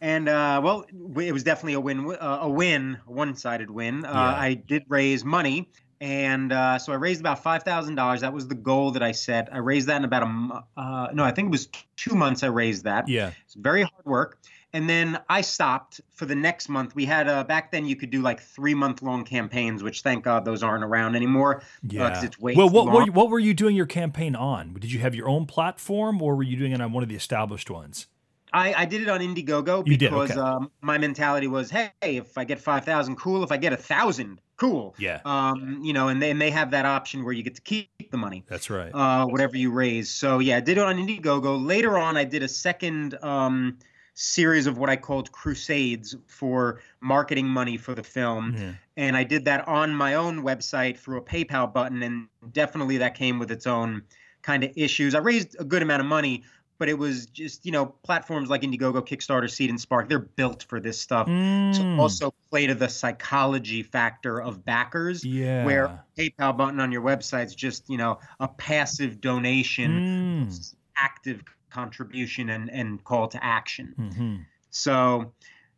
And 0.00 0.28
uh, 0.28 0.62
well, 0.64 0.86
it 1.20 1.32
was 1.32 1.44
definitely 1.44 1.74
a 1.74 1.80
win, 1.80 2.16
uh, 2.18 2.38
a 2.42 2.48
win, 2.48 2.98
one-sided 3.06 3.70
win. 3.70 4.06
Uh, 4.06 4.12
yeah. 4.12 4.40
I 4.40 4.54
did 4.54 4.84
raise 4.88 5.24
money, 5.24 5.70
and 6.00 6.52
uh, 6.52 6.78
so 6.78 6.92
I 6.92 6.96
raised 6.96 7.20
about 7.20 7.42
five 7.42 7.62
thousand 7.62 7.94
dollars. 7.94 8.20
That 8.22 8.32
was 8.32 8.48
the 8.48 8.54
goal 8.54 8.92
that 8.92 9.02
I 9.02 9.12
set. 9.12 9.48
I 9.52 9.58
raised 9.58 9.88
that 9.88 9.96
in 9.96 10.04
about 10.04 10.22
a 10.22 10.80
uh, 10.80 11.08
no, 11.12 11.24
I 11.24 11.30
think 11.30 11.46
it 11.46 11.50
was 11.50 11.68
two 11.96 12.14
months. 12.14 12.42
I 12.42 12.48
raised 12.48 12.84
that. 12.84 13.08
Yeah, 13.08 13.32
it's 13.44 13.54
very 13.54 13.82
hard 13.82 14.04
work. 14.04 14.38
And 14.74 14.90
then 14.90 15.20
I 15.28 15.42
stopped 15.42 16.00
for 16.10 16.26
the 16.26 16.34
next 16.34 16.68
month. 16.68 16.96
We 16.96 17.04
had 17.04 17.28
uh, 17.28 17.44
back 17.44 17.70
then 17.70 17.86
you 17.86 17.94
could 17.94 18.10
do 18.10 18.20
like 18.20 18.40
three 18.40 18.74
month 18.74 19.02
long 19.02 19.24
campaigns, 19.24 19.84
which 19.84 20.02
thank 20.02 20.24
God 20.24 20.44
those 20.44 20.64
aren't 20.64 20.82
around 20.82 21.14
anymore. 21.14 21.62
Uh, 21.84 22.20
it's 22.24 22.40
way 22.40 22.56
well, 22.56 22.68
what 22.68 22.86
were 22.86 23.04
you, 23.04 23.12
what 23.12 23.30
were 23.30 23.38
you 23.38 23.54
doing 23.54 23.76
your 23.76 23.86
campaign 23.86 24.34
on? 24.34 24.74
Did 24.74 24.90
you 24.90 24.98
have 24.98 25.14
your 25.14 25.28
own 25.28 25.46
platform, 25.46 26.20
or 26.20 26.34
were 26.34 26.42
you 26.42 26.56
doing 26.56 26.72
it 26.72 26.80
on 26.80 26.92
one 26.92 27.04
of 27.04 27.08
the 27.08 27.14
established 27.14 27.70
ones? 27.70 28.08
I, 28.52 28.72
I 28.74 28.84
did 28.84 29.02
it 29.02 29.08
on 29.08 29.20
Indiegogo 29.20 29.84
You 29.86 29.96
did, 29.96 30.10
because 30.10 30.30
okay. 30.30 30.40
um, 30.40 30.70
my 30.80 30.96
mentality 30.96 31.48
was, 31.48 31.70
hey, 31.70 31.90
if 32.02 32.38
I 32.38 32.44
get 32.44 32.60
five 32.60 32.84
thousand, 32.84 33.16
cool. 33.16 33.42
If 33.44 33.52
I 33.52 33.56
get 33.56 33.72
a 33.72 33.76
thousand, 33.76 34.40
cool. 34.56 34.94
Yeah, 34.98 35.20
Um, 35.24 35.80
you 35.82 35.92
know, 35.92 36.08
and 36.08 36.22
they 36.22 36.30
and 36.30 36.40
they 36.40 36.50
have 36.50 36.70
that 36.72 36.84
option 36.86 37.24
where 37.24 37.32
you 37.32 37.42
get 37.42 37.54
to 37.56 37.62
keep 37.62 38.10
the 38.10 38.16
money. 38.16 38.44
that's 38.46 38.70
right. 38.70 38.90
uh, 38.94 39.26
whatever 39.26 39.56
you 39.56 39.70
raise. 39.70 40.10
So 40.10 40.38
yeah, 40.38 40.56
I 40.58 40.60
did 40.60 40.78
it 40.78 40.84
on 40.84 40.96
Indiegogo. 40.96 41.64
Later 41.64 41.98
on, 41.98 42.16
I 42.16 42.24
did 42.24 42.42
a 42.42 42.48
second 42.48 43.14
um, 43.22 43.78
series 44.14 44.66
of 44.66 44.78
what 44.78 44.88
I 44.90 44.96
called 44.96 45.32
crusades 45.32 46.14
for 46.28 46.80
marketing 47.00 47.46
money 47.48 47.76
for 47.76 47.94
the 47.94 48.02
film, 48.04 48.54
Yeah. 48.56 48.72
and 48.96 49.16
I 49.16 49.24
did 49.24 49.44
that 49.46 49.66
on 49.66 49.94
my 49.94 50.14
own 50.14 50.42
website 50.42 50.96
through 50.98 51.18
a 51.18 51.22
PayPal 51.22 51.72
button, 51.72 52.02
and 52.02 52.28
definitely 52.52 52.98
that 52.98 53.14
came 53.16 53.38
with 53.40 53.50
its 53.50 53.66
own 53.66 54.02
kind 54.42 54.62
of 54.62 54.70
issues. 54.76 55.14
I 55.14 55.18
raised 55.18 55.56
a 55.58 55.64
good 55.64 55.82
amount 55.82 56.00
of 56.00 56.06
money. 56.06 56.44
But 56.78 56.88
it 56.88 56.94
was 56.98 57.26
just, 57.26 57.64
you 57.64 57.72
know, 57.72 57.86
platforms 57.86 58.50
like 58.50 58.62
Indiegogo, 58.62 59.06
Kickstarter, 59.06 59.50
Seed, 59.50 59.70
and 59.70 59.80
Spark, 59.80 60.08
they're 60.08 60.18
built 60.18 60.64
for 60.64 60.80
this 60.80 61.00
stuff. 61.00 61.30
So 61.70 61.84
Mm, 61.84 61.94
also 61.96 62.32
play 62.50 62.66
to 62.66 62.74
the 62.74 62.88
psychology 62.88 63.82
factor 63.82 64.40
of 64.40 64.64
backers 64.64 65.26
yeah. 65.26 65.64
where 65.64 66.04
PayPal 66.18 66.56
button 66.56 66.80
on 66.80 66.92
your 66.92 67.02
website 67.02 67.46
is 67.46 67.54
just 67.54 67.88
you 67.88 67.96
know 67.96 68.18
a 68.40 68.48
passive 68.48 69.20
donation, 69.20 70.02
Mm, 70.20 70.74
active 70.96 71.42
contribution, 71.70 72.50
and 72.50 72.70
and 72.70 73.02
call 73.04 73.28
to 73.28 73.44
action. 73.44 73.96
mhm. 73.98 74.46
So 74.70 75.34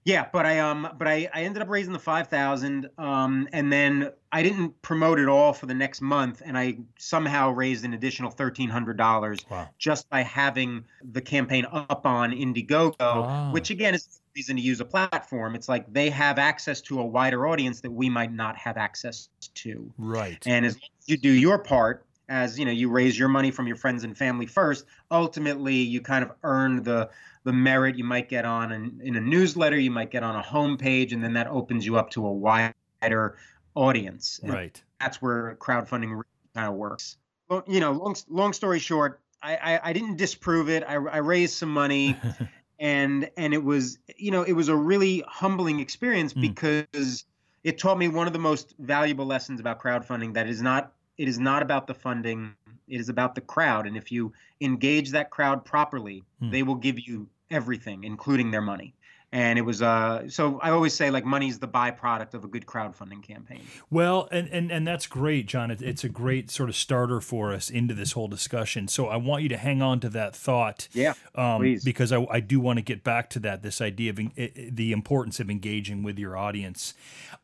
yeah, 0.06 0.28
but 0.32 0.46
I 0.46 0.60
um 0.60 0.88
but 0.96 1.08
I 1.08 1.28
I 1.34 1.42
ended 1.42 1.60
up 1.62 1.68
raising 1.68 1.92
the 1.92 1.98
five 1.98 2.28
thousand 2.28 2.88
um 2.96 3.48
and 3.52 3.72
then 3.72 4.12
I 4.30 4.42
didn't 4.44 4.80
promote 4.80 5.18
it 5.18 5.28
all 5.28 5.52
for 5.52 5.66
the 5.66 5.74
next 5.74 6.00
month, 6.00 6.42
and 6.44 6.56
I 6.56 6.78
somehow 6.96 7.50
raised 7.50 7.84
an 7.84 7.92
additional 7.92 8.30
thirteen 8.30 8.68
hundred 8.68 8.96
dollars 8.96 9.40
Wow. 9.50 9.68
just 9.78 10.08
by 10.08 10.22
having 10.22 10.84
the 11.12 11.20
campaign 11.20 11.66
up 11.72 12.06
on 12.06 12.30
Indiegogo, 12.30 12.94
Ah. 13.00 13.50
which 13.50 13.70
again 13.70 13.94
is 13.96 14.06
a 14.06 14.20
reason 14.36 14.54
to 14.56 14.62
use 14.62 14.80
a 14.80 14.84
platform. 14.84 15.56
It's 15.56 15.68
like 15.68 15.92
they 15.92 16.08
have 16.10 16.38
access 16.38 16.80
to 16.82 17.00
a 17.00 17.04
wider 17.04 17.44
audience 17.48 17.80
that 17.80 17.90
we 17.90 18.08
might 18.08 18.32
not 18.32 18.56
have 18.56 18.76
access 18.76 19.28
to. 19.54 19.92
Right. 19.98 20.40
And 20.46 20.64
as 20.64 20.74
long 20.74 20.88
as 21.00 21.08
you 21.08 21.16
do 21.16 21.32
your 21.32 21.58
part, 21.58 22.05
as 22.28 22.58
you 22.58 22.64
know, 22.64 22.70
you 22.72 22.88
raise 22.90 23.18
your 23.18 23.28
money 23.28 23.50
from 23.50 23.66
your 23.66 23.76
friends 23.76 24.04
and 24.04 24.16
family 24.16 24.46
first. 24.46 24.84
Ultimately, 25.10 25.76
you 25.76 26.00
kind 26.00 26.24
of 26.24 26.32
earn 26.42 26.82
the 26.82 27.10
the 27.44 27.52
merit 27.52 27.96
you 27.96 28.04
might 28.04 28.28
get 28.28 28.44
on 28.44 28.72
an, 28.72 29.00
in 29.04 29.14
a 29.14 29.20
newsletter, 29.20 29.78
you 29.78 29.90
might 29.90 30.10
get 30.10 30.24
on 30.24 30.34
a 30.34 30.42
homepage, 30.42 31.12
and 31.12 31.22
then 31.22 31.34
that 31.34 31.46
opens 31.46 31.86
you 31.86 31.96
up 31.96 32.10
to 32.10 32.26
a 32.26 32.32
wider 32.32 33.38
audience. 33.76 34.40
And 34.42 34.52
right. 34.52 34.82
that's 35.00 35.22
where 35.22 35.56
crowdfunding 35.60 36.10
really 36.10 36.24
kind 36.54 36.68
of 36.68 36.74
works. 36.74 37.18
Well, 37.48 37.62
you 37.68 37.80
know, 37.80 37.92
long 37.92 38.16
long 38.28 38.52
story 38.52 38.80
short, 38.80 39.20
I 39.42 39.56
I, 39.56 39.90
I 39.90 39.92
didn't 39.92 40.16
disprove 40.16 40.68
it. 40.68 40.82
I, 40.82 40.94
I 40.94 41.18
raised 41.18 41.54
some 41.54 41.70
money 41.70 42.16
and 42.78 43.30
and 43.36 43.54
it 43.54 43.62
was 43.62 43.98
you 44.16 44.30
know 44.30 44.42
it 44.42 44.52
was 44.52 44.68
a 44.68 44.76
really 44.76 45.22
humbling 45.26 45.80
experience 45.80 46.34
Mm. 46.34 46.40
because 46.42 47.24
it 47.64 47.78
taught 47.78 47.98
me 47.98 48.08
one 48.08 48.26
of 48.26 48.32
the 48.32 48.38
most 48.38 48.74
valuable 48.78 49.26
lessons 49.26 49.60
about 49.60 49.80
crowdfunding 49.80 50.34
that 50.34 50.48
is 50.48 50.62
not 50.62 50.92
it 51.18 51.28
is 51.28 51.38
not 51.38 51.62
about 51.62 51.86
the 51.86 51.94
funding 51.94 52.54
it 52.88 53.00
is 53.00 53.08
about 53.08 53.34
the 53.34 53.40
crowd 53.40 53.86
and 53.86 53.96
if 53.96 54.12
you 54.12 54.32
engage 54.60 55.10
that 55.10 55.30
crowd 55.30 55.64
properly 55.64 56.22
Mm. 56.42 56.50
they 56.52 56.62
will 56.62 56.74
give 56.74 56.98
you 57.00 57.28
everything 57.50 58.04
including 58.04 58.50
their 58.50 58.62
money 58.62 58.94
and 59.40 59.58
it 59.58 59.62
was 59.62 59.82
uh 59.82 60.26
so 60.28 60.58
i 60.62 60.70
always 60.70 60.94
say 60.94 61.10
like 61.10 61.24
money's 61.24 61.58
the 61.58 61.68
byproduct 61.68 62.32
of 62.34 62.42
a 62.44 62.48
good 62.54 62.64
crowdfunding 62.64 63.22
campaign 63.22 63.62
Well, 63.90 64.28
and, 64.32 64.48
and 64.48 64.70
and 64.72 64.86
that's 64.86 65.06
great, 65.06 65.44
John. 65.46 65.70
It, 65.70 65.82
it's 65.82 66.04
a 66.04 66.08
great 66.08 66.50
sort 66.50 66.68
of 66.68 66.76
starter 66.76 67.20
for 67.20 67.52
us 67.52 67.68
into 67.70 67.94
this 67.94 68.12
whole 68.12 68.28
discussion. 68.28 68.88
So 68.88 69.08
I 69.08 69.16
want 69.16 69.42
you 69.42 69.48
to 69.50 69.56
hang 69.56 69.82
on 69.82 70.00
to 70.00 70.08
that 70.10 70.34
thought, 70.34 70.88
yeah 70.92 71.14
um, 71.34 71.60
Please. 71.60 71.84
because 71.84 72.10
I, 72.12 72.24
I 72.30 72.40
do 72.40 72.58
want 72.60 72.78
to 72.78 72.82
get 72.92 73.04
back 73.04 73.28
to 73.30 73.38
that. 73.40 73.62
This 73.62 73.80
idea 73.80 74.10
of 74.10 74.18
en- 74.18 74.32
i- 74.38 74.52
i- 74.56 74.70
the 74.72 74.90
importance 74.92 75.38
of 75.40 75.50
engaging 75.50 76.02
with 76.02 76.18
your 76.18 76.36
audience. 76.36 76.94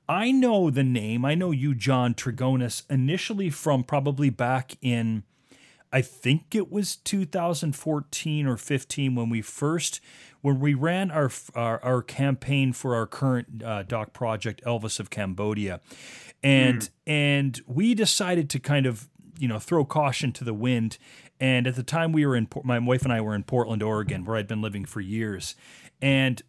I 0.08 0.30
know 0.32 0.70
the 0.70 0.84
name. 0.84 1.24
I 1.24 1.34
know 1.34 1.50
you, 1.52 1.74
John 1.74 2.14
Trigonis, 2.14 2.82
initially 2.90 3.50
from 3.50 3.84
probably 3.84 4.30
back 4.30 4.72
in. 4.82 5.22
I 5.92 6.00
think 6.02 6.54
it 6.54 6.72
was 6.72 6.96
2014 6.96 8.46
or 8.46 8.56
15 8.56 9.14
when 9.14 9.28
we 9.30 9.42
first 9.42 10.00
when 10.42 10.60
we 10.60 10.74
ran 10.74 11.10
our 11.10 11.30
our, 11.54 11.82
our 11.82 12.02
campaign 12.02 12.72
for 12.72 12.94
our 12.94 13.06
current 13.06 13.62
uh, 13.64 13.82
doc 13.84 14.12
project 14.12 14.62
Elvis 14.64 15.00
of 15.00 15.08
Cambodia, 15.08 15.80
and 16.42 16.90
and 17.06 17.60
we 17.66 17.94
decided 17.94 18.50
to 18.50 18.58
kind 18.58 18.84
of 18.84 19.08
you 19.38 19.48
know 19.48 19.58
throw 19.58 19.84
caution 19.84 20.32
to 20.32 20.44
the 20.44 20.54
wind. 20.54 20.98
And 21.40 21.66
at 21.66 21.74
the 21.74 21.82
time 21.82 22.12
we 22.12 22.24
were 22.24 22.36
in 22.36 22.48
my 22.62 22.78
wife 22.78 23.02
and 23.02 23.12
I 23.12 23.20
were 23.20 23.34
in 23.34 23.42
Portland, 23.42 23.82
Oregon, 23.82 24.24
where 24.24 24.36
I'd 24.36 24.46
been 24.46 24.62
living 24.62 24.84
for 24.84 25.00
years, 25.00 25.56
and 26.00 26.40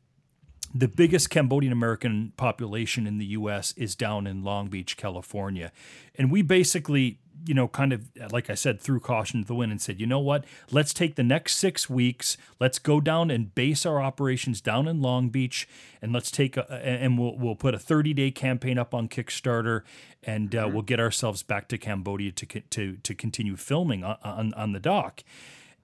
the 0.76 0.88
biggest 0.88 1.30
Cambodian 1.30 1.72
American 1.72 2.34
population 2.36 3.06
in 3.06 3.20
the 3.20 3.26
US 3.28 3.74
is 3.78 3.96
down 3.96 4.26
in 4.26 4.44
Long 4.44 4.70
Beach, 4.70 4.98
California. 4.98 5.72
And 6.16 6.32
we 6.32 6.42
basically, 6.42 7.20
you 7.46 7.54
know, 7.54 7.68
kind 7.68 7.94
of, 7.94 8.10
like 8.32 8.50
I 8.50 8.56
said, 8.56 8.80
threw 8.80 9.00
caution 9.00 9.42
to 9.42 9.48
the 9.48 9.56
wind 9.56 9.72
and 9.72 9.82
said, 9.82 10.00
you 10.00 10.06
know 10.06 10.20
what? 10.20 10.46
Let's 10.72 10.94
take 10.94 11.16
the 11.16 11.24
next 11.24 11.56
six 11.56 11.90
weeks. 11.90 12.38
Let's 12.60 12.80
go 12.80 13.00
down 13.00 13.32
and 13.32 13.54
base 13.54 13.86
our 13.86 14.02
operations 14.02 14.62
down 14.62 14.88
in 14.88 15.02
Long 15.02 15.30
Beach, 15.30 15.68
and 16.02 16.14
let's 16.14 16.32
take 16.32 16.58
a, 16.58 16.72
and 16.74 17.18
we'll 17.18 17.38
we'll 17.38 17.56
put 17.56 17.74
a 17.74 17.80
30 17.80 18.14
day 18.14 18.32
campaign 18.32 18.78
up 18.78 18.94
on 18.94 19.08
Kickstarter, 19.08 19.82
and 20.24 20.56
uh, 20.56 20.70
we'll 20.72 20.82
get 20.82 21.00
ourselves 21.00 21.44
back 21.44 21.68
to 21.70 21.78
Cambodia 21.78 22.32
to 22.32 22.46
to 22.46 22.98
to 22.98 23.16
continue 23.16 23.56
filming 23.56 24.04
on 24.04 24.18
on, 24.24 24.54
on 24.54 24.72
the 24.72 24.80
dock. 24.80 25.24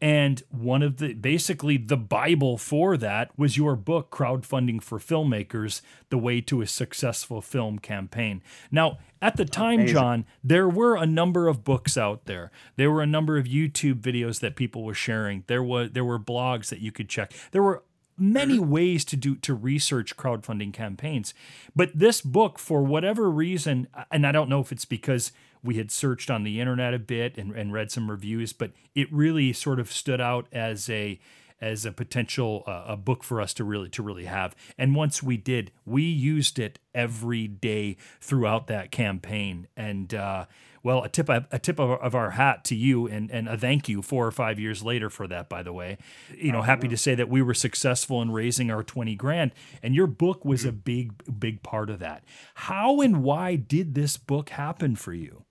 And 0.01 0.41
one 0.49 0.81
of 0.81 0.97
the 0.97 1.13
basically 1.13 1.75
the 1.75 1.97
Bible 1.97 2.57
for 2.57 2.95
that 2.97 3.37
was 3.37 3.57
your 3.57 3.75
book, 3.75 4.11
Crowdfunding 4.11 4.81
for 4.81 4.97
Filmmakers 4.97 5.81
The 6.09 6.17
Way 6.17 6.39
to 6.41 6.61
a 6.61 6.67
Successful 6.67 7.41
Film 7.41 7.79
Campaign. 7.79 8.41
Now, 8.71 8.99
at 9.21 9.35
the 9.35 9.43
time, 9.43 9.81
Amazing. 9.81 9.93
John, 9.93 10.25
there 10.41 10.69
were 10.69 10.95
a 10.95 11.05
number 11.05 11.49
of 11.49 11.65
books 11.65 11.97
out 11.97 12.25
there. 12.25 12.49
There 12.77 12.89
were 12.89 13.01
a 13.01 13.07
number 13.07 13.37
of 13.37 13.45
YouTube 13.45 13.99
videos 13.99 14.39
that 14.39 14.55
people 14.55 14.83
were 14.85 14.93
sharing. 14.93 15.43
There 15.47 15.63
was 15.63 15.91
there 15.91 16.05
were 16.05 16.19
blogs 16.19 16.69
that 16.69 16.79
you 16.79 16.93
could 16.93 17.09
check. 17.09 17.33
There 17.51 17.63
were 17.63 17.83
many 18.17 18.57
mm-hmm. 18.57 18.69
ways 18.69 19.05
to 19.05 19.17
do 19.17 19.35
to 19.37 19.53
research 19.53 20.15
crowdfunding 20.15 20.73
campaigns. 20.73 21.33
But 21.75 21.91
this 21.93 22.21
book, 22.21 22.59
for 22.59 22.83
whatever 22.83 23.29
reason, 23.29 23.87
and 24.11 24.25
I 24.25 24.31
don't 24.31 24.49
know 24.49 24.61
if 24.61 24.71
it's 24.71 24.85
because 24.85 25.31
we 25.63 25.75
had 25.75 25.91
searched 25.91 26.29
on 26.29 26.43
the 26.43 26.59
internet 26.59 26.93
a 26.93 26.99
bit 26.99 27.37
and, 27.37 27.51
and 27.51 27.73
read 27.73 27.91
some 27.91 28.09
reviews, 28.09 28.53
but 28.53 28.71
it 28.95 29.11
really 29.11 29.53
sort 29.53 29.79
of 29.79 29.91
stood 29.91 30.21
out 30.21 30.47
as 30.51 30.89
a 30.89 31.19
as 31.61 31.85
a 31.85 31.91
potential 31.91 32.63
uh, 32.67 32.85
a 32.87 32.97
book 32.97 33.23
for 33.23 33.41
us 33.41 33.53
to 33.53 33.63
really 33.63 33.89
to 33.89 34.01
really 34.01 34.25
have. 34.25 34.55
And 34.77 34.95
once 34.95 35.21
we 35.21 35.37
did, 35.37 35.71
we 35.85 36.03
used 36.03 36.57
it 36.57 36.79
every 36.95 37.47
day 37.47 37.97
throughout 38.21 38.67
that 38.67 38.91
campaign. 38.91 39.67
And 39.75 40.13
uh, 40.13 40.45
well, 40.83 41.03
a 41.03 41.09
tip 41.09 41.27
a 41.27 41.59
tip 41.59 41.79
of, 41.79 41.91
of 41.99 42.15
our 42.15 42.31
hat 42.31 42.63
to 42.65 42.75
you, 42.75 43.07
and 43.07 43.29
and 43.31 43.49
a 43.49 43.57
thank 43.57 43.89
you 43.89 44.01
four 44.01 44.25
or 44.25 44.31
five 44.31 44.59
years 44.59 44.81
later 44.83 45.09
for 45.09 45.27
that. 45.27 45.49
By 45.49 45.63
the 45.63 45.73
way, 45.73 45.97
you 46.37 46.51
know, 46.51 46.61
happy 46.61 46.87
to 46.87 46.97
say 46.97 47.15
that 47.15 47.29
we 47.29 47.41
were 47.41 47.53
successful 47.53 48.21
in 48.21 48.31
raising 48.31 48.71
our 48.71 48.83
twenty 48.83 49.15
grand, 49.15 49.51
and 49.83 49.93
your 49.93 50.07
book 50.07 50.45
was 50.45 50.63
a 50.63 50.71
big 50.71 51.39
big 51.39 51.61
part 51.63 51.89
of 51.89 51.99
that. 51.99 52.23
How 52.53 53.01
and 53.01 53.23
why 53.23 53.57
did 53.57 53.93
this 53.93 54.15
book 54.15 54.49
happen 54.49 54.95
for 54.95 55.13
you? 55.13 55.43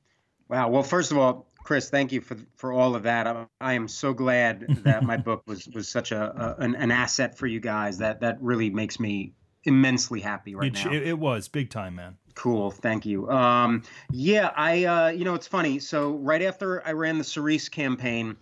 Wow. 0.49 0.69
Well, 0.69 0.83
first 0.83 1.11
of 1.13 1.19
all, 1.19 1.47
Chris, 1.63 1.91
thank 1.91 2.13
you 2.13 2.21
for 2.21 2.37
for 2.57 2.73
all 2.73 2.95
of 2.95 3.03
that. 3.03 3.27
I, 3.27 3.47
I 3.61 3.75
am 3.75 3.89
so 3.89 4.13
glad 4.13 4.67
that 4.85 5.03
my 5.05 5.17
book 5.17 5.43
was 5.47 5.69
was 5.69 5.89
such 5.89 6.13
a, 6.13 6.57
a 6.59 6.63
an, 6.63 6.75
an 6.77 6.91
asset 6.91 7.37
for 7.37 7.47
you 7.47 7.61
guys. 7.61 7.99
That 7.99 8.21
that 8.21 8.39
really 8.41 8.71
makes 8.71 8.99
me 8.99 9.35
immensely 9.65 10.21
happy 10.21 10.55
right 10.55 10.75
It, 10.75 10.85
now. 10.85 10.93
it, 10.93 11.03
it 11.09 11.19
was 11.19 11.49
big 11.49 11.71
time, 11.71 11.97
man. 11.97 12.17
Cool, 12.35 12.71
thank 12.71 13.05
you. 13.05 13.29
Um, 13.31 13.83
yeah, 14.13 14.53
I, 14.57 14.85
uh, 14.85 15.09
you 15.09 15.25
know, 15.25 15.35
it's 15.35 15.49
funny. 15.49 15.81
So 15.81 16.13
right 16.13 16.41
after 16.41 16.87
I 16.87 16.93
ran 16.93 17.19
the 17.19 17.25
Cerise 17.25 17.69
campaign, 17.69 18.37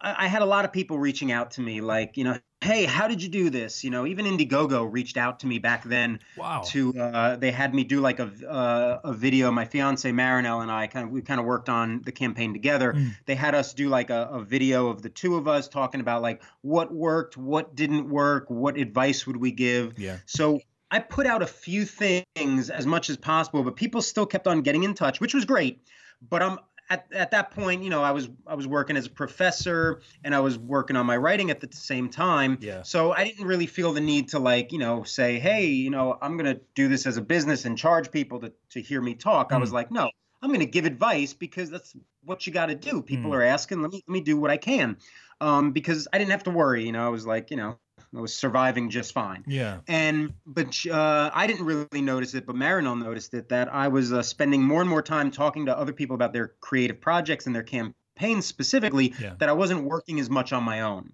I, 0.00 0.24
I 0.24 0.26
had 0.26 0.42
a 0.42 0.46
lot 0.46 0.64
of 0.64 0.72
people 0.72 0.98
reaching 0.98 1.30
out 1.30 1.52
to 1.52 1.60
me, 1.60 1.80
like, 1.80 2.16
you 2.16 2.24
know, 2.24 2.36
hey, 2.62 2.84
how 2.84 3.06
did 3.06 3.22
you 3.22 3.28
do 3.28 3.50
this? 3.50 3.84
You 3.84 3.90
know, 3.90 4.06
even 4.06 4.24
Indiegogo 4.24 4.90
reached 4.90 5.16
out 5.16 5.40
to 5.40 5.46
me 5.46 5.58
back 5.58 5.84
then. 5.84 6.20
Wow. 6.36 6.62
To 6.66 6.98
uh, 6.98 7.36
they 7.36 7.50
had 7.50 7.74
me 7.74 7.84
do 7.84 8.00
like 8.00 8.18
a 8.18 8.30
uh, 8.48 9.00
a 9.04 9.12
video. 9.12 9.50
My 9.50 9.64
fiance 9.64 10.10
Marinelle 10.10 10.62
and 10.62 10.70
I 10.70 10.86
kind 10.86 11.06
of 11.06 11.12
we 11.12 11.22
kind 11.22 11.40
of 11.40 11.46
worked 11.46 11.68
on 11.68 12.02
the 12.02 12.12
campaign 12.12 12.52
together. 12.52 12.94
Mm. 12.94 13.16
They 13.26 13.34
had 13.34 13.54
us 13.54 13.74
do 13.74 13.88
like 13.88 14.10
a, 14.10 14.28
a 14.32 14.42
video 14.42 14.88
of 14.88 15.02
the 15.02 15.10
two 15.10 15.36
of 15.36 15.48
us 15.48 15.68
talking 15.68 16.00
about 16.00 16.22
like 16.22 16.42
what 16.62 16.92
worked, 16.92 17.36
what 17.36 17.74
didn't 17.74 18.08
work, 18.08 18.48
what 18.48 18.76
advice 18.76 19.26
would 19.26 19.36
we 19.36 19.52
give. 19.52 19.98
Yeah. 19.98 20.18
So 20.26 20.60
I 20.90 21.00
put 21.00 21.26
out 21.26 21.42
a 21.42 21.46
few 21.46 21.84
things 21.84 22.70
as 22.70 22.86
much 22.86 23.10
as 23.10 23.16
possible, 23.16 23.62
but 23.62 23.76
people 23.76 24.02
still 24.02 24.26
kept 24.26 24.46
on 24.46 24.62
getting 24.62 24.84
in 24.84 24.94
touch, 24.94 25.20
which 25.20 25.34
was 25.34 25.44
great. 25.44 25.82
But 26.28 26.42
I'm 26.42 26.58
at, 26.90 27.06
at 27.12 27.30
that 27.32 27.50
point, 27.50 27.82
you 27.82 27.90
know, 27.90 28.02
I 28.02 28.12
was 28.12 28.28
I 28.46 28.54
was 28.54 28.66
working 28.66 28.96
as 28.96 29.06
a 29.06 29.10
professor 29.10 30.00
and 30.24 30.34
I 30.34 30.40
was 30.40 30.58
working 30.58 30.96
on 30.96 31.06
my 31.06 31.16
writing 31.16 31.50
at 31.50 31.60
the 31.60 31.68
same 31.72 32.08
time. 32.08 32.58
Yeah. 32.60 32.82
So 32.82 33.12
I 33.12 33.24
didn't 33.24 33.46
really 33.46 33.66
feel 33.66 33.92
the 33.92 34.00
need 34.00 34.28
to 34.28 34.38
like, 34.38 34.72
you 34.72 34.78
know, 34.78 35.02
say, 35.02 35.38
hey, 35.38 35.66
you 35.66 35.90
know, 35.90 36.16
I'm 36.22 36.36
gonna 36.36 36.60
do 36.74 36.88
this 36.88 37.06
as 37.06 37.16
a 37.16 37.22
business 37.22 37.64
and 37.64 37.76
charge 37.76 38.10
people 38.10 38.40
to 38.40 38.52
to 38.70 38.80
hear 38.82 39.00
me 39.00 39.14
talk. 39.14 39.52
I 39.52 39.56
was 39.58 39.70
Mm. 39.70 39.74
like, 39.74 39.90
no, 39.90 40.10
I'm 40.42 40.52
gonna 40.52 40.64
give 40.66 40.84
advice 40.84 41.32
because 41.34 41.70
that's 41.70 41.96
what 42.24 42.46
you 42.46 42.52
got 42.52 42.66
to 42.66 42.74
do. 42.74 43.02
People 43.02 43.30
Mm. 43.30 43.34
are 43.34 43.42
asking. 43.42 43.82
Let 43.82 43.90
me 43.92 44.02
let 44.06 44.12
me 44.12 44.20
do 44.20 44.36
what 44.38 44.50
I 44.50 44.56
can, 44.56 44.96
um, 45.40 45.72
because 45.72 46.06
I 46.12 46.18
didn't 46.18 46.30
have 46.32 46.44
to 46.44 46.50
worry. 46.50 46.84
You 46.84 46.92
know, 46.92 47.04
I 47.06 47.10
was 47.10 47.26
like, 47.26 47.50
you 47.50 47.56
know, 47.56 47.78
I 48.16 48.20
was 48.20 48.34
surviving 48.34 48.88
just 48.88 49.12
fine. 49.12 49.44
Yeah. 49.46 49.80
And 49.86 50.32
but 50.46 50.76
uh, 50.90 51.30
I 51.34 51.46
didn't 51.46 51.66
really 51.66 52.00
notice 52.00 52.34
it, 52.34 52.46
but 52.46 52.56
Marinelle 52.56 52.98
noticed 52.98 53.34
it 53.34 53.48
that 53.50 53.72
I 53.72 53.88
was 53.88 54.12
uh, 54.12 54.22
spending 54.22 54.62
more 54.62 54.80
and 54.80 54.88
more 54.88 55.02
time 55.02 55.30
talking 55.30 55.66
to 55.66 55.76
other 55.76 55.92
people 55.92 56.14
about 56.14 56.32
their 56.32 56.48
creative 56.60 57.00
projects 57.00 57.46
and 57.46 57.54
their 57.54 57.62
campaigns 57.62 58.46
specifically. 58.46 59.12
Yeah. 59.20 59.34
That 59.38 59.48
I 59.48 59.52
wasn't 59.52 59.84
working 59.84 60.18
as 60.18 60.30
much 60.30 60.52
on 60.52 60.62
my 60.62 60.80
own. 60.80 61.12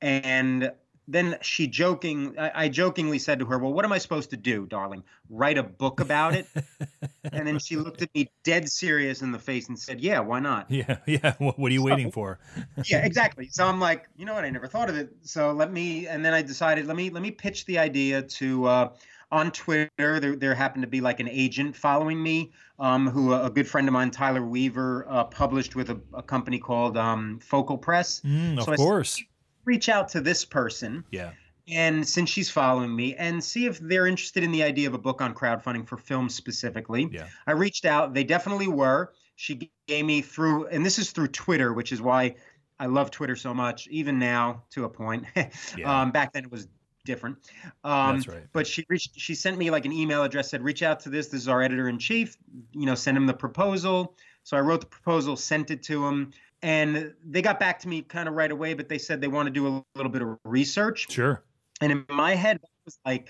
And 0.00 0.70
then 1.06 1.36
she 1.42 1.66
joking, 1.66 2.34
I, 2.38 2.64
I 2.64 2.68
jokingly 2.68 3.18
said 3.18 3.38
to 3.40 3.46
her, 3.46 3.58
"Well, 3.58 3.72
what 3.72 3.84
am 3.84 3.92
I 3.92 3.98
supposed 3.98 4.30
to 4.30 4.36
do, 4.36 4.66
darling? 4.66 5.02
Write 5.28 5.58
a 5.58 5.62
book 5.62 6.00
about 6.00 6.34
it?" 6.34 6.46
and 7.32 7.46
then 7.46 7.58
she 7.58 7.76
looked 7.76 8.02
at 8.02 8.14
me 8.14 8.30
dead 8.42 8.68
serious 8.70 9.20
in 9.22 9.30
the 9.32 9.38
face 9.38 9.68
and 9.68 9.78
said, 9.78 10.00
"Yeah, 10.00 10.20
why 10.20 10.40
not?" 10.40 10.70
Yeah. 10.70 10.96
Yeah. 11.06 11.34
What, 11.38 11.58
what 11.58 11.70
are 11.70 11.74
you 11.74 11.80
So- 11.80 11.86
waiting 11.86 12.10
for? 12.10 12.38
yeah, 12.86 13.04
exactly. 13.04 13.48
So 13.50 13.66
I'm 13.66 13.80
like, 13.80 14.08
you 14.16 14.24
know 14.24 14.34
what? 14.34 14.44
I 14.44 14.50
never 14.50 14.66
thought 14.66 14.88
of 14.88 14.96
it. 14.96 15.10
So 15.22 15.52
let 15.52 15.72
me, 15.72 16.06
and 16.06 16.24
then 16.24 16.32
I 16.32 16.42
decided, 16.42 16.86
let 16.86 16.96
me, 16.96 17.10
let 17.10 17.22
me 17.22 17.30
pitch 17.30 17.64
the 17.66 17.78
idea 17.78 18.22
to, 18.22 18.64
uh, 18.66 18.88
on 19.30 19.50
Twitter. 19.50 19.90
There, 20.20 20.36
there 20.36 20.54
happened 20.54 20.82
to 20.82 20.88
be 20.88 21.00
like 21.00 21.20
an 21.20 21.28
agent 21.28 21.76
following 21.76 22.22
me, 22.22 22.52
um, 22.78 23.08
who 23.10 23.34
a 23.34 23.50
good 23.50 23.68
friend 23.68 23.86
of 23.88 23.92
mine, 23.92 24.10
Tyler 24.10 24.42
Weaver, 24.44 25.06
uh, 25.08 25.24
published 25.24 25.74
with 25.76 25.90
a, 25.90 26.00
a 26.14 26.22
company 26.22 26.58
called 26.58 26.96
um, 26.96 27.38
Focal 27.40 27.76
Press. 27.78 28.20
Mm, 28.24 28.58
of 28.58 28.64
So 28.64 28.72
I 28.72 28.76
course. 28.76 29.22
Reach 29.64 29.88
out 29.88 30.08
to 30.08 30.20
this 30.20 30.44
person, 30.44 31.04
Yeah. 31.10 31.30
and 31.68 32.06
since 32.06 32.30
she's 32.30 32.50
following 32.50 32.94
me, 32.94 33.14
and 33.16 33.42
see 33.42 33.66
if 33.66 33.78
they're 33.78 34.06
interested 34.06 34.42
in 34.42 34.52
the 34.52 34.62
idea 34.62 34.86
of 34.88 34.94
a 34.94 34.98
book 34.98 35.20
on 35.20 35.34
crowdfunding 35.34 35.86
for 35.88 35.96
film 35.96 36.28
specifically. 36.28 37.08
Yeah. 37.10 37.26
I 37.46 37.52
reached 37.52 37.84
out. 37.84 38.14
They 38.14 38.24
definitely 38.24 38.68
were. 38.68 39.12
She 39.36 39.70
gave 39.88 40.04
me 40.04 40.20
through, 40.22 40.66
and 40.68 40.84
this 40.84 40.98
is 40.98 41.10
through 41.10 41.28
Twitter, 41.28 41.72
which 41.72 41.92
is 41.92 42.00
why 42.02 42.36
I 42.78 42.86
love 42.86 43.10
Twitter 43.10 43.36
so 43.36 43.54
much, 43.54 43.86
even 43.88 44.18
now 44.18 44.62
to 44.70 44.84
a 44.84 44.88
point. 44.88 45.24
Yeah. 45.76 46.02
um, 46.02 46.10
back 46.12 46.32
then 46.32 46.44
it 46.44 46.50
was 46.50 46.68
different. 47.04 47.36
Um, 47.84 48.16
That's 48.16 48.28
right. 48.28 48.42
But 48.52 48.66
she 48.66 48.84
reached, 48.88 49.18
she 49.18 49.34
sent 49.34 49.58
me 49.58 49.70
like 49.70 49.84
an 49.84 49.92
email 49.92 50.22
address, 50.22 50.50
said, 50.50 50.62
reach 50.62 50.82
out 50.82 51.00
to 51.00 51.08
this. 51.10 51.28
This 51.28 51.42
is 51.42 51.48
our 51.48 51.62
editor 51.62 51.88
in 51.88 51.98
chief. 51.98 52.36
You 52.72 52.86
know, 52.86 52.94
send 52.94 53.16
him 53.16 53.26
the 53.26 53.34
proposal. 53.34 54.16
So 54.42 54.56
I 54.56 54.60
wrote 54.60 54.80
the 54.80 54.86
proposal, 54.86 55.36
sent 55.36 55.70
it 55.70 55.82
to 55.84 56.06
him. 56.06 56.32
And 56.64 57.12
they 57.22 57.42
got 57.42 57.60
back 57.60 57.78
to 57.80 57.88
me 57.88 58.00
kind 58.00 58.26
of 58.26 58.34
right 58.34 58.50
away, 58.50 58.72
but 58.72 58.88
they 58.88 58.96
said 58.96 59.20
they 59.20 59.28
want 59.28 59.48
to 59.48 59.50
do 59.50 59.66
a 59.66 59.84
little 59.94 60.10
bit 60.10 60.22
of 60.22 60.38
research. 60.44 61.12
Sure. 61.12 61.44
And 61.82 61.92
in 61.92 62.06
my 62.08 62.34
head, 62.34 62.56
it 62.56 62.62
was 62.86 62.98
like, 63.04 63.28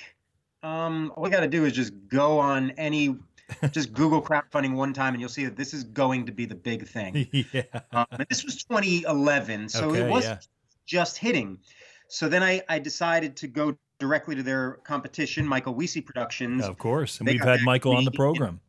um, 0.62 1.12
all 1.16 1.24
we 1.24 1.30
got 1.30 1.40
to 1.40 1.48
do 1.48 1.64
is 1.64 1.72
just 1.72 1.92
go 2.06 2.38
on 2.38 2.70
any, 2.78 3.16
just 3.72 3.92
Google 3.92 4.22
crowdfunding 4.22 4.74
one 4.74 4.92
time, 4.92 5.14
and 5.14 5.20
you'll 5.20 5.28
see 5.28 5.44
that 5.46 5.56
this 5.56 5.74
is 5.74 5.82
going 5.82 6.26
to 6.26 6.32
be 6.32 6.46
the 6.46 6.54
big 6.54 6.86
thing. 6.86 7.26
yeah. 7.52 7.62
Um, 7.90 8.06
and 8.12 8.26
this 8.30 8.44
was 8.44 8.62
2011, 8.62 9.68
so 9.68 9.90
Okay, 9.90 10.02
it 10.02 10.08
was 10.08 10.26
yeah. 10.26 10.38
just 10.86 11.18
hitting. 11.18 11.58
So 12.06 12.28
then 12.28 12.44
I, 12.44 12.62
I 12.68 12.78
decided 12.78 13.34
to 13.38 13.48
go 13.48 13.76
directly 13.98 14.36
to 14.36 14.44
their 14.44 14.74
competition, 14.84 15.44
Michael 15.44 15.74
Wiese 15.74 16.00
Productions. 16.02 16.64
Of 16.64 16.78
course. 16.78 17.18
And 17.18 17.26
They 17.26 17.32
we've 17.32 17.42
had 17.42 17.62
Michael 17.62 17.96
on 17.96 18.04
the 18.04 18.12
program. 18.12 18.60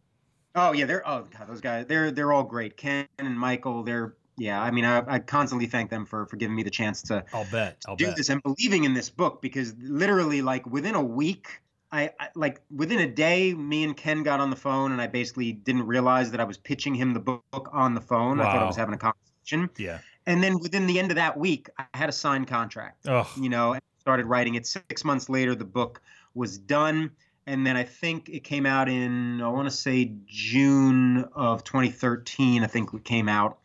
Oh 0.55 0.71
yeah, 0.71 0.85
they're 0.85 1.07
oh 1.07 1.27
god, 1.37 1.49
those 1.49 1.61
guys, 1.61 1.85
they're 1.85 2.11
they're 2.11 2.31
all 2.31 2.45
great. 2.45 2.77
Ken 2.77 3.05
and 3.19 3.37
Michael, 3.37 3.83
they're 3.83 4.15
yeah. 4.37 4.61
I 4.61 4.71
mean, 4.71 4.85
I, 4.85 5.03
I 5.07 5.19
constantly 5.19 5.67
thank 5.67 5.89
them 5.89 6.05
for 6.05 6.25
for 6.25 6.35
giving 6.37 6.55
me 6.55 6.63
the 6.63 6.69
chance 6.69 7.01
to 7.03 7.23
I'll 7.33 7.45
bet. 7.51 7.77
I'll 7.87 7.95
do 7.95 8.05
bet. 8.07 8.15
this 8.17 8.29
and 8.29 8.41
believing 8.43 8.83
in 8.83 8.93
this 8.93 9.09
book 9.09 9.41
because 9.41 9.73
literally 9.79 10.41
like 10.41 10.65
within 10.65 10.95
a 10.95 11.03
week 11.03 11.61
I, 11.91 12.11
I 12.19 12.29
like 12.35 12.61
within 12.75 12.99
a 12.99 13.07
day 13.07 13.53
me 13.53 13.83
and 13.83 13.95
ken 13.95 14.23
got 14.23 14.39
on 14.41 14.49
the 14.49 14.55
phone 14.55 14.91
and 14.91 14.99
i 15.01 15.07
basically 15.07 15.53
didn't 15.53 15.85
realize 15.85 16.31
that 16.31 16.39
i 16.41 16.43
was 16.43 16.57
pitching 16.57 16.95
him 16.95 17.13
the 17.13 17.19
book 17.19 17.69
on 17.71 17.93
the 17.93 18.01
phone 18.01 18.41
i 18.41 18.43
thought 18.43 18.57
i 18.63 18.65
was 18.65 18.75
having 18.75 18.95
a 18.95 18.97
conversation 18.97 19.69
Yeah. 19.77 19.99
and 20.25 20.43
then 20.43 20.59
within 20.59 20.87
the 20.87 20.99
end 20.99 21.11
of 21.11 21.15
that 21.15 21.37
week 21.37 21.69
i 21.77 21.85
had 21.93 22.09
a 22.09 22.11
signed 22.11 22.47
contract 22.47 23.05
Oh, 23.07 23.31
you 23.39 23.49
know 23.49 23.73
and 23.73 23.81
started 23.99 24.25
writing 24.25 24.55
it 24.55 24.65
six 24.65 25.05
months 25.05 25.29
later 25.29 25.53
the 25.55 25.63
book 25.63 26.01
was 26.33 26.57
done 26.57 27.11
and 27.47 27.65
then 27.65 27.77
i 27.77 27.83
think 27.83 28.29
it 28.29 28.43
came 28.43 28.65
out 28.65 28.89
in 28.89 29.39
i 29.41 29.47
want 29.47 29.67
to 29.69 29.75
say 29.75 30.11
june 30.25 31.23
of 31.35 31.63
2013 31.63 32.63
i 32.63 32.67
think 32.67 32.93
it 32.93 33.03
came 33.05 33.29
out 33.29 33.59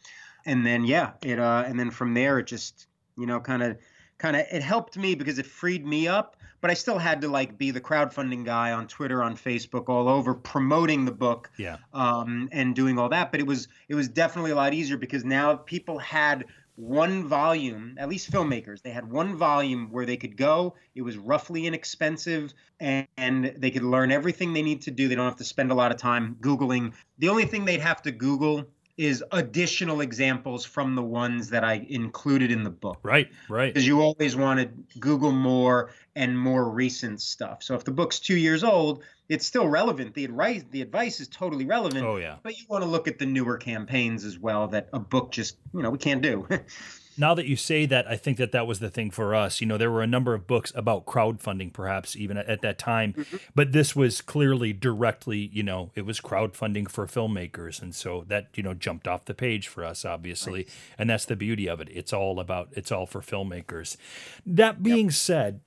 and 0.51 0.67
then 0.67 0.85
yeah 0.85 1.13
it 1.23 1.39
uh 1.39 1.65
and 1.67 1.79
then 1.79 1.91
from 1.91 2.15
there 2.15 2.39
it 2.39 2.47
just 2.47 2.87
you 3.17 3.27
know 3.27 3.41
kind 3.41 3.63
of 3.63 3.79
kind 4.19 4.37
of 4.37 4.45
it 4.51 4.63
helped 4.63 4.97
me 4.97 5.15
because 5.15 5.39
it 5.39 5.47
freed 5.47 5.87
me 5.87 6.09
up 6.09 6.37
but 6.61 6.71
i 6.71 6.75
still 6.75 6.99
had 6.99 7.21
to 7.21 7.29
like 7.29 7.57
be 7.57 7.71
the 7.71 7.81
crowdfunding 7.81 8.45
guy 8.45 8.73
on 8.73 8.87
twitter 8.87 9.23
on 9.23 9.37
facebook 9.37 9.89
all 9.89 10.09
over 10.09 10.35
promoting 10.35 11.05
the 11.05 11.13
book 11.13 11.51
yeah. 11.57 11.77
um, 11.93 12.49
and 12.53 12.75
doing 12.75 12.99
all 12.99 13.09
that. 13.11 13.31
But 13.31 13.41
it 13.41 13.47
was 13.47 13.69
it 13.89 13.95
was 13.95 14.09
definitely 14.09 14.51
a 14.51 14.57
lot 14.57 14.75
easier 14.75 14.97
because 14.97 15.25
now 15.25 15.57
people 15.57 15.99
had 15.99 16.47
one 16.77 17.29
volume, 17.29 17.97
at 17.99 18.09
least 18.09 18.31
filmmakers, 18.31 18.81
they 18.81 18.91
had 18.91 19.11
one 19.11 19.37
volume 19.37 19.89
where 19.91 20.07
they 20.07 20.17
could 20.17 20.37
go. 20.37 20.75
It 20.95 21.03
was 21.03 21.19
roughly 21.19 21.67
inexpensive 21.67 22.55
and, 22.79 23.07
and 23.19 23.55
they 23.59 23.71
could 23.71 23.83
learn 23.83 24.11
everything 24.11 24.55
they 24.55 24.63
need 24.63 24.83
to 24.83 24.91
do. 24.91 25.07
They 25.07 25.15
don't 25.15 25.27
have 25.27 25.37
to 25.37 25.45
spend 25.45 25.71
a 25.71 25.75
lot 25.75 25.91
of 25.91 25.99
time 25.99 26.37
Googling. 26.41 26.95
The 27.19 27.29
only 27.29 27.45
thing 27.45 27.67
they'd 27.67 27.81
have 27.81 28.01
to 28.03 28.13
Google 28.13 28.67
is 29.01 29.25
additional 29.33 30.03
examples 30.03 30.67
from 30.67 30.95
the 30.95 31.03
ones 31.03 31.49
that 31.49 31.65
I 31.65 31.87
included 31.89 32.51
in 32.53 32.65
the 32.65 32.71
book 32.71 32.99
Right. 33.03 33.31
Right. 33.49 33.73
because 33.73 33.87
you 33.87 34.03
always 34.03 34.37
want 34.37 34.61
to 34.61 34.99
Google 34.99 35.33
more 35.33 35.91
and 36.17 36.39
more 36.39 36.69
recent 36.71 37.21
stuff. 37.21 37.63
So 37.63 37.75
if 37.75 37.85
the 37.85 37.91
book's 37.91 38.19
two 38.19 38.37
years 38.37 38.65
old, 38.65 39.03
it's 39.29 39.47
still 39.47 39.69
relevant. 39.69 40.15
The 40.15 40.25
advice, 40.25 40.65
the 40.71 40.83
advice 40.83 41.21
is 41.21 41.29
totally 41.29 41.65
relevant. 41.65 42.05
Oh 42.05 42.17
yeah. 42.17 42.37
But 42.43 42.59
you 42.59 42.65
want 42.69 42.83
to 42.83 42.91
look 42.91 43.07
at 43.07 43.19
the 43.19 43.27
newer 43.27 43.57
campaigns 43.57 44.25
as 44.25 44.39
well 44.39 44.69
that 44.69 44.89
a 44.93 44.99
book 44.99 45.31
just, 45.31 45.57
you 45.73 45.83
know, 45.83 45.91
we 45.91 45.99
can't 45.99 46.23
do. 46.23 46.47
Now 47.21 47.35
that 47.35 47.47
you 47.47 47.57
say 47.57 47.85
that, 47.85 48.07
I 48.09 48.17
think 48.17 48.39
that 48.39 48.53
that 48.53 48.67
was 48.67 48.79
the 48.79 48.89
thing 48.89 49.11
for 49.11 49.35
us. 49.35 49.61
You 49.61 49.67
know, 49.67 49.77
there 49.77 49.91
were 49.91 50.03
a 50.03 50.07
number 50.07 50.33
of 50.33 50.47
books 50.47 50.73
about 50.75 51.05
crowdfunding, 51.05 51.71
perhaps 51.71 52.17
even 52.17 52.39
at, 52.39 52.47
at 52.47 52.63
that 52.63 52.79
time, 52.79 53.13
mm-hmm. 53.13 53.37
but 53.55 53.73
this 53.73 53.95
was 53.95 54.23
clearly 54.23 54.73
directly, 54.73 55.51
you 55.53 55.63
know, 55.63 55.91
it 55.95 56.07
was 56.07 56.19
crowdfunding 56.19 56.89
for 56.89 57.07
filmmakers, 57.07 57.83
and 57.83 57.95
so 57.95 58.25
that 58.29 58.49
you 58.55 58.63
know 58.63 58.73
jumped 58.73 59.07
off 59.07 59.27
the 59.27 59.35
page 59.35 59.69
for 59.69 59.85
us, 59.85 60.07
obviously, 60.07 60.67
and 60.97 61.11
that's 61.11 61.27
the 61.27 61.37
beauty 61.37 61.69
of 61.69 61.79
it. 61.81 61.89
It's 61.93 62.15
all 62.15 62.41
about, 62.41 62.71
it's 62.73 62.91
all 62.91 63.05
for 63.05 63.21
filmmakers. 63.21 63.99
That 64.47 64.83
being 64.83 65.11
said. 65.11 65.61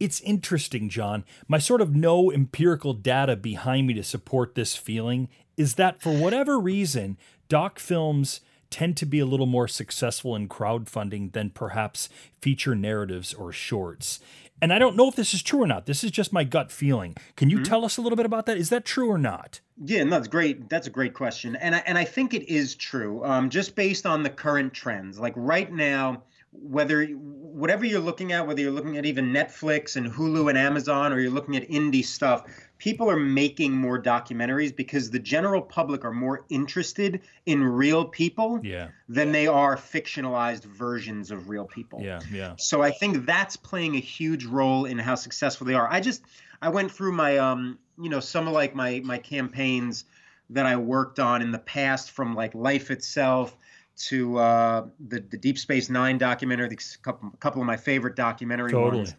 It's 0.00 0.20
interesting, 0.20 0.88
John. 0.88 1.24
My 1.48 1.58
sort 1.58 1.80
of 1.80 1.94
no 1.94 2.30
empirical 2.30 2.94
data 2.94 3.36
behind 3.36 3.86
me 3.86 3.94
to 3.94 4.02
support 4.02 4.54
this 4.54 4.76
feeling 4.76 5.28
is 5.56 5.76
that 5.76 6.02
for 6.02 6.12
whatever 6.12 6.58
reason, 6.58 7.16
doc 7.48 7.78
films 7.78 8.40
tend 8.70 8.96
to 8.96 9.06
be 9.06 9.20
a 9.20 9.26
little 9.26 9.46
more 9.46 9.68
successful 9.68 10.34
in 10.34 10.48
crowdfunding 10.48 11.32
than 11.32 11.50
perhaps 11.50 12.08
feature 12.40 12.74
narratives 12.74 13.32
or 13.32 13.52
shorts. 13.52 14.18
And 14.60 14.72
I 14.72 14.78
don't 14.78 14.96
know 14.96 15.08
if 15.08 15.14
this 15.14 15.34
is 15.34 15.42
true 15.42 15.62
or 15.62 15.66
not. 15.66 15.86
This 15.86 16.02
is 16.02 16.10
just 16.10 16.32
my 16.32 16.42
gut 16.42 16.72
feeling. 16.72 17.16
Can 17.36 17.50
you 17.50 17.62
tell 17.62 17.84
us 17.84 17.96
a 17.96 18.00
little 18.00 18.16
bit 18.16 18.26
about 18.26 18.46
that? 18.46 18.56
Is 18.56 18.70
that 18.70 18.84
true 18.84 19.10
or 19.10 19.18
not? 19.18 19.60
Yeah, 19.84 20.04
no, 20.04 20.10
that's 20.10 20.28
great. 20.28 20.68
That's 20.68 20.86
a 20.86 20.90
great 20.90 21.14
question, 21.14 21.56
and 21.56 21.74
I, 21.74 21.82
and 21.86 21.98
I 21.98 22.04
think 22.04 22.32
it 22.34 22.48
is 22.48 22.74
true. 22.74 23.24
Um, 23.24 23.50
just 23.50 23.74
based 23.74 24.06
on 24.06 24.22
the 24.22 24.30
current 24.30 24.72
trends, 24.72 25.18
like 25.18 25.34
right 25.36 25.70
now, 25.72 26.22
whether 26.60 27.04
whatever 27.06 27.84
you're 27.84 28.00
looking 28.00 28.32
at, 28.32 28.46
whether 28.46 28.60
you're 28.60 28.70
looking 28.72 28.96
at 28.96 29.06
even 29.06 29.32
Netflix 29.32 29.96
and 29.96 30.10
Hulu 30.10 30.48
and 30.48 30.58
Amazon, 30.58 31.12
or 31.12 31.20
you're 31.20 31.30
looking 31.30 31.56
at 31.56 31.68
indie 31.68 32.04
stuff, 32.04 32.44
people 32.78 33.08
are 33.08 33.16
making 33.16 33.72
more 33.72 34.00
documentaries 34.00 34.74
because 34.74 35.10
the 35.10 35.18
general 35.18 35.62
public 35.62 36.04
are 36.04 36.12
more 36.12 36.44
interested 36.48 37.20
in 37.46 37.62
real 37.62 38.04
people 38.06 38.60
Yeah. 38.62 38.88
than 39.08 39.30
they 39.30 39.46
are 39.46 39.76
fictionalized 39.76 40.64
versions 40.64 41.30
of 41.30 41.48
real 41.48 41.64
people. 41.64 42.00
Yeah. 42.02 42.20
Yeah. 42.32 42.54
So 42.58 42.82
I 42.82 42.90
think 42.90 43.24
that's 43.24 43.56
playing 43.56 43.94
a 43.94 44.00
huge 44.00 44.44
role 44.44 44.84
in 44.84 44.98
how 44.98 45.14
successful 45.14 45.66
they 45.66 45.74
are. 45.74 45.88
I 45.90 46.00
just 46.00 46.22
I 46.60 46.70
went 46.70 46.90
through 46.90 47.12
my 47.12 47.38
um 47.38 47.78
you 48.00 48.08
know 48.10 48.20
some 48.20 48.48
of 48.48 48.54
like 48.54 48.74
my 48.74 49.00
my 49.04 49.18
campaigns 49.18 50.04
that 50.50 50.66
I 50.66 50.76
worked 50.76 51.18
on 51.20 51.40
in 51.40 51.52
the 51.52 51.58
past 51.58 52.10
from 52.10 52.34
like 52.34 52.54
Life 52.54 52.90
Itself 52.90 53.56
to 53.96 54.38
uh, 54.38 54.86
the 55.08 55.20
the 55.20 55.36
Deep 55.36 55.58
Space 55.58 55.88
Nine 55.90 56.18
documentary, 56.18 56.68
the 56.68 56.78
couple 57.02 57.30
couple 57.40 57.60
of 57.60 57.66
my 57.66 57.76
favorite 57.76 58.16
documentary 58.16 58.70
Totally. 58.70 58.98
ones. 58.98 59.14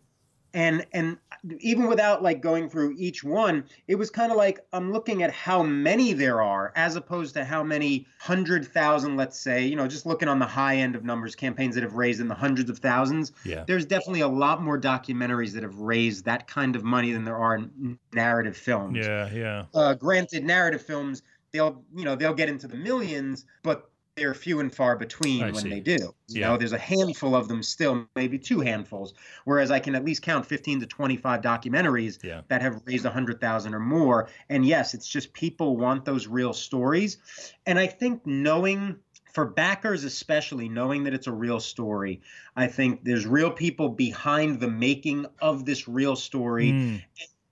And 0.53 0.85
and 0.93 1.17
even 1.59 1.87
without 1.87 2.23
like 2.23 2.39
going 2.39 2.69
through 2.69 2.95
each 2.97 3.25
one, 3.25 3.65
it 3.89 3.95
was 3.95 4.09
kind 4.09 4.31
of 4.31 4.37
like 4.37 4.61
I'm 4.71 4.93
looking 4.93 5.21
at 5.21 5.33
how 5.33 5.61
many 5.63 6.13
there 6.13 6.41
are 6.41 6.71
as 6.77 6.95
opposed 6.95 7.33
to 7.33 7.43
how 7.43 7.61
many 7.61 8.07
hundred 8.19 8.65
thousand, 8.65 9.17
let's 9.17 9.37
say, 9.37 9.65
you 9.65 9.75
know, 9.75 9.85
just 9.85 10.05
looking 10.05 10.29
on 10.29 10.39
the 10.39 10.45
high 10.45 10.77
end 10.77 10.95
of 10.95 11.03
numbers, 11.03 11.35
campaigns 11.35 11.75
that 11.75 11.83
have 11.83 11.95
raised 11.95 12.21
in 12.21 12.29
the 12.29 12.35
hundreds 12.35 12.69
of 12.69 12.79
thousands. 12.79 13.33
Yeah. 13.43 13.65
There's 13.67 13.85
definitely 13.85 14.21
a 14.21 14.29
lot 14.29 14.61
more 14.63 14.79
documentaries 14.79 15.51
that 15.55 15.63
have 15.63 15.77
raised 15.77 16.23
that 16.23 16.47
kind 16.47 16.77
of 16.77 16.85
money 16.85 17.11
than 17.11 17.25
there 17.25 17.35
are 17.37 17.55
in 17.55 17.99
narrative 18.13 18.55
films 18.55 19.05
Yeah. 19.05 19.29
Yeah. 19.33 19.65
uh, 19.73 19.93
granted 19.95 20.45
narrative 20.45 20.81
films 20.81 21.21
they'll 21.51 21.83
you 21.93 22.05
know 22.05 22.15
they'll 22.15 22.33
get 22.33 22.47
into 22.49 22.67
the 22.67 22.75
millions 22.77 23.45
but 23.61 23.89
they're 24.15 24.33
few 24.33 24.61
and 24.61 24.73
far 24.73 24.95
between 24.95 25.43
I 25.43 25.51
when 25.51 25.55
see. 25.63 25.69
they 25.69 25.79
do. 25.81 26.15
You 26.27 26.39
Yeah. 26.41 26.49
know, 26.49 26.57
there's 26.57 26.71
a 26.71 26.77
handful 26.77 27.35
of 27.35 27.47
them 27.49 27.61
still, 27.61 28.07
maybe 28.15 28.39
two 28.39 28.61
handfuls. 28.61 29.13
Whereas 29.43 29.71
I 29.71 29.79
can 29.79 29.93
at 29.93 30.05
least 30.05 30.21
count 30.21 30.45
15 30.45 30.79
to 30.79 30.85
25 30.85 31.41
documentaries 31.41 32.23
Yeah. 32.23 32.41
that 32.47 32.61
have 32.61 32.81
raised 32.85 33.03
100,000 33.05 33.73
or 33.75 33.79
more. 33.79 34.29
And 34.49 34.65
yes, 34.65 34.93
it's 34.93 35.07
just 35.07 35.33
people 35.33 35.75
want 35.75 36.05
those 36.05 36.27
real 36.27 36.53
stories. 36.53 37.17
And 37.65 37.77
I 37.77 37.87
think 37.87 38.25
knowing 38.25 38.97
for 39.33 39.45
backers 39.45 40.05
especially 40.05 40.69
knowing 40.69 41.03
that 41.03 41.13
it's 41.13 41.27
a 41.27 41.31
real 41.33 41.59
story, 41.59 42.21
I 42.55 42.67
think 42.67 43.03
there's 43.03 43.27
real 43.27 43.51
people 43.51 43.89
behind 43.89 44.61
the 44.61 44.69
making 44.69 45.25
of 45.39 45.65
this 45.65 45.89
real 45.89 46.15
story. 46.15 46.71
Mm, 46.71 47.03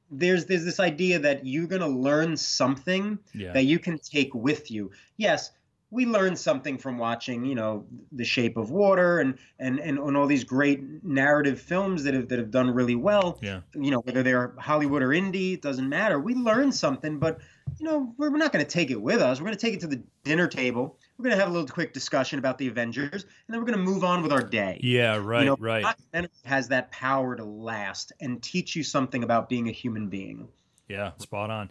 There's 0.10 0.45
there's 0.45 0.63
this 0.63 0.80
idea 0.80 1.19
that 1.19 1.45
you're 1.45 1.67
going 1.67 1.82
to 1.82 1.88
learn 1.88 2.38
something 2.38 3.19
yeah. 3.34 3.52
that 3.52 3.63
you 3.63 3.80
can 3.80 3.97
take 3.99 4.34
with 4.34 4.69
you. 4.71 4.91
Yes, 5.17 5.52
we 5.93 6.08
learned 6.08 6.39
something 6.39 6.77
from 6.77 6.97
watching, 6.97 7.45
you 7.45 7.53
know, 7.53 7.86
The 8.12 8.25
Shape 8.25 8.58
of 8.58 8.71
Water 8.71 9.19
and 9.19 9.38
and 9.60 9.79
and, 9.79 9.99
on 9.99 10.15
all 10.15 10.25
these 10.25 10.43
great 10.43 11.03
narrative 11.03 11.62
films 11.62 12.03
that 12.03 12.15
have 12.15 12.27
that 12.29 12.39
have 12.39 12.49
done 12.49 12.71
really 12.71 12.95
well. 12.95 13.39
Yeah. 13.41 13.62
You 13.75 13.91
know, 13.91 13.99
whether 13.99 14.23
they're 14.23 14.56
Hollywood 14.58 15.03
or 15.03 15.10
indie, 15.10 15.53
it 15.53 15.62
doesn't 15.62 15.88
matter. 15.88 16.19
We 16.19 16.34
learned 16.34 16.73
something, 16.73 17.19
but 17.19 17.39
you 17.79 17.86
know, 17.86 18.13
we're, 18.17 18.32
we're 18.32 18.38
not 18.38 18.51
going 18.51 18.65
to 18.65 18.69
take 18.69 18.89
it 18.89 18.99
with 19.01 19.21
us. 19.21 19.39
We're 19.39 19.45
going 19.45 19.58
to 19.58 19.62
take 19.62 19.75
it 19.75 19.79
to 19.82 19.88
the 19.88 20.01
dinner 20.23 20.47
table. 20.47 20.97
We're 21.17 21.23
going 21.23 21.36
to 21.36 21.39
have 21.39 21.49
a 21.49 21.53
little 21.53 21.67
quick 21.67 21.93
discussion 21.93 22.39
about 22.39 22.58
the 22.58 22.67
Avengers, 22.67 23.23
and 23.23 23.32
then 23.47 23.60
we're 23.60 23.67
going 23.67 23.77
to 23.77 23.84
move 23.84 24.03
on 24.03 24.23
with 24.23 24.32
our 24.32 24.43
day. 24.43 24.79
Yeah, 24.84 25.17
right, 25.17 25.41
you 25.41 25.45
know, 25.45 25.58
right. 25.60 25.95
has 26.43 26.67
that 26.69 26.91
power 26.91 27.36
to 27.36 27.43
last 27.43 28.12
and 28.19 28.41
teach 28.41 28.75
you 28.75 28.84
something 28.84 29.23
about 29.23 29.47
being 29.47 29.69
a 29.69 29.71
human 29.71 30.10
being. 30.10 30.47
Yeah, 30.89 31.12
spot 31.19 31.49
on. 31.49 31.69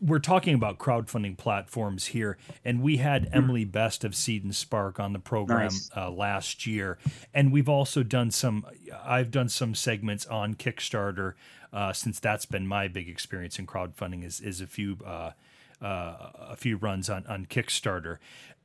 We're 0.00 0.18
talking 0.18 0.54
about 0.54 0.78
crowdfunding 0.78 1.36
platforms 1.36 2.06
here, 2.06 2.38
and 2.64 2.82
we 2.82 2.98
had 2.98 3.28
Emily 3.32 3.64
Best 3.64 4.04
of 4.04 4.14
Seed 4.14 4.44
and 4.44 4.54
Spark 4.54 5.00
on 5.00 5.12
the 5.12 5.18
program 5.18 5.64
Nice. 5.64 5.90
uh, 5.96 6.10
last 6.10 6.66
year, 6.66 6.98
and 7.34 7.52
we've 7.52 7.68
also 7.68 8.02
done 8.02 8.30
some. 8.30 8.64
I've 9.04 9.30
done 9.30 9.48
some 9.48 9.74
segments 9.74 10.26
on 10.26 10.54
Kickstarter 10.54 11.34
uh, 11.72 11.92
since 11.92 12.20
that's 12.20 12.46
been 12.46 12.66
my 12.66 12.88
big 12.88 13.08
experience 13.08 13.58
in 13.58 13.66
crowdfunding. 13.66 14.24
Is 14.24 14.40
is 14.40 14.60
a 14.60 14.66
few. 14.66 14.98
Uh, 15.04 15.32
uh, 15.80 16.32
a 16.40 16.56
few 16.56 16.76
runs 16.76 17.08
on 17.08 17.24
on 17.28 17.46
Kickstarter. 17.46 18.18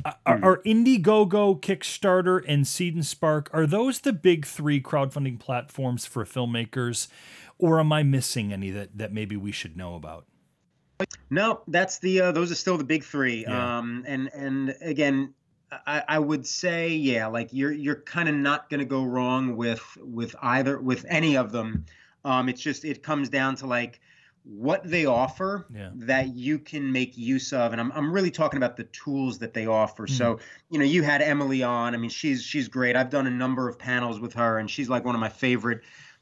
Are, 0.03 0.15
are 0.25 0.57
Indiegogo, 0.65 1.61
Kickstarter, 1.61 2.43
and 2.47 2.67
Seed 2.67 2.95
and 2.95 3.05
Spark 3.05 3.51
are 3.53 3.67
those 3.67 3.99
the 3.99 4.13
big 4.13 4.47
three 4.47 4.81
crowdfunding 4.81 5.39
platforms 5.39 6.07
for 6.07 6.25
filmmakers, 6.25 7.07
or 7.59 7.79
am 7.79 7.93
I 7.93 8.01
missing 8.01 8.51
any 8.51 8.71
that 8.71 8.97
that 8.97 9.13
maybe 9.13 9.35
we 9.37 9.51
should 9.51 9.77
know 9.77 9.93
about? 9.95 10.25
No, 11.29 11.61
that's 11.67 11.99
the 11.99 12.21
uh, 12.21 12.31
those 12.31 12.51
are 12.51 12.55
still 12.55 12.77
the 12.77 12.83
big 12.83 13.03
three. 13.03 13.41
Yeah. 13.41 13.77
Um, 13.79 14.03
and 14.07 14.29
and 14.33 14.75
again, 14.81 15.33
I, 15.87 16.03
I 16.07 16.19
would 16.19 16.45
say 16.45 16.89
yeah, 16.89 17.27
like 17.27 17.49
you're 17.51 17.71
you're 17.71 18.01
kind 18.01 18.29
of 18.29 18.35
not 18.35 18.69
going 18.69 18.79
to 18.79 18.85
go 18.85 19.03
wrong 19.03 19.55
with 19.57 19.81
with 20.01 20.35
either 20.41 20.79
with 20.79 21.05
any 21.09 21.35
of 21.37 21.51
them. 21.51 21.85
Um, 22.25 22.49
it's 22.49 22.61
just 22.61 22.85
it 22.85 23.03
comes 23.03 23.29
down 23.29 23.55
to 23.57 23.67
like 23.67 23.99
what 24.45 24.83
they 24.83 25.05
offer 25.05 25.65
Yeah. 25.73 25.89
that 25.95 26.35
you 26.35 26.59
can 26.59 26.91
make 26.91 27.17
use 27.17 27.53
of 27.53 27.71
and 27.71 27.79
I'm, 27.79 27.93
I'm 27.93 28.11
really 28.11 28.29
talking 28.31 28.57
about 28.57 28.75
the 28.75 28.83
tools 28.83 29.39
that 29.39 29.53
they 29.53 29.67
offer 29.67 30.03
Mm-hmm. 30.05 30.15
so 30.17 30.39
you 30.69 30.79
know 30.79 30.83
you 30.83 31.01
had 31.01 31.21
emily 31.21 31.63
on 31.63 31.93
i 31.95 31.97
mean 31.97 32.09
she's 32.09 32.43
she's 32.43 32.67
great 32.67 32.97
i've 32.97 33.09
done 33.09 33.25
a 33.25 33.29
number 33.31 33.69
of 33.69 33.79
panels 33.79 34.19
with 34.19 34.33
her 34.33 34.57
and 34.57 34.69
she's 34.69 34.89
like 34.89 35.05
one 35.05 35.15
of 35.15 35.21
my 35.21 35.29
favorite 35.29 35.79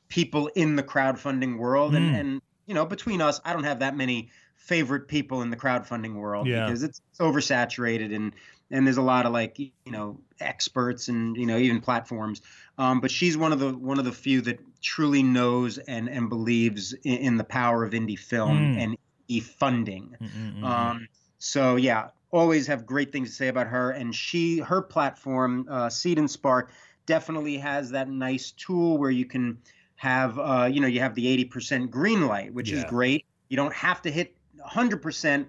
people 0.07 0.51
in 0.53 0.75
the 0.75 0.83
crowdfunding 0.83 1.57
world 1.57 1.93
Mm. 1.93 1.97
and 1.97 2.15
and 2.15 2.41
you 2.67 2.75
know 2.75 2.85
between 2.85 3.21
us 3.21 3.41
i 3.43 3.53
don't 3.53 3.63
have 3.63 3.79
that 3.79 3.95
many 3.97 4.29
favorite 4.65 5.07
people 5.07 5.41
in 5.41 5.49
the 5.49 5.57
crowdfunding 5.57 6.15
world 6.15 6.47
Yeah. 6.47 6.65
because 6.65 6.83
it's 6.83 7.01
oversaturated 7.19 8.15
and 8.15 8.33
and 8.69 8.85
there's 8.87 8.97
a 8.97 9.01
lot 9.01 9.25
of 9.25 9.33
like 9.33 9.57
you 9.59 9.71
know 9.87 10.19
experts 10.39 11.07
and 11.09 11.35
you 11.35 11.45
know 11.45 11.57
even 11.57 11.81
platforms 11.81 12.41
um, 12.77 13.01
but 13.01 13.11
she's 13.11 13.37
one 13.37 13.51
of 13.51 13.59
the 13.59 13.73
one 13.73 13.99
of 13.99 14.05
the 14.05 14.11
few 14.11 14.41
that 14.41 14.59
truly 14.81 15.23
knows 15.23 15.77
and 15.77 16.07
and 16.09 16.29
believes 16.29 16.93
in, 17.03 17.17
in 17.17 17.37
the 17.37 17.43
power 17.43 17.83
of 17.83 17.91
indie 17.93 18.17
film 18.19 18.57
Mm. 18.57 18.81
and 18.83 18.97
indie 19.29 19.41
funding 19.43 20.15
Mm-mm-mm. 20.21 20.63
um, 20.63 21.07
so 21.39 21.75
yeah, 21.75 22.09
always 22.31 22.67
have 22.67 22.85
great 22.85 23.11
things 23.11 23.29
to 23.29 23.35
say 23.35 23.47
about 23.47 23.67
her. 23.67 23.91
And 23.91 24.13
she, 24.15 24.59
her 24.59 24.81
platform, 24.81 25.65
uh, 25.69 25.89
Seed 25.89 26.19
and 26.19 26.29
Spark, 26.29 26.71
definitely 27.07 27.57
has 27.57 27.89
that 27.91 28.07
nice 28.09 28.51
tool 28.51 28.97
where 28.99 29.09
you 29.09 29.25
can 29.25 29.57
have, 29.95 30.37
uh, 30.37 30.69
you 30.71 30.79
know, 30.81 30.87
you 30.87 30.99
have 30.99 31.15
the 31.15 31.25
80% 31.45 31.89
green 31.89 32.27
light, 32.27 32.53
which 32.53 32.71
is 32.71 32.83
great. 32.85 33.25
You 33.49 33.57
don't 33.57 33.73
have 33.73 34.01
to 34.03 34.11
hit 34.11 34.35
100%. 34.65 35.45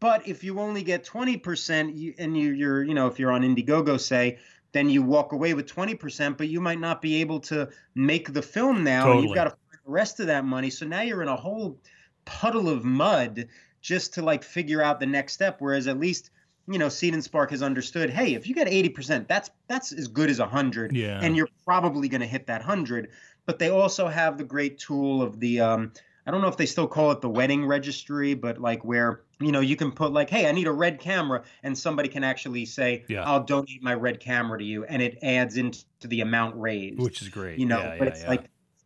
But 0.00 0.26
if 0.26 0.42
you 0.42 0.58
only 0.58 0.82
get 0.82 1.04
20%, 1.04 1.96
you, 1.96 2.14
and 2.18 2.36
you, 2.36 2.52
you're, 2.52 2.82
you 2.82 2.94
know, 2.94 3.06
if 3.06 3.18
you're 3.18 3.30
on 3.30 3.42
Indiegogo, 3.42 4.00
say, 4.00 4.38
then 4.72 4.90
you 4.90 5.02
walk 5.02 5.32
away 5.32 5.54
with 5.54 5.66
20%, 5.66 6.36
but 6.36 6.48
you 6.48 6.60
might 6.60 6.80
not 6.80 7.00
be 7.00 7.20
able 7.20 7.40
to 7.40 7.68
make 7.94 8.32
the 8.32 8.42
film 8.42 8.84
now. 8.84 9.12
and 9.12 9.22
You've 9.22 9.34
got 9.34 9.44
to 9.44 9.50
find 9.50 9.80
the 9.84 9.90
rest 9.90 10.20
of 10.20 10.26
that 10.26 10.44
money. 10.44 10.70
So 10.70 10.86
now 10.86 11.02
you're 11.02 11.22
in 11.22 11.28
a 11.28 11.36
whole 11.36 11.78
puddle 12.24 12.68
of 12.68 12.84
mud 12.84 13.48
just 13.80 14.14
to 14.14 14.22
like 14.22 14.42
figure 14.42 14.82
out 14.82 14.98
the 15.00 15.06
next 15.06 15.34
step. 15.34 15.56
Whereas 15.60 15.86
at 15.86 15.98
least, 15.98 16.30
you 16.68 16.78
know, 16.78 16.88
Seed 16.88 17.14
and 17.14 17.22
Spark 17.22 17.50
has 17.52 17.62
understood, 17.62 18.10
hey, 18.10 18.34
if 18.34 18.46
you 18.48 18.54
get 18.54 18.66
80%, 18.66 19.28
that's 19.28 19.50
that's 19.68 19.92
as 19.92 20.08
good 20.08 20.28
as 20.28 20.40
100. 20.40 20.94
Yeah. 20.94 21.20
And 21.22 21.36
you're 21.36 21.48
probably 21.64 22.08
going 22.08 22.20
to 22.20 22.26
hit 22.26 22.46
that 22.48 22.60
100. 22.60 23.10
But 23.46 23.58
they 23.58 23.70
also 23.70 24.08
have 24.08 24.36
the 24.36 24.44
great 24.44 24.78
tool 24.78 25.22
of 25.22 25.38
the 25.38 25.60
um 25.60 25.92
I 26.26 26.30
don't 26.32 26.40
know 26.40 26.48
if 26.48 26.56
they 26.56 26.66
still 26.66 26.88
call 26.88 27.12
it 27.12 27.20
the 27.20 27.28
wedding 27.28 27.64
registry, 27.66 28.34
but 28.34 28.58
like 28.60 28.84
where 28.84 29.22
you 29.40 29.52
know 29.52 29.60
you 29.60 29.76
can 29.76 29.92
put 29.92 30.12
like, 30.12 30.28
hey, 30.28 30.48
I 30.48 30.52
need 30.52 30.66
a 30.66 30.72
red 30.72 30.98
camera, 30.98 31.44
and 31.62 31.76
somebody 31.78 32.08
can 32.08 32.24
actually 32.24 32.64
say, 32.64 33.04
Yeah. 33.08 33.22
I'll 33.24 33.44
donate 33.44 33.82
my 33.82 33.94
red 33.94 34.18
camera 34.20 34.58
to 34.58 34.64
you, 34.64 34.84
and 34.84 35.00
it 35.00 35.18
adds 35.22 35.56
into 35.56 35.84
the 36.02 36.20
amount 36.20 36.56
raised 36.56 37.00
which 37.00 37.22
is 37.22 37.28
great. 37.28 37.58
you 37.58 37.66
know 37.66 37.78
yeah, 37.78 37.96
but 37.98 38.08
yeah, 38.08 38.14
it's 38.14 38.26
like 38.26 38.44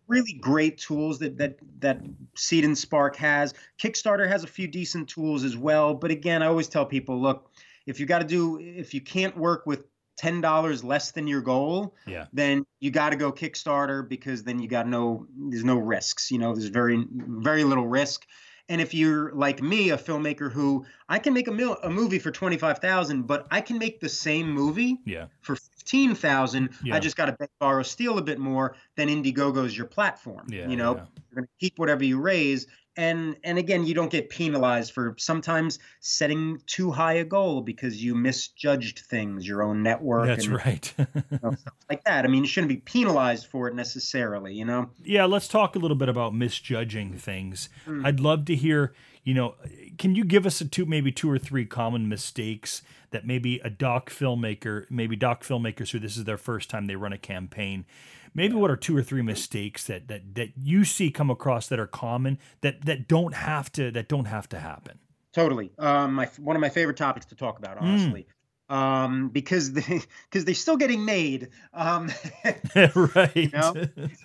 really 0.08 0.32
great 0.34 0.78
tools 0.78 1.18
that 1.20 1.38
that 1.38 1.58
that 1.78 2.00
seed 2.34 2.64
and 2.64 2.76
spark 2.76 3.14
has 3.16 3.54
kickstarter 3.78 4.26
has 4.28 4.42
a 4.42 4.46
few 4.46 4.66
decent 4.66 5.08
tools 5.08 5.44
as 5.44 5.56
well 5.56 5.94
but 5.94 6.10
again 6.10 6.42
i 6.42 6.46
always 6.46 6.66
tell 6.68 6.84
people 6.84 7.20
look 7.20 7.52
if 7.86 8.00
you 8.00 8.06
got 8.06 8.18
to 8.18 8.26
do 8.26 8.58
if 8.58 8.92
you 8.92 9.00
can't 9.00 9.36
work 9.36 9.66
with 9.66 9.84
$10 10.20 10.84
less 10.84 11.12
than 11.12 11.26
your 11.26 11.40
goal 11.40 11.94
yeah, 12.06 12.26
then 12.32 12.66
you 12.80 12.90
got 12.90 13.10
to 13.10 13.16
go 13.16 13.32
kickstarter 13.32 14.06
because 14.06 14.42
then 14.44 14.58
you 14.58 14.68
got 14.68 14.86
no 14.86 15.26
there's 15.48 15.64
no 15.64 15.78
risks 15.78 16.30
you 16.30 16.38
know 16.38 16.54
there's 16.54 16.68
very 16.68 17.04
very 17.08 17.64
little 17.64 17.86
risk 17.86 18.26
and 18.68 18.80
if 18.80 18.94
you're 18.94 19.32
like 19.32 19.62
me 19.62 19.90
a 19.90 19.96
filmmaker 19.96 20.52
who 20.52 20.84
i 21.08 21.18
can 21.18 21.32
make 21.32 21.48
a, 21.48 21.52
mil- 21.52 21.78
a 21.82 21.90
movie 21.90 22.18
for 22.18 22.30
25000 22.30 23.22
but 23.26 23.46
i 23.50 23.60
can 23.60 23.78
make 23.78 24.00
the 24.00 24.08
same 24.08 24.50
movie 24.50 24.98
yeah, 25.04 25.26
for 25.40 25.56
15,000, 25.90 26.70
Yeah. 26.84 26.94
I 26.94 27.00
just 27.00 27.16
got 27.16 27.26
to 27.26 27.48
borrow, 27.58 27.82
steal 27.82 28.18
a 28.18 28.22
bit 28.22 28.38
more. 28.38 28.76
Then 28.96 29.08
Indiegogo 29.08 29.64
is 29.64 29.76
your 29.76 29.86
platform. 29.86 30.46
yeah. 30.48 30.68
you 30.68 30.76
know, 30.76 30.94
yeah. 30.94 31.04
you're 31.30 31.34
going 31.34 31.46
to 31.46 31.50
keep 31.58 31.78
whatever 31.78 32.04
you 32.04 32.20
raise. 32.20 32.66
And 32.96 33.36
and 33.44 33.56
again, 33.56 33.84
you 33.84 33.94
don't 33.94 34.10
get 34.10 34.30
penalized 34.30 34.92
for 34.92 35.14
sometimes 35.16 35.78
setting 36.00 36.60
too 36.66 36.90
high 36.90 37.14
a 37.14 37.24
goal 37.24 37.60
because 37.60 38.02
you 38.02 38.14
misjudged 38.14 39.00
things, 39.00 39.46
your 39.46 39.62
own 39.62 39.82
network, 39.82 40.26
That's 40.26 40.46
and 40.46 40.56
right. 40.56 40.92
you 40.98 41.38
know, 41.42 41.52
stuff 41.52 41.74
like 41.88 42.04
that. 42.04 42.24
I 42.24 42.28
mean, 42.28 42.42
you 42.42 42.48
shouldn't 42.48 42.68
be 42.68 42.78
penalized 42.78 43.46
for 43.46 43.68
it 43.68 43.74
necessarily. 43.74 44.54
You 44.54 44.64
know, 44.64 44.90
yeah, 45.04 45.24
let's 45.24 45.46
talk 45.46 45.76
a 45.76 45.78
little 45.78 45.96
bit 45.96 46.08
about 46.08 46.34
misjudging 46.34 47.16
things. 47.16 47.68
Hmm. 47.84 48.04
I'd 48.04 48.20
love 48.20 48.44
to 48.46 48.56
hear, 48.56 48.92
you 49.22 49.34
know, 49.34 49.54
can 49.96 50.14
you 50.16 50.24
give 50.24 50.44
us 50.44 50.60
a 50.60 50.68
two 50.68 50.84
maybe 50.84 51.12
two 51.12 51.30
or 51.30 51.38
three 51.38 51.66
common 51.66 52.08
mistakes 52.08 52.82
that 53.10 53.26
maybe 53.26 53.58
a 53.60 53.70
doc 53.70 54.10
filmmaker, 54.10 54.86
maybe 54.90 55.16
doc 55.16 55.42
filmmakers 55.44 55.90
who 55.90 55.98
this 55.98 56.16
is 56.16 56.24
their 56.24 56.38
first 56.38 56.70
time 56.70 56.86
they 56.86 56.96
run 56.96 57.12
a 57.12 57.18
campaign, 57.18 57.84
maybe 58.34 58.54
what 58.54 58.70
are 58.70 58.76
two 58.76 58.96
or 58.96 59.02
three 59.02 59.22
mistakes 59.22 59.84
that 59.84 60.08
that 60.08 60.34
that 60.34 60.50
you 60.56 60.84
see 60.84 61.10
come 61.10 61.30
across 61.30 61.68
that 61.68 61.78
are 61.78 61.86
common 61.86 62.38
that 62.60 62.84
that 62.84 63.08
don't 63.08 63.34
have 63.34 63.70
to 63.72 63.90
that 63.90 64.08
don't 64.08 64.26
have 64.26 64.48
to 64.50 64.58
happen. 64.58 64.98
totally. 65.32 65.70
Um, 65.78 66.14
my 66.14 66.26
one 66.38 66.56
of 66.56 66.60
my 66.60 66.70
favorite 66.70 66.96
topics 66.96 67.26
to 67.26 67.34
talk 67.34 67.58
about, 67.58 67.78
honestly. 67.78 68.26
Um, 68.70 69.30
because 69.30 69.72
they 69.72 69.82
because 70.30 70.44
they're 70.44 70.54
still 70.54 70.76
getting 70.76 71.04
made. 71.04 71.48
Um, 71.74 72.08
right. 73.14 73.36
you 73.36 73.50
know? 73.50 73.74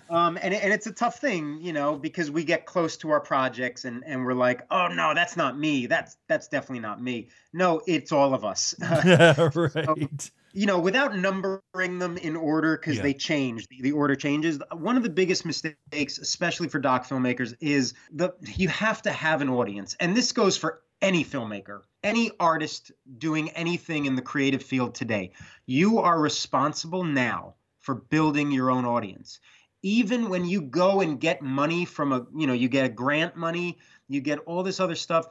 um, 0.08 0.38
and, 0.40 0.54
and 0.54 0.72
it's 0.72 0.86
a 0.86 0.92
tough 0.92 1.18
thing, 1.18 1.58
you 1.60 1.72
know, 1.72 1.96
because 1.96 2.30
we 2.30 2.44
get 2.44 2.64
close 2.64 2.96
to 2.98 3.10
our 3.10 3.20
projects 3.20 3.84
and, 3.84 4.04
and 4.06 4.24
we're 4.24 4.34
like, 4.34 4.64
oh 4.70 4.86
no, 4.86 5.14
that's 5.14 5.36
not 5.36 5.58
me. 5.58 5.86
That's 5.86 6.16
that's 6.28 6.46
definitely 6.46 6.80
not 6.80 7.02
me. 7.02 7.28
No, 7.52 7.82
it's 7.88 8.12
all 8.12 8.34
of 8.34 8.44
us. 8.44 8.74
right. 8.80 10.30
You 10.56 10.66
know, 10.66 10.80
without 10.80 11.16
numbering 11.16 11.98
them 11.98 12.16
in 12.18 12.36
order 12.36 12.76
because 12.78 12.96
Yeah. 12.96 13.02
they 13.02 13.14
change, 13.14 13.68
the, 13.68 13.82
the 13.82 13.92
order 13.92 14.16
changes. 14.16 14.60
Uh, 14.60 14.76
one 14.76 14.96
of 14.96 15.02
the 15.04 15.10
biggest 15.10 15.46
mistakes, 15.46 16.18
especially 16.18 16.68
for 16.68 16.80
doc 16.80 17.06
filmmakers, 17.06 17.54
is 17.60 17.94
the 18.12 18.32
you 18.56 18.68
have 18.68 19.02
to 19.02 19.12
have 19.12 19.42
an 19.42 19.48
audience, 19.50 19.96
and 20.00 20.16
this 20.16 20.32
goes 20.32 20.56
for 20.56 20.82
any 21.02 21.24
filmmaker, 21.24 21.82
any 22.02 22.32
artist 22.40 22.92
doing 23.18 23.50
anything 23.50 24.06
in 24.06 24.16
the 24.16 24.22
creative 24.22 24.62
field 24.62 24.94
today. 24.94 25.32
You 25.66 25.98
are 26.00 26.18
responsible 26.20 27.04
now 27.04 27.56
for 27.80 27.94
building 27.94 28.50
your 28.50 28.70
own 28.70 28.84
audience. 28.84 29.40
even 29.82 30.28
when 30.30 30.44
you 30.44 30.62
go 30.62 31.00
and 31.00 31.20
get 31.20 31.42
money 31.42 31.84
from 31.84 32.12
a 32.12 32.26
you 32.36 32.46
know 32.46 32.52
you 32.52 32.68
get 32.68 32.86
a 32.86 32.88
grant 32.88 33.36
money 33.36 33.78
you 34.08 34.20
get 34.20 34.38
all 34.40 34.62
this 34.62 34.80
other 34.80 34.94
stuff 34.94 35.26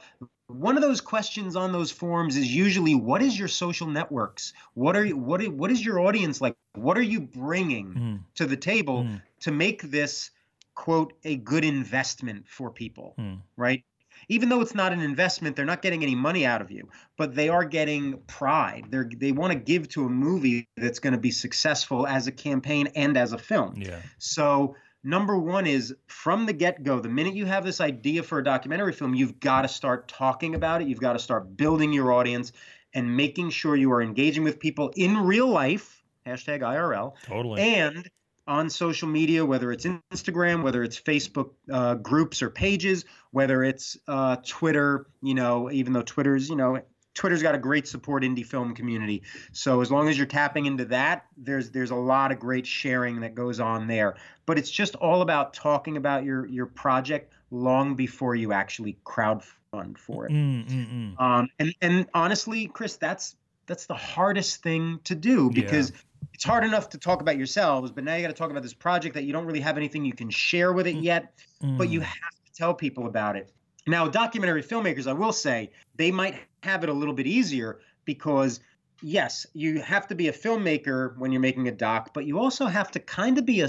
one 0.48 0.76
of 0.76 0.82
those 0.82 1.00
questions 1.00 1.56
on 1.56 1.72
those 1.72 1.90
forums 1.90 2.36
is 2.36 2.54
usually 2.54 2.94
what 2.94 3.20
is 3.22 3.38
your 3.38 3.48
social 3.48 3.86
networks 3.86 4.52
what 4.74 4.96
are 4.96 5.04
you 5.04 5.16
what 5.16 5.42
are, 5.42 5.50
what 5.50 5.70
is 5.70 5.84
your 5.84 5.98
audience 6.00 6.40
like 6.40 6.54
what 6.74 6.96
are 6.96 7.02
you 7.02 7.20
bringing 7.20 7.94
Mm. 7.94 8.20
to 8.36 8.46
the 8.46 8.56
table 8.56 9.02
Mm. 9.04 9.22
to 9.40 9.50
make 9.50 9.82
this 9.82 10.30
quote 10.74 11.14
a 11.24 11.36
good 11.36 11.64
investment 11.64 12.46
for 12.48 12.70
people 12.70 13.14
Mm. 13.18 13.40
right 13.56 13.84
even 14.28 14.48
though 14.48 14.60
it's 14.60 14.74
not 14.74 14.92
an 14.92 15.00
investment 15.00 15.56
they're 15.56 15.64
not 15.64 15.82
getting 15.82 16.02
any 16.02 16.14
money 16.14 16.46
out 16.46 16.62
of 16.62 16.70
you 16.70 16.88
but 17.16 17.34
they 17.34 17.48
are 17.48 17.64
getting 17.64 18.18
pride 18.28 18.86
they're 18.90 19.10
they 19.16 19.32
want 19.32 19.52
to 19.52 19.58
give 19.58 19.88
to 19.88 20.04
a 20.04 20.08
movie 20.08 20.68
that's 20.76 21.00
going 21.00 21.12
to 21.12 21.18
be 21.20 21.30
successful 21.32 22.06
as 22.06 22.26
a 22.28 22.32
campaign 22.32 22.86
and 22.94 23.16
as 23.16 23.32
a 23.32 23.38
film 23.38 23.74
Yeah. 23.76 24.00
so 24.18 24.76
number 25.06 25.38
one 25.38 25.66
is 25.66 25.94
from 26.08 26.46
the 26.46 26.52
get-go 26.52 26.98
the 26.98 27.08
minute 27.08 27.34
you 27.34 27.46
have 27.46 27.64
this 27.64 27.80
idea 27.80 28.22
for 28.22 28.38
a 28.38 28.44
documentary 28.44 28.92
film 28.92 29.14
you've 29.14 29.38
got 29.38 29.62
to 29.62 29.68
start 29.68 30.08
talking 30.08 30.54
about 30.54 30.82
it 30.82 30.88
you've 30.88 31.00
got 31.00 31.12
to 31.12 31.18
start 31.18 31.56
building 31.56 31.92
your 31.92 32.12
audience 32.12 32.52
and 32.92 33.16
making 33.16 33.50
sure 33.50 33.76
you 33.76 33.92
are 33.92 34.02
engaging 34.02 34.42
with 34.42 34.58
people 34.58 34.92
in 34.96 35.16
real 35.16 35.48
life 35.48 36.02
hashtag 36.26 36.60
irl 36.60 37.14
Totally. 37.22 37.62
and 37.62 38.10
on 38.48 38.70
social 38.70 39.08
media, 39.08 39.44
whether 39.44 39.72
it's 39.72 39.84
Instagram, 39.84 40.62
whether 40.62 40.84
it's 40.84 41.00
Facebook 41.00 41.50
uh, 41.72 41.94
groups 41.94 42.42
or 42.42 42.50
pages, 42.50 43.04
whether 43.32 43.64
it's 43.64 43.96
uh, 44.06 44.36
Twitter, 44.46 45.06
you 45.20 45.34
know, 45.34 45.70
even 45.70 45.92
though 45.92 46.02
Twitter's, 46.02 46.48
you 46.48 46.54
know, 46.54 46.80
Twitter's 47.16 47.42
got 47.42 47.54
a 47.54 47.58
great 47.58 47.88
support 47.88 48.22
indie 48.22 48.46
film 48.46 48.74
community. 48.74 49.22
So 49.52 49.80
as 49.80 49.90
long 49.90 50.08
as 50.08 50.16
you're 50.16 50.26
tapping 50.26 50.66
into 50.66 50.84
that, 50.86 51.24
there's 51.36 51.70
there's 51.70 51.90
a 51.90 51.96
lot 51.96 52.30
of 52.30 52.38
great 52.38 52.66
sharing 52.66 53.20
that 53.20 53.34
goes 53.34 53.58
on 53.58 53.88
there. 53.88 54.16
But 54.44 54.58
it's 54.58 54.70
just 54.70 54.94
all 54.96 55.22
about 55.22 55.54
talking 55.54 55.96
about 55.96 56.24
your 56.24 56.46
your 56.46 56.66
project 56.66 57.32
long 57.50 57.94
before 57.94 58.34
you 58.34 58.52
actually 58.52 58.98
crowdfund 59.04 59.98
for 59.98 60.26
it. 60.26 60.32
Mm, 60.32 60.68
mm, 60.68 61.16
mm. 61.16 61.20
Um, 61.20 61.48
and 61.58 61.74
and 61.80 62.06
honestly, 62.14 62.66
Chris, 62.66 62.96
that's 62.96 63.34
that's 63.66 63.86
the 63.86 63.94
hardest 63.94 64.62
thing 64.62 65.00
to 65.04 65.14
do 65.14 65.50
Yeah. 65.52 65.62
because 65.62 65.92
it's 66.34 66.44
hard 66.44 66.64
enough 66.64 66.90
to 66.90 66.98
talk 66.98 67.22
about 67.22 67.38
yourselves, 67.38 67.90
but 67.90 68.04
now 68.04 68.14
you 68.14 68.22
got 68.22 68.28
to 68.28 68.34
talk 68.34 68.50
about 68.50 68.62
this 68.62 68.74
project 68.74 69.14
that 69.14 69.24
you 69.24 69.32
don't 69.32 69.46
really 69.46 69.60
have 69.60 69.78
anything 69.78 70.04
you 70.04 70.12
can 70.12 70.28
share 70.28 70.72
with 70.72 70.86
it 70.86 70.96
yet, 70.96 71.32
but 71.62 71.88
you 71.88 72.00
Mm. 72.00 72.04
have 72.04 72.34
to 72.44 72.52
tell 72.54 72.74
people 72.74 73.06
about 73.06 73.36
it. 73.36 73.50
Now, 73.88 74.06
documentary 74.08 74.62
filmmakers, 74.62 75.06
I 75.06 75.12
will 75.14 75.32
say, 75.32 75.70
they 75.94 76.10
might 76.10 76.34
have 76.66 76.82
it 76.82 76.88
a 76.88 76.92
little 76.92 77.14
bit 77.14 77.26
easier 77.26 77.80
because 78.04 78.60
yes, 79.02 79.46
you 79.54 79.80
have 79.80 80.06
to 80.08 80.14
be 80.14 80.28
a 80.28 80.32
filmmaker 80.32 81.16
when 81.16 81.32
you're 81.32 81.40
making 81.40 81.68
a 81.68 81.72
doc, 81.72 82.10
but 82.12 82.26
you 82.26 82.38
also 82.38 82.66
have 82.66 82.90
to 82.92 83.00
kind 83.00 83.38
of 83.38 83.46
be 83.46 83.60
a 83.60 83.68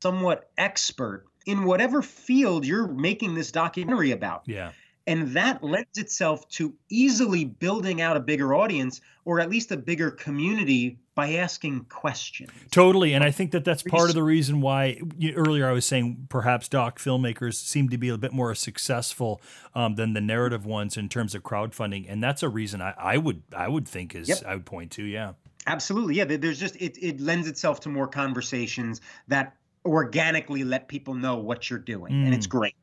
somewhat 0.00 0.50
expert 0.58 1.24
in 1.46 1.64
whatever 1.64 2.02
field 2.02 2.66
you're 2.66 2.88
making 2.88 3.34
this 3.34 3.52
documentary 3.52 4.10
about. 4.10 4.42
Yeah. 4.46 4.72
And 5.06 5.28
that 5.34 5.62
lends 5.64 5.98
itself 5.98 6.48
to 6.50 6.74
easily 6.88 7.44
building 7.44 8.00
out 8.00 8.16
a 8.16 8.20
bigger 8.20 8.54
audience 8.54 9.00
or 9.24 9.40
at 9.40 9.50
least 9.50 9.72
a 9.72 9.76
bigger 9.76 10.10
community 10.10 10.98
by 11.14 11.34
asking 11.34 11.84
questions. 11.86 12.50
Totally, 12.70 13.12
and 13.12 13.22
I 13.22 13.30
think 13.30 13.50
that 13.50 13.64
that's 13.64 13.82
part 13.82 14.08
of 14.08 14.14
the 14.14 14.22
reason 14.22 14.60
why 14.60 15.00
you, 15.18 15.32
earlier 15.34 15.68
I 15.68 15.72
was 15.72 15.84
saying 15.84 16.26
perhaps 16.30 16.68
doc 16.68 16.98
filmmakers 16.98 17.54
seem 17.54 17.88
to 17.90 17.98
be 17.98 18.08
a 18.08 18.16
bit 18.16 18.32
more 18.32 18.54
successful 18.54 19.40
um, 19.74 19.96
than 19.96 20.14
the 20.14 20.20
narrative 20.22 20.64
ones 20.64 20.96
in 20.96 21.08
terms 21.08 21.34
of 21.34 21.42
crowdfunding, 21.42 22.06
and 22.08 22.22
that's 22.22 22.42
a 22.42 22.48
reason 22.48 22.80
I, 22.80 22.94
I 22.96 23.18
would 23.18 23.42
I 23.54 23.68
would 23.68 23.86
think 23.86 24.14
is 24.14 24.28
Yep. 24.28 24.42
I 24.46 24.54
would 24.54 24.64
point 24.66 24.90
to. 24.92 25.02
Yeah, 25.02 25.32
Absolutely. 25.66 26.16
Yeah. 26.16 26.24
There's 26.24 26.58
just, 26.58 26.76
it, 26.76 26.98
it 27.00 27.20
lends 27.20 27.46
itself 27.46 27.80
to 27.80 27.88
more 27.88 28.08
conversations 28.08 29.00
that 29.28 29.56
organically 29.84 30.64
let 30.64 30.88
people 30.88 31.14
know 31.14 31.36
what 31.36 31.70
you're 31.70 31.78
doing. 31.78 32.12
And 32.12 32.34
it's 32.34 32.46
Mm. 32.46 32.50
great. 32.50 32.76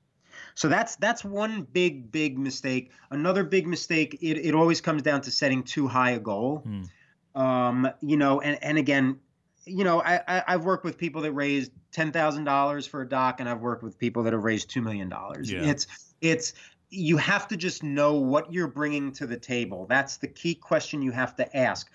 So 0.60 0.68
that's 0.68 0.98
that's 0.98 1.24
one 1.24 1.62
big 1.72 2.12
big 2.12 2.38
mistake. 2.38 2.92
Another 3.12 3.46
big 3.46 3.66
mistake. 3.66 4.18
It, 4.20 4.46
it 4.46 4.54
always 4.54 4.82
comes 4.82 5.02
down 5.02 5.22
to 5.22 5.32
setting 5.32 5.64
too 5.64 5.88
high 5.88 6.12
a 6.12 6.20
goal. 6.20 6.66
Mm. 6.68 6.90
Um, 7.34 7.90
you 8.02 8.18
know, 8.18 8.42
and 8.42 8.62
and 8.62 8.78
again, 8.78 9.20
you 9.64 9.86
know, 9.86 10.02
I, 10.02 10.20
I 10.28 10.44
I've 10.50 10.66
worked 10.66 10.84
with 10.84 10.98
people 10.98 11.22
that 11.22 11.32
raised 11.32 11.72
ten 11.94 12.12
thousand 12.12 12.44
dollars 12.44 12.86
for 12.86 13.04
a 13.04 13.08
doc, 13.08 13.40
and 13.40 13.48
I've 13.48 13.62
worked 13.62 13.84
with 13.84 13.98
people 13.98 14.22
that 14.24 14.34
have 14.34 14.44
raised 14.44 14.70
two 14.70 14.82
million 14.82 15.08
dollars. 15.08 15.50
Yeah. 15.50 15.64
It's 15.64 15.88
it's 16.20 16.54
you 16.90 17.16
have 17.16 17.48
to 17.48 17.56
just 17.56 17.82
know 17.82 18.16
what 18.16 18.52
you're 18.52 18.68
bringing 18.68 19.14
to 19.14 19.26
the 19.26 19.38
table. 19.38 19.86
That's 19.88 20.18
the 20.18 20.28
key 20.28 20.56
question 20.56 21.02
you 21.02 21.12
have 21.14 21.38
to 21.38 21.56
ask. 21.56 21.90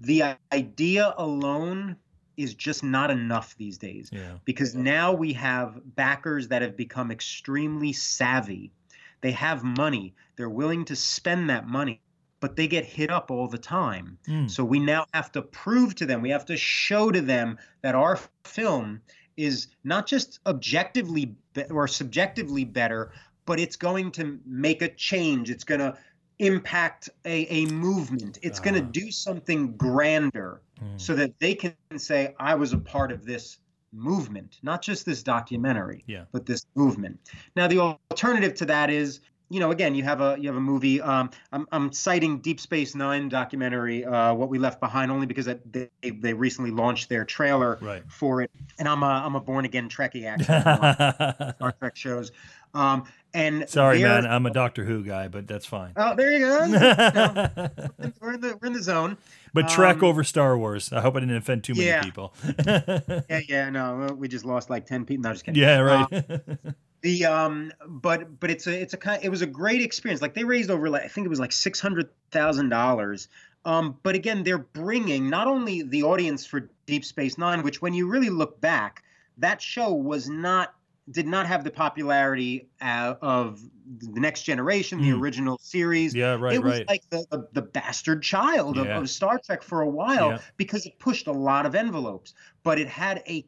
The 0.00 0.34
idea 0.52 1.14
alone 1.18 1.94
is 2.38 2.54
just 2.54 2.82
not 2.82 3.10
enough 3.10 3.54
these 3.58 3.76
days 3.76 4.08
yeah, 4.12 4.34
because 4.44 4.74
now 4.74 5.12
we 5.12 5.32
have 5.34 5.80
backers 5.96 6.48
that 6.48 6.62
have 6.62 6.76
become 6.76 7.10
extremely 7.10 7.92
savvy. 7.92 8.72
They 9.20 9.32
have 9.32 9.64
money, 9.64 10.14
they're 10.36 10.48
willing 10.48 10.84
to 10.86 10.96
spend 10.96 11.50
that 11.50 11.66
money, 11.66 12.00
but 12.38 12.54
they 12.54 12.68
get 12.68 12.84
hit 12.84 13.10
up 13.10 13.32
all 13.32 13.48
the 13.48 13.58
time. 13.58 14.18
Mm. 14.28 14.48
So 14.48 14.64
we 14.64 14.78
now 14.78 15.06
have 15.12 15.32
to 15.32 15.42
prove 15.42 15.96
to 15.96 16.06
them, 16.06 16.22
we 16.22 16.30
have 16.30 16.46
to 16.46 16.56
show 16.56 17.10
to 17.10 17.20
them 17.20 17.58
that 17.82 17.96
our 17.96 18.18
film 18.44 19.02
is 19.36 19.68
not 19.84 20.06
just 20.06 20.40
objectively 20.46 21.36
be- 21.54 21.64
or 21.64 21.88
subjectively 21.88 22.64
better, 22.64 23.12
but 23.46 23.58
it's 23.58 23.76
going 23.76 24.10
to 24.12 24.38
make 24.44 24.82
a 24.82 24.88
change. 24.88 25.50
It's 25.50 25.64
going 25.64 25.80
to 25.80 25.96
impact 26.38 27.10
a, 27.24 27.46
a 27.52 27.66
movement. 27.66 28.38
It's 28.42 28.60
going 28.60 28.74
to 28.74 28.80
do 28.80 29.10
something 29.10 29.72
grander 29.76 30.60
Mm. 30.80 31.00
so 31.00 31.12
that 31.16 31.36
they 31.40 31.56
can 31.56 31.74
say, 31.96 32.36
I 32.38 32.54
was 32.54 32.72
a 32.72 32.78
part 32.78 33.10
of 33.10 33.24
this 33.24 33.58
movement, 33.92 34.58
not 34.62 34.80
just 34.80 35.04
this 35.04 35.24
documentary, 35.24 36.04
Yeah. 36.06 36.26
but 36.30 36.46
this 36.46 36.66
movement. 36.76 37.18
Now, 37.56 37.66
the 37.66 37.80
alternative 37.80 38.54
to 38.54 38.66
that 38.66 38.88
is, 38.88 39.18
you 39.50 39.58
know, 39.60 39.72
again, 39.72 39.94
you 39.96 40.02
have 40.04 40.20
a 40.20 40.36
you 40.38 40.46
have 40.48 40.56
a 40.56 40.60
movie. 40.60 41.00
Um, 41.00 41.30
I'm, 41.52 41.66
I'm 41.72 41.90
citing 41.90 42.38
Deep 42.40 42.60
Space 42.60 42.94
Nine 42.94 43.28
documentary, 43.30 44.04
uh, 44.04 44.34
What 44.34 44.50
We 44.50 44.58
Left 44.58 44.78
Behind, 44.78 45.10
only 45.10 45.26
because 45.26 45.46
they 45.46 45.88
they 46.02 46.34
recently 46.34 46.70
launched 46.70 47.08
their 47.08 47.24
trailer 47.24 47.78
right. 47.80 48.02
for 48.08 48.42
it, 48.42 48.50
and 48.78 48.86
I'm 48.86 49.02
a 49.02 49.06
I'm 49.06 49.34
a 49.36 49.40
born 49.40 49.64
again 49.64 49.88
Trekkie 49.88 50.26
actually. 50.26 51.54
Star 51.56 51.72
Trek 51.80 51.96
shows, 51.96 52.30
um, 52.74 53.04
and 53.34 53.68
Sorry, 53.68 54.02
man, 54.02 54.26
I'm 54.26 54.46
a 54.46 54.50
Doctor 54.50 54.84
Who 54.84 55.04
guy, 55.04 55.28
but 55.28 55.46
that's 55.46 55.66
fine. 55.66 55.92
Oh, 55.96 56.16
there 56.16 56.32
you 56.32 56.38
go. 56.40 56.66
No, 56.66 57.68
we're 58.20 58.34
in 58.34 58.40
the 58.40 58.58
we're 58.60 58.66
in 58.68 58.72
the 58.72 58.82
zone. 58.82 59.18
but 59.52 59.68
Trek 59.68 59.96
um, 59.96 60.04
over 60.04 60.24
Star 60.24 60.56
Wars. 60.56 60.92
I 60.92 61.00
hope 61.00 61.16
I 61.16 61.20
didn't 61.20 61.36
offend 61.36 61.64
too 61.64 61.74
many 61.74 61.86
yeah. 61.86 62.02
people. 62.02 62.34
Yeah, 62.66 63.40
yeah. 63.46 63.70
No, 63.70 64.14
we 64.16 64.28
just 64.28 64.44
lost 64.44 64.70
like 64.70 64.86
ten 64.86 65.04
people. 65.04 65.24
No, 65.24 65.32
just 65.32 65.44
kidding. 65.44 65.60
yeah, 65.62 65.80
Uh, 65.80 66.06
right. 66.10 66.50
the 67.02 67.26
um 67.26 67.72
but 67.86 68.40
but 68.40 68.50
it's 68.50 68.66
a 68.66 68.80
it's 68.80 68.92
a 68.92 68.96
kind 68.96 69.22
it 69.22 69.28
was 69.28 69.42
a 69.42 69.46
great 69.46 69.80
experience 69.80 70.20
like 70.20 70.34
they 70.34 70.42
raised 70.42 70.68
over 70.68 70.90
like 70.90 71.04
i 71.04 71.06
think 71.06 71.24
it 71.24 71.28
was 71.28 71.38
like 71.38 71.52
six 71.52 71.78
hundred 71.78 72.08
thousand 72.32 72.70
dollars 72.70 73.28
um 73.64 73.96
but 74.02 74.16
again 74.16 74.42
they're 74.42 74.58
bringing 74.58 75.30
not 75.30 75.46
only 75.46 75.82
the 75.82 76.02
audience 76.02 76.44
for 76.44 76.68
deep 76.86 77.04
space 77.04 77.38
nine 77.38 77.62
which 77.62 77.80
when 77.80 77.94
you 77.94 78.08
really 78.08 78.30
look 78.30 78.60
back 78.60 79.04
that 79.36 79.62
show 79.62 79.92
was 79.92 80.28
not 80.28 80.74
did 81.10 81.26
not 81.26 81.46
have 81.46 81.64
the 81.64 81.70
popularity 81.70 82.68
uh, 82.80 83.14
of 83.22 83.60
the 83.98 84.20
next 84.20 84.42
generation 84.42 85.00
the 85.00 85.08
Mm. 85.10 85.20
original 85.20 85.58
series 85.58 86.14
yeah, 86.14 86.34
right, 86.38 86.54
it 86.54 86.62
was 86.62 86.78
right. 86.80 86.88
like 86.88 87.02
the, 87.10 87.24
the, 87.30 87.48
the 87.52 87.62
bastard 87.62 88.22
child 88.22 88.76
of, 88.76 88.86
Yeah. 88.86 88.98
of 88.98 89.08
Star 89.08 89.40
Trek 89.44 89.62
for 89.62 89.80
a 89.80 89.88
while 89.88 90.30
Yeah. 90.32 90.38
because 90.58 90.84
it 90.84 90.98
pushed 90.98 91.26
a 91.26 91.32
lot 91.32 91.64
of 91.64 91.74
envelopes, 91.74 92.34
but 92.62 92.78
it 92.78 92.88
had 92.88 93.22
a 93.26 93.46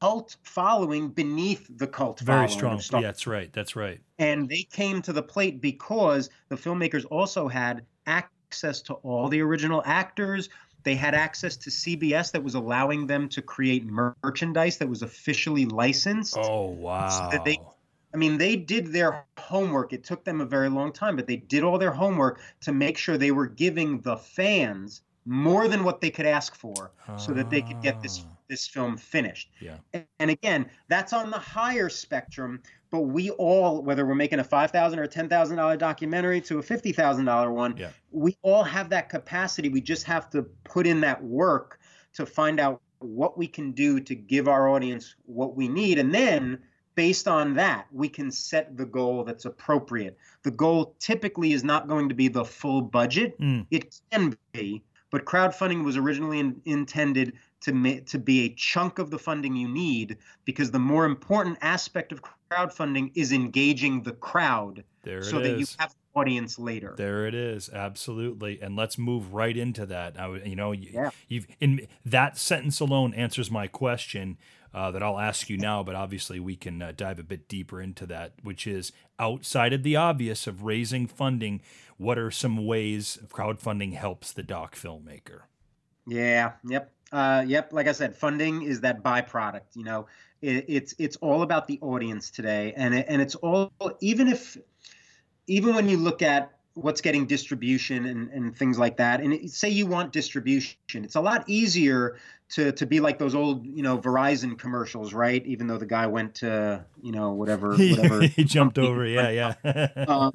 cult 0.00 0.36
following 0.44 1.08
beneath 1.08 1.66
the 1.78 1.86
cult 1.86 2.20
Very 2.20 2.48
strong. 2.48 2.74
of 2.78 2.86
Yeah, 2.92 3.00
that's 3.00 3.26
right. 3.26 3.52
That's 3.52 3.74
right. 3.74 4.00
And 4.18 4.48
they 4.48 4.62
came 4.70 5.02
to 5.02 5.12
the 5.12 5.22
plate 5.22 5.60
because 5.60 6.30
the 6.48 6.56
filmmakers 6.56 7.04
also 7.10 7.48
had 7.48 7.84
access 8.06 8.80
to 8.82 8.94
all 8.94 9.28
the 9.28 9.40
original 9.40 9.82
actors. 9.84 10.48
They 10.82 10.94
had 10.94 11.14
access 11.14 11.56
to 11.58 11.70
CBS 11.70 12.32
that 12.32 12.42
was 12.42 12.54
allowing 12.54 13.06
them 13.06 13.28
to 13.30 13.42
create 13.42 13.84
merchandise 13.84 14.78
that 14.78 14.88
was 14.88 15.02
officially 15.02 15.66
licensed. 15.66 16.36
Oh 16.38 16.66
wow. 16.68 17.28
that 17.30 17.44
they- 17.44 17.58
I 18.12 18.16
mean, 18.16 18.38
they 18.38 18.56
did 18.56 18.88
their 18.88 19.24
homework. 19.38 19.92
It 19.92 20.02
took 20.02 20.24
them 20.24 20.40
a 20.40 20.44
very 20.44 20.68
long 20.68 20.92
time, 20.92 21.14
but 21.14 21.28
they 21.28 21.36
did 21.36 21.62
all 21.62 21.78
their 21.78 21.92
homework 21.92 22.40
to 22.62 22.72
make 22.72 22.98
sure 22.98 23.16
they 23.16 23.30
were 23.30 23.46
giving 23.46 24.00
the 24.00 24.16
fans 24.16 25.02
more 25.26 25.68
than 25.68 25.84
what 25.84 26.00
they 26.00 26.10
could 26.10 26.26
ask 26.26 26.56
for 26.56 26.90
so 27.16 27.32
that 27.32 27.50
they 27.50 27.62
could 27.62 27.80
get 27.82 28.02
this 28.02 28.24
Ah. 28.26 28.36
This 28.50 28.66
film 28.66 28.96
finished. 28.98 29.50
Yeah. 29.60 29.76
And- 30.18 30.30
again, 30.30 30.66
that's 30.88 31.12
on 31.14 31.30
the 31.30 31.38
higher 31.38 31.88
spectrum, 31.88 32.60
but 32.90 33.02
we 33.02 33.30
all 33.30 33.82
whether 33.82 34.04
we're 34.04 34.14
making 34.14 34.40
a 34.40 34.44
5000 34.44 34.98
or 34.98 35.04
a 35.04 35.08
$10,000 35.08 35.78
documentary 35.78 36.40
to 36.42 36.58
a 36.58 36.62
$50,000 36.62 37.50
one, 37.54 37.76
Yeah. 37.78 37.90
we 38.10 38.36
all 38.42 38.64
have 38.64 38.90
that 38.90 39.08
capacity. 39.08 39.68
We 39.70 39.80
just 39.80 40.04
have 40.04 40.28
to 40.30 40.42
put 40.64 40.86
in 40.86 41.00
that 41.00 41.22
work 41.22 41.78
to 42.14 42.26
find 42.26 42.60
out 42.60 42.82
what 42.98 43.38
we 43.38 43.46
can 43.46 43.72
do 43.72 43.98
to 44.00 44.14
give 44.14 44.46
our 44.48 44.68
audience 44.68 45.14
what 45.24 45.56
we 45.56 45.68
need 45.68 45.98
and 45.98 46.12
then 46.12 46.58
based 46.96 47.26
on 47.26 47.54
that 47.54 47.86
we 47.92 48.08
can 48.10 48.30
set 48.30 48.76
the 48.76 48.84
goal 48.84 49.24
that's 49.24 49.46
appropriate 49.46 50.18
the 50.42 50.50
goal 50.50 50.94
typically 50.98 51.52
is 51.52 51.64
not 51.64 51.88
going 51.88 52.10
to 52.10 52.14
be 52.14 52.28
the 52.28 52.44
full 52.44 52.82
budget 52.82 53.40
Mm. 53.40 53.64
it 53.70 53.98
can 54.12 54.36
be 54.52 54.82
but 55.10 55.24
crowdfunding 55.24 55.82
was 55.82 55.96
originally 55.96 56.40
in, 56.40 56.60
intended 56.66 57.32
to 57.60 57.72
ma- 57.72 58.00
to 58.06 58.18
be 58.18 58.46
a 58.46 58.48
chunk 58.50 58.98
of 58.98 59.10
the 59.10 59.18
funding 59.18 59.54
you 59.54 59.68
need 59.68 60.18
because 60.44 60.70
the 60.70 60.78
more 60.78 61.04
important 61.04 61.58
aspect 61.60 62.12
of 62.12 62.22
crowdfunding 62.50 63.10
is 63.14 63.32
engaging 63.32 64.02
the 64.02 64.12
crowd 64.12 64.84
there 65.02 65.22
so 65.22 65.40
that 65.40 65.58
you 65.58 65.66
have 65.78 65.90
an 65.90 66.20
audience 66.20 66.58
later. 66.58 66.94
There 66.96 67.26
it 67.26 67.34
is, 67.34 67.70
absolutely. 67.70 68.60
And 68.60 68.76
let's 68.76 68.98
move 68.98 69.32
right 69.32 69.56
into 69.56 69.86
that. 69.86 70.18
I, 70.18 70.36
you 70.38 70.56
know, 70.56 70.72
yeah. 70.72 71.10
you've 71.28 71.46
in 71.60 71.86
that 72.04 72.36
sentence 72.36 72.80
alone 72.80 73.14
answers 73.14 73.50
my 73.50 73.66
question 73.66 74.36
uh, 74.72 74.90
that 74.90 75.02
I'll 75.02 75.18
ask 75.18 75.50
you 75.50 75.56
now, 75.58 75.82
but 75.82 75.94
obviously 75.94 76.38
we 76.38 76.56
can 76.56 76.80
uh, 76.80 76.92
dive 76.96 77.18
a 77.18 77.24
bit 77.24 77.48
deeper 77.48 77.80
into 77.80 78.06
that, 78.06 78.34
which 78.42 78.66
is 78.66 78.92
outside 79.18 79.72
of 79.72 79.82
the 79.82 79.96
obvious 79.96 80.46
of 80.46 80.62
raising 80.62 81.06
funding. 81.06 81.60
What 81.96 82.18
are 82.18 82.30
some 82.30 82.66
ways 82.66 83.18
crowdfunding 83.28 83.94
helps 83.94 84.32
the 84.32 84.42
doc 84.42 84.76
filmmaker? 84.76 85.42
Yeah. 86.06 86.52
Yep. 86.66 86.90
Uh, 87.12 87.44
yep. 87.46 87.72
Like 87.72 87.88
I 87.88 87.92
said, 87.92 88.14
funding 88.14 88.62
is 88.62 88.82
that 88.82 89.02
byproduct. 89.02 89.74
You 89.74 89.84
know, 89.84 90.06
it, 90.42 90.64
it's 90.68 90.94
it's 90.98 91.16
all 91.16 91.42
about 91.42 91.66
the 91.66 91.78
audience 91.80 92.30
today, 92.30 92.72
and 92.76 92.94
it, 92.94 93.06
and 93.08 93.20
it's 93.20 93.34
all 93.36 93.72
even 94.00 94.28
if 94.28 94.56
even 95.46 95.74
when 95.74 95.88
you 95.88 95.96
look 95.96 96.22
at 96.22 96.52
what's 96.74 97.00
getting 97.00 97.26
distribution 97.26 98.06
and, 98.06 98.30
and 98.30 98.56
things 98.56 98.78
like 98.78 98.96
that 98.96 99.20
and 99.20 99.32
it, 99.32 99.50
say 99.50 99.68
you 99.68 99.86
want 99.86 100.12
distribution 100.12 100.78
it's 100.94 101.16
a 101.16 101.20
lot 101.20 101.42
easier 101.48 102.16
to 102.48 102.70
to 102.72 102.86
be 102.86 103.00
like 103.00 103.18
those 103.18 103.34
old 103.34 103.66
you 103.66 103.82
know 103.82 103.98
verizon 103.98 104.56
commercials 104.56 105.12
right 105.12 105.44
even 105.46 105.66
though 105.66 105.78
the 105.78 105.86
guy 105.86 106.06
went 106.06 106.34
to 106.34 106.84
you 107.02 107.10
know 107.10 107.32
whatever 107.32 107.70
whatever 107.76 108.22
he 108.22 108.44
jumped 108.44 108.78
over 108.78 109.04
yeah 109.04 109.30
yeah 109.64 109.88
uh, 109.96 110.30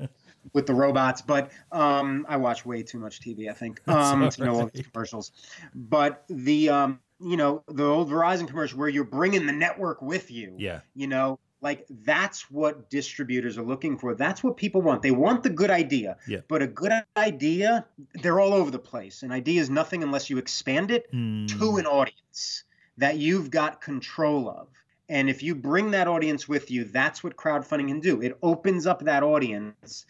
with 0.53 0.65
the 0.65 0.73
robots 0.73 1.21
but 1.21 1.51
um 1.71 2.25
i 2.29 2.37
watch 2.37 2.65
way 2.65 2.83
too 2.83 2.99
much 2.99 3.19
tv 3.19 3.49
i 3.49 3.53
think 3.53 3.81
um 3.87 4.29
to 4.29 4.43
know 4.43 4.55
all 4.55 4.69
these 4.73 4.85
commercials. 4.87 5.31
But 5.73 6.23
the 6.29 6.69
um 6.69 6.99
you 7.19 7.37
know 7.37 7.63
the 7.67 7.83
old 7.83 8.09
verizon 8.09 8.47
commercial 8.47 8.79
where 8.79 8.89
you're 8.89 9.03
bringing 9.03 9.45
the 9.45 9.53
network 9.53 10.01
with 10.01 10.31
you 10.31 10.55
yeah. 10.57 10.81
you 10.93 11.07
know 11.07 11.39
like 11.61 11.85
that's 11.89 12.51
what 12.51 12.91
distributors 12.91 13.57
are 13.57 13.63
looking 13.63 13.97
for. 13.97 14.13
That's 14.13 14.43
what 14.43 14.55
people 14.55 14.83
want. 14.83 15.01
They 15.01 15.09
want 15.09 15.41
the 15.41 15.49
good 15.49 15.71
idea 15.71 16.17
yeah. 16.27 16.41
but 16.47 16.61
a 16.61 16.67
good 16.67 16.91
idea 17.17 17.85
they're 18.21 18.39
all 18.39 18.53
over 18.53 18.69
the 18.69 18.79
place. 18.79 19.23
An 19.23 19.31
idea 19.31 19.61
is 19.61 19.69
nothing 19.69 20.03
unless 20.03 20.29
you 20.29 20.37
expand 20.37 20.91
it 20.91 21.11
mm. 21.11 21.47
to 21.57 21.77
an 21.77 21.87
audience 21.87 22.65
that 22.97 23.17
you've 23.17 23.49
got 23.49 23.81
control 23.81 24.49
of. 24.49 24.67
And 25.09 25.29
if 25.29 25.41
you 25.41 25.55
bring 25.55 25.91
that 25.91 26.07
audience 26.07 26.47
with 26.47 26.69
you 26.69 26.83
that's 26.83 27.23
what 27.23 27.35
crowdfunding 27.35 27.87
can 27.87 27.99
do. 27.99 28.21
It 28.21 28.37
opens 28.43 28.85
up 28.85 29.03
that 29.05 29.23
audience 29.23 30.05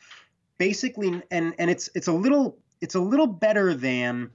basically 0.58 1.22
and 1.32 1.54
and 1.58 1.70
it's 1.70 1.90
it's 1.96 2.08
a 2.08 2.14
little 2.14 2.58
it's 2.82 2.96
a 2.96 3.00
little 3.00 3.28
better 3.28 3.74
than 3.74 4.30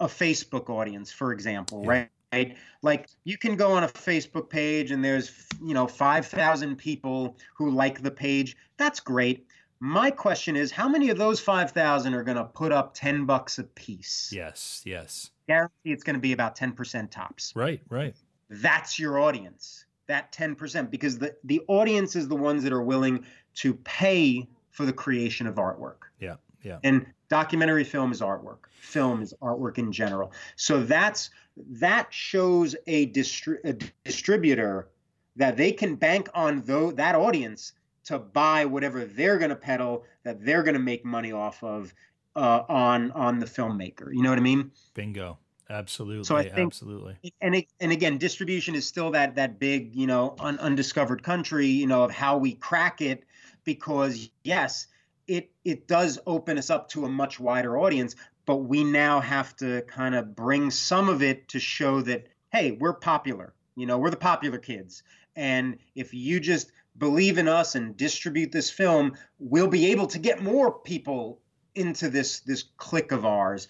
a 0.00 0.06
facebook 0.06 0.68
audience 0.68 1.12
for 1.12 1.32
example 1.32 1.82
yeah. 1.84 1.90
right 1.90 2.08
right? 2.34 2.56
Like 2.82 3.08
you 3.24 3.38
can 3.38 3.56
go 3.56 3.72
on 3.72 3.84
a 3.84 3.88
Facebook 3.88 4.48
page 4.48 4.90
and 4.90 5.04
there's, 5.04 5.32
you 5.62 5.74
know, 5.74 5.86
5,000 5.86 6.76
people 6.76 7.36
who 7.54 7.70
like 7.70 8.02
the 8.02 8.10
page. 8.10 8.56
That's 8.76 9.00
great. 9.00 9.46
My 9.80 10.10
question 10.10 10.56
is 10.56 10.70
how 10.70 10.88
many 10.88 11.10
of 11.10 11.18
those 11.18 11.40
5,000 11.40 12.14
are 12.14 12.22
going 12.22 12.36
to 12.36 12.44
put 12.44 12.72
up 12.72 12.94
10 12.94 13.26
bucks 13.26 13.58
a 13.58 13.64
piece? 13.64 14.30
Yes, 14.32 14.82
yes. 14.84 15.30
Guarantee 15.46 15.92
it's 15.92 16.04
going 16.04 16.14
to 16.14 16.20
be 16.20 16.32
about 16.32 16.56
10% 16.56 17.10
tops. 17.10 17.52
Right, 17.54 17.80
right. 17.88 18.14
That's 18.48 18.98
your 18.98 19.18
audience. 19.18 19.84
That 20.06 20.32
10% 20.32 20.90
because 20.90 21.18
the 21.18 21.34
the 21.44 21.62
audience 21.66 22.14
is 22.14 22.28
the 22.28 22.36
ones 22.36 22.62
that 22.64 22.74
are 22.74 22.82
willing 22.82 23.24
to 23.54 23.72
pay 23.72 24.46
for 24.74 24.84
the 24.84 24.92
creation 24.92 25.46
of 25.46 25.54
artwork. 25.54 25.98
Yeah. 26.20 26.34
Yeah. 26.62 26.78
And 26.82 27.06
documentary 27.28 27.84
film 27.84 28.10
is 28.10 28.20
artwork. 28.20 28.66
Film 28.80 29.22
is 29.22 29.32
artwork 29.40 29.78
in 29.78 29.92
general. 29.92 30.32
So 30.56 30.82
that's 30.82 31.30
that 31.56 32.12
shows 32.12 32.74
a, 32.88 33.06
distri- 33.12 33.64
a 33.64 33.74
distributor 34.04 34.88
that 35.36 35.56
they 35.56 35.70
can 35.70 35.94
bank 35.94 36.28
on 36.34 36.62
though 36.62 36.90
that 36.92 37.14
audience 37.14 37.74
to 38.04 38.18
buy 38.18 38.64
whatever 38.64 39.04
they're 39.04 39.38
going 39.38 39.50
to 39.50 39.56
peddle 39.56 40.04
that 40.24 40.44
they're 40.44 40.64
going 40.64 40.74
to 40.74 40.80
make 40.80 41.04
money 41.04 41.30
off 41.30 41.62
of 41.62 41.94
uh, 42.34 42.62
on 42.68 43.12
on 43.12 43.38
the 43.38 43.46
filmmaker. 43.46 44.12
You 44.12 44.22
know 44.22 44.30
what 44.30 44.38
I 44.38 44.42
mean? 44.42 44.72
Bingo. 44.94 45.38
Absolutely. 45.70 46.24
So 46.24 46.36
I 46.36 46.42
think, 46.42 46.66
absolutely. 46.66 47.16
And 47.40 47.54
it, 47.54 47.68
and 47.80 47.90
again, 47.90 48.18
distribution 48.18 48.74
is 48.74 48.86
still 48.86 49.10
that 49.12 49.36
that 49.36 49.58
big, 49.58 49.94
you 49.94 50.06
know, 50.06 50.34
un, 50.40 50.58
undiscovered 50.58 51.22
country, 51.22 51.66
you 51.66 51.86
know, 51.86 52.02
of 52.04 52.10
how 52.10 52.36
we 52.36 52.54
crack 52.54 53.00
it 53.00 53.24
because 53.64 54.30
yes, 54.42 54.86
it 55.26 55.50
it 55.64 55.88
does 55.88 56.18
open 56.26 56.58
us 56.58 56.70
up 56.70 56.88
to 56.90 57.04
a 57.04 57.08
much 57.08 57.40
wider 57.40 57.78
audience, 57.78 58.14
but 58.46 58.56
we 58.56 58.84
now 58.84 59.20
have 59.20 59.56
to 59.56 59.82
kind 59.82 60.14
of 60.14 60.36
bring 60.36 60.70
some 60.70 61.08
of 61.08 61.22
it 61.22 61.48
to 61.48 61.60
show 61.60 62.02
that 62.02 62.26
hey 62.52 62.72
we're 62.72 62.94
popular 62.94 63.54
you 63.76 63.86
know 63.86 63.98
we're 63.98 64.10
the 64.10 64.16
popular 64.16 64.58
kids. 64.58 65.02
And 65.36 65.78
if 65.96 66.14
you 66.14 66.38
just 66.38 66.70
believe 66.96 67.38
in 67.38 67.48
us 67.48 67.74
and 67.74 67.96
distribute 67.96 68.52
this 68.52 68.70
film 68.70 69.16
we'll 69.38 69.66
be 69.68 69.90
able 69.90 70.06
to 70.06 70.18
get 70.18 70.42
more 70.42 70.70
people 70.70 71.40
into 71.74 72.08
this 72.08 72.40
this 72.40 72.64
clique 72.76 73.10
of 73.12 73.24
ours 73.24 73.66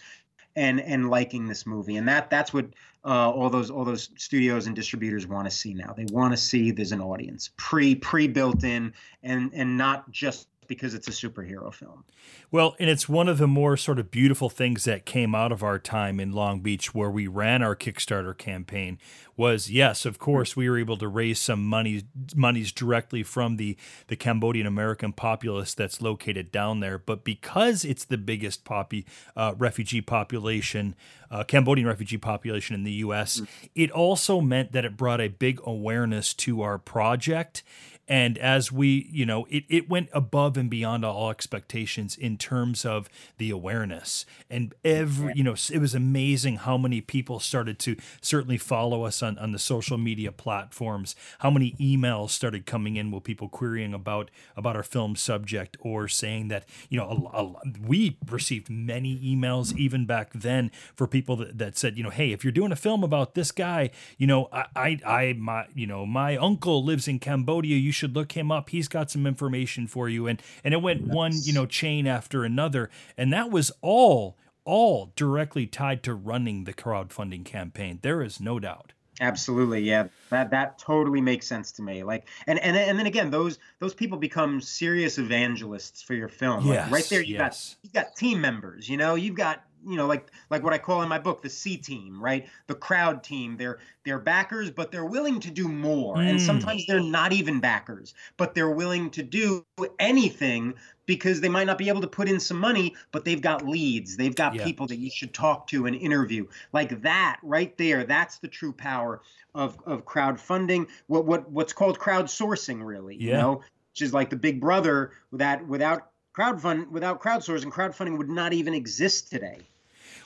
and 0.56 0.80
and 0.80 1.10
liking 1.10 1.46
this 1.46 1.66
movie. 1.66 1.96
And 1.96 2.08
that 2.08 2.30
that's 2.30 2.52
what 2.52 2.66
uh, 3.04 3.30
all 3.30 3.50
those 3.50 3.70
all 3.70 3.84
those 3.84 4.10
studios 4.16 4.66
and 4.66 4.74
distributors 4.74 5.26
want 5.26 5.46
to 5.46 5.50
see 5.50 5.74
now. 5.74 5.94
They 5.96 6.06
want 6.10 6.32
to 6.32 6.36
see 6.36 6.70
there's 6.70 6.92
an 6.92 7.00
audience 7.00 7.50
pre 7.56 7.94
pre 7.94 8.28
built 8.28 8.64
in 8.64 8.92
and 9.22 9.50
and 9.54 9.76
not 9.76 10.10
just 10.10 10.48
because 10.66 10.94
it's 10.94 11.08
a 11.08 11.10
superhero 11.10 11.72
film. 11.72 12.04
Well, 12.50 12.76
and 12.78 12.88
it's 12.88 13.08
one 13.08 13.28
of 13.28 13.38
the 13.38 13.46
more 13.46 13.76
sort 13.76 13.98
of 13.98 14.10
beautiful 14.10 14.48
things 14.48 14.84
that 14.84 15.04
came 15.04 15.34
out 15.34 15.52
of 15.52 15.62
our 15.62 15.78
time 15.78 16.20
in 16.20 16.32
Long 16.32 16.60
Beach 16.60 16.94
where 16.94 17.10
we 17.10 17.26
ran 17.26 17.62
our 17.62 17.76
Kickstarter 17.76 18.36
campaign 18.36 18.98
was 19.36 19.70
yes, 19.70 20.06
of 20.06 20.18
course 20.18 20.56
we 20.56 20.68
were 20.68 20.78
able 20.78 20.96
to 20.96 21.08
raise 21.08 21.38
some 21.38 21.64
money 21.64 22.04
monies 22.34 22.70
directly 22.72 23.22
from 23.22 23.56
the 23.56 23.76
the 24.06 24.16
Cambodian 24.16 24.66
American 24.66 25.12
populace 25.12 25.74
that's 25.74 26.00
located 26.00 26.52
down 26.52 26.80
there, 26.80 26.98
but 26.98 27.24
because 27.24 27.84
it's 27.84 28.04
the 28.04 28.18
biggest 28.18 28.64
poppy 28.64 29.04
uh, 29.36 29.54
refugee 29.58 30.00
population, 30.00 30.94
uh, 31.30 31.42
Cambodian 31.44 31.88
refugee 31.88 32.18
population 32.18 32.74
in 32.74 32.84
the 32.84 32.92
US, 32.92 33.40
mm. 33.40 33.48
it 33.74 33.90
also 33.90 34.40
meant 34.40 34.72
that 34.72 34.84
it 34.84 34.96
brought 34.96 35.20
a 35.20 35.28
big 35.28 35.60
awareness 35.64 36.32
to 36.34 36.62
our 36.62 36.78
project 36.78 37.62
and 38.06 38.36
as 38.38 38.70
we, 38.70 39.08
you 39.10 39.24
know, 39.24 39.46
it, 39.48 39.64
it 39.68 39.88
went 39.88 40.10
above 40.12 40.56
and 40.56 40.68
beyond 40.68 41.04
all 41.04 41.30
expectations 41.30 42.16
in 42.16 42.36
terms 42.36 42.84
of 42.84 43.08
the 43.38 43.50
awareness. 43.50 44.26
And 44.50 44.74
every, 44.84 45.32
you 45.34 45.42
know, 45.42 45.54
it 45.72 45.78
was 45.78 45.94
amazing 45.94 46.56
how 46.56 46.76
many 46.76 47.00
people 47.00 47.40
started 47.40 47.78
to 47.80 47.96
certainly 48.20 48.58
follow 48.58 49.04
us 49.04 49.22
on, 49.22 49.38
on 49.38 49.52
the 49.52 49.58
social 49.58 49.96
media 49.96 50.32
platforms, 50.32 51.16
how 51.38 51.50
many 51.50 51.72
emails 51.80 52.30
started 52.30 52.66
coming 52.66 52.96
in 52.96 53.10
with 53.10 53.24
people 53.24 53.48
querying 53.48 53.94
about 53.94 54.30
about 54.56 54.76
our 54.76 54.82
film 54.82 55.16
subject 55.16 55.76
or 55.80 56.06
saying 56.06 56.48
that, 56.48 56.66
you 56.90 56.98
know, 56.98 57.30
a, 57.32 57.42
a, 57.42 57.54
we 57.86 58.18
received 58.30 58.68
many 58.68 59.18
emails 59.20 59.74
even 59.76 60.04
back 60.04 60.30
then 60.34 60.70
for 60.94 61.06
people 61.06 61.36
that, 61.36 61.56
that 61.56 61.78
said, 61.78 61.96
you 61.96 62.02
know, 62.02 62.10
hey, 62.10 62.32
if 62.32 62.44
you're 62.44 62.52
doing 62.52 62.72
a 62.72 62.76
film 62.76 63.02
about 63.02 63.34
this 63.34 63.50
guy, 63.50 63.90
you 64.18 64.26
know, 64.26 64.48
I, 64.52 64.66
I, 64.76 65.00
I 65.06 65.32
my, 65.38 65.66
you 65.74 65.86
know, 65.86 66.04
my 66.04 66.36
uncle 66.36 66.84
lives 66.84 67.08
in 67.08 67.18
Cambodia. 67.18 67.76
You 67.76 67.93
should 67.94 68.14
look 68.14 68.32
him 68.32 68.52
up. 68.52 68.70
He's 68.70 68.88
got 68.88 69.10
some 69.10 69.26
information 69.26 69.86
for 69.86 70.08
you. 70.08 70.26
And 70.26 70.42
and 70.62 70.74
it 70.74 70.82
went 70.82 71.02
one, 71.02 71.32
you 71.42 71.52
know, 71.52 71.66
chain 71.66 72.06
after 72.06 72.44
another. 72.44 72.90
And 73.16 73.32
that 73.32 73.50
was 73.50 73.72
all 73.80 74.36
all 74.64 75.12
directly 75.16 75.66
tied 75.66 76.02
to 76.02 76.14
running 76.14 76.64
the 76.64 76.72
crowdfunding 76.72 77.44
campaign. 77.44 77.98
There 78.02 78.22
is 78.22 78.40
no 78.40 78.58
doubt. 78.58 78.92
Absolutely, 79.20 79.80
yeah. 79.80 80.08
That 80.30 80.50
that 80.50 80.78
totally 80.78 81.20
makes 81.20 81.46
sense 81.46 81.70
to 81.72 81.82
me. 81.82 82.02
Like, 82.02 82.26
and 82.46 82.58
and 82.58 82.76
and 82.76 82.98
then 82.98 83.06
again, 83.06 83.30
those 83.30 83.58
those 83.78 83.94
people 83.94 84.18
become 84.18 84.60
serious 84.60 85.18
evangelists 85.18 86.02
for 86.02 86.14
your 86.14 86.28
film. 86.28 86.66
Yes, 86.66 86.84
like 86.84 86.92
right 86.92 87.08
there, 87.08 87.22
you 87.22 87.34
yes. 87.34 87.76
got 87.82 87.84
you 87.84 87.90
got 87.90 88.16
team 88.16 88.40
members. 88.40 88.88
You 88.88 88.96
know, 88.96 89.14
you've 89.14 89.36
got 89.36 89.62
you 89.86 89.96
know 89.96 90.06
like 90.06 90.30
like 90.50 90.62
what 90.62 90.72
I 90.72 90.78
call 90.78 91.02
in 91.02 91.08
my 91.08 91.18
book 91.18 91.42
the 91.42 91.50
C 91.50 91.76
team, 91.76 92.20
right? 92.22 92.46
The 92.66 92.74
crowd 92.74 93.22
team. 93.22 93.56
They're 93.56 93.78
they're 94.04 94.18
backers, 94.18 94.70
but 94.70 94.90
they're 94.92 95.04
willing 95.04 95.40
to 95.40 95.50
do 95.50 95.68
more. 95.68 96.16
Mm. 96.16 96.30
And 96.30 96.42
sometimes 96.42 96.86
they're 96.86 97.00
not 97.00 97.32
even 97.32 97.60
backers, 97.60 98.14
but 98.36 98.54
they're 98.54 98.70
willing 98.70 99.10
to 99.10 99.22
do 99.22 99.64
anything 99.98 100.74
because 101.06 101.40
they 101.40 101.48
might 101.48 101.66
not 101.66 101.78
be 101.78 101.88
able 101.88 102.00
to 102.00 102.06
put 102.06 102.28
in 102.28 102.40
some 102.40 102.58
money, 102.58 102.94
but 103.12 103.24
they've 103.24 103.40
got 103.40 103.66
leads. 103.66 104.16
They've 104.16 104.34
got 104.34 104.54
yeah. 104.54 104.64
people 104.64 104.86
that 104.86 104.96
you 104.96 105.10
should 105.10 105.34
talk 105.34 105.66
to 105.68 105.86
and 105.86 105.96
interview. 105.96 106.46
Like 106.72 107.02
that 107.02 107.38
right 107.42 107.76
there, 107.76 108.04
that's 108.04 108.38
the 108.38 108.48
true 108.48 108.72
power 108.72 109.20
of 109.54 109.78
of 109.86 110.04
crowdfunding. 110.04 110.88
What 111.06 111.24
what 111.26 111.50
what's 111.50 111.72
called 111.72 111.98
crowdsourcing 111.98 112.84
really, 112.84 113.16
yeah. 113.16 113.20
you 113.20 113.32
know, 113.32 113.54
which 113.92 114.02
is 114.02 114.12
like 114.12 114.30
the 114.30 114.36
big 114.36 114.60
brother 114.60 115.12
that 115.32 115.66
without 115.66 116.10
crowdfund 116.36 116.90
without 116.90 117.22
crowdsourcing, 117.22 117.70
crowdfunding 117.72 118.18
would 118.18 118.30
not 118.30 118.52
even 118.52 118.74
exist 118.74 119.30
today. 119.30 119.58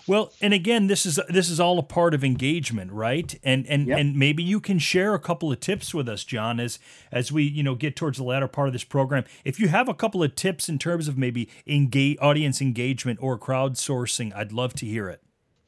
Well, 0.09 0.32
and 0.40 0.54
again, 0.54 0.86
this 0.86 1.04
is 1.04 1.20
this 1.28 1.50
is 1.50 1.61
all 1.61 1.78
a 1.78 1.82
part 1.82 2.14
of 2.14 2.24
engagement, 2.24 2.92
right? 2.92 3.38
And 3.44 3.66
and 3.66 3.86
yep. 3.86 3.98
and 3.98 4.16
maybe 4.16 4.42
you 4.42 4.59
can 4.59 4.78
share 4.78 5.14
a 5.14 5.18
couple 5.18 5.52
of 5.52 5.61
tips 5.61 5.92
with 5.92 6.09
us, 6.09 6.24
John, 6.24 6.59
as 6.59 6.78
as 7.12 7.30
we 7.30 7.44
you 7.44 7.62
know 7.62 7.74
get 7.74 7.94
towards 7.94 8.18
the 8.18 8.24
latter 8.24 8.48
part 8.48 8.68
of 8.68 8.72
this 8.72 8.84
program. 8.84 9.24
If 9.44 9.61
you 9.61 9.68
have 9.68 9.88
a 9.88 9.94
couple 9.94 10.22
of 10.22 10.34
tips 10.34 10.68
in 10.68 10.78
terms 10.78 11.09
of 11.09 11.18
maybe 11.18 11.48
engage 11.66 12.16
audience 12.20 12.62
engagement 12.62 13.18
or 13.22 13.38
crowdsourcing, 13.38 14.34
I'd 14.34 14.52
love 14.52 14.74
to 14.74 14.86
hear 14.86 15.09
it. 15.09 15.22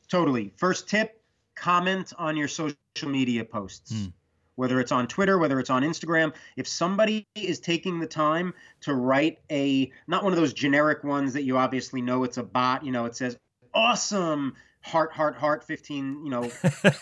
Totally. 0.08 0.52
First 0.56 0.88
tip: 0.88 1.22
comment 1.54 2.12
on 2.18 2.36
your 2.36 2.48
social 2.48 2.76
media 3.06 3.44
posts. 3.44 3.92
Mm 3.92 4.12
whether 4.56 4.78
it's 4.78 4.92
on 4.92 5.06
Twitter, 5.06 5.38
whether 5.38 5.58
it's 5.58 5.70
on 5.70 5.82
Instagram, 5.82 6.34
if 6.58 6.68
somebody 6.68 7.26
is 7.34 7.58
taking 7.58 7.98
the 7.98 8.06
time 8.06 8.52
to 8.82 8.94
write 8.94 9.38
a 9.50 9.90
not 10.06 10.22
one 10.22 10.34
of 10.34 10.38
those 10.38 10.52
generic 10.52 11.02
ones 11.02 11.32
that 11.32 11.44
you 11.44 11.56
obviously 11.56 12.02
know 12.02 12.24
it's 12.24 12.36
a 12.36 12.42
bot, 12.42 12.84
you 12.84 12.92
know, 12.92 13.06
it 13.06 13.16
says 13.16 13.38
awesome 13.74 14.54
heart 14.82 15.12
heart 15.12 15.36
heart 15.36 15.62
15 15.64 16.24
you 16.24 16.30
know 16.30 16.40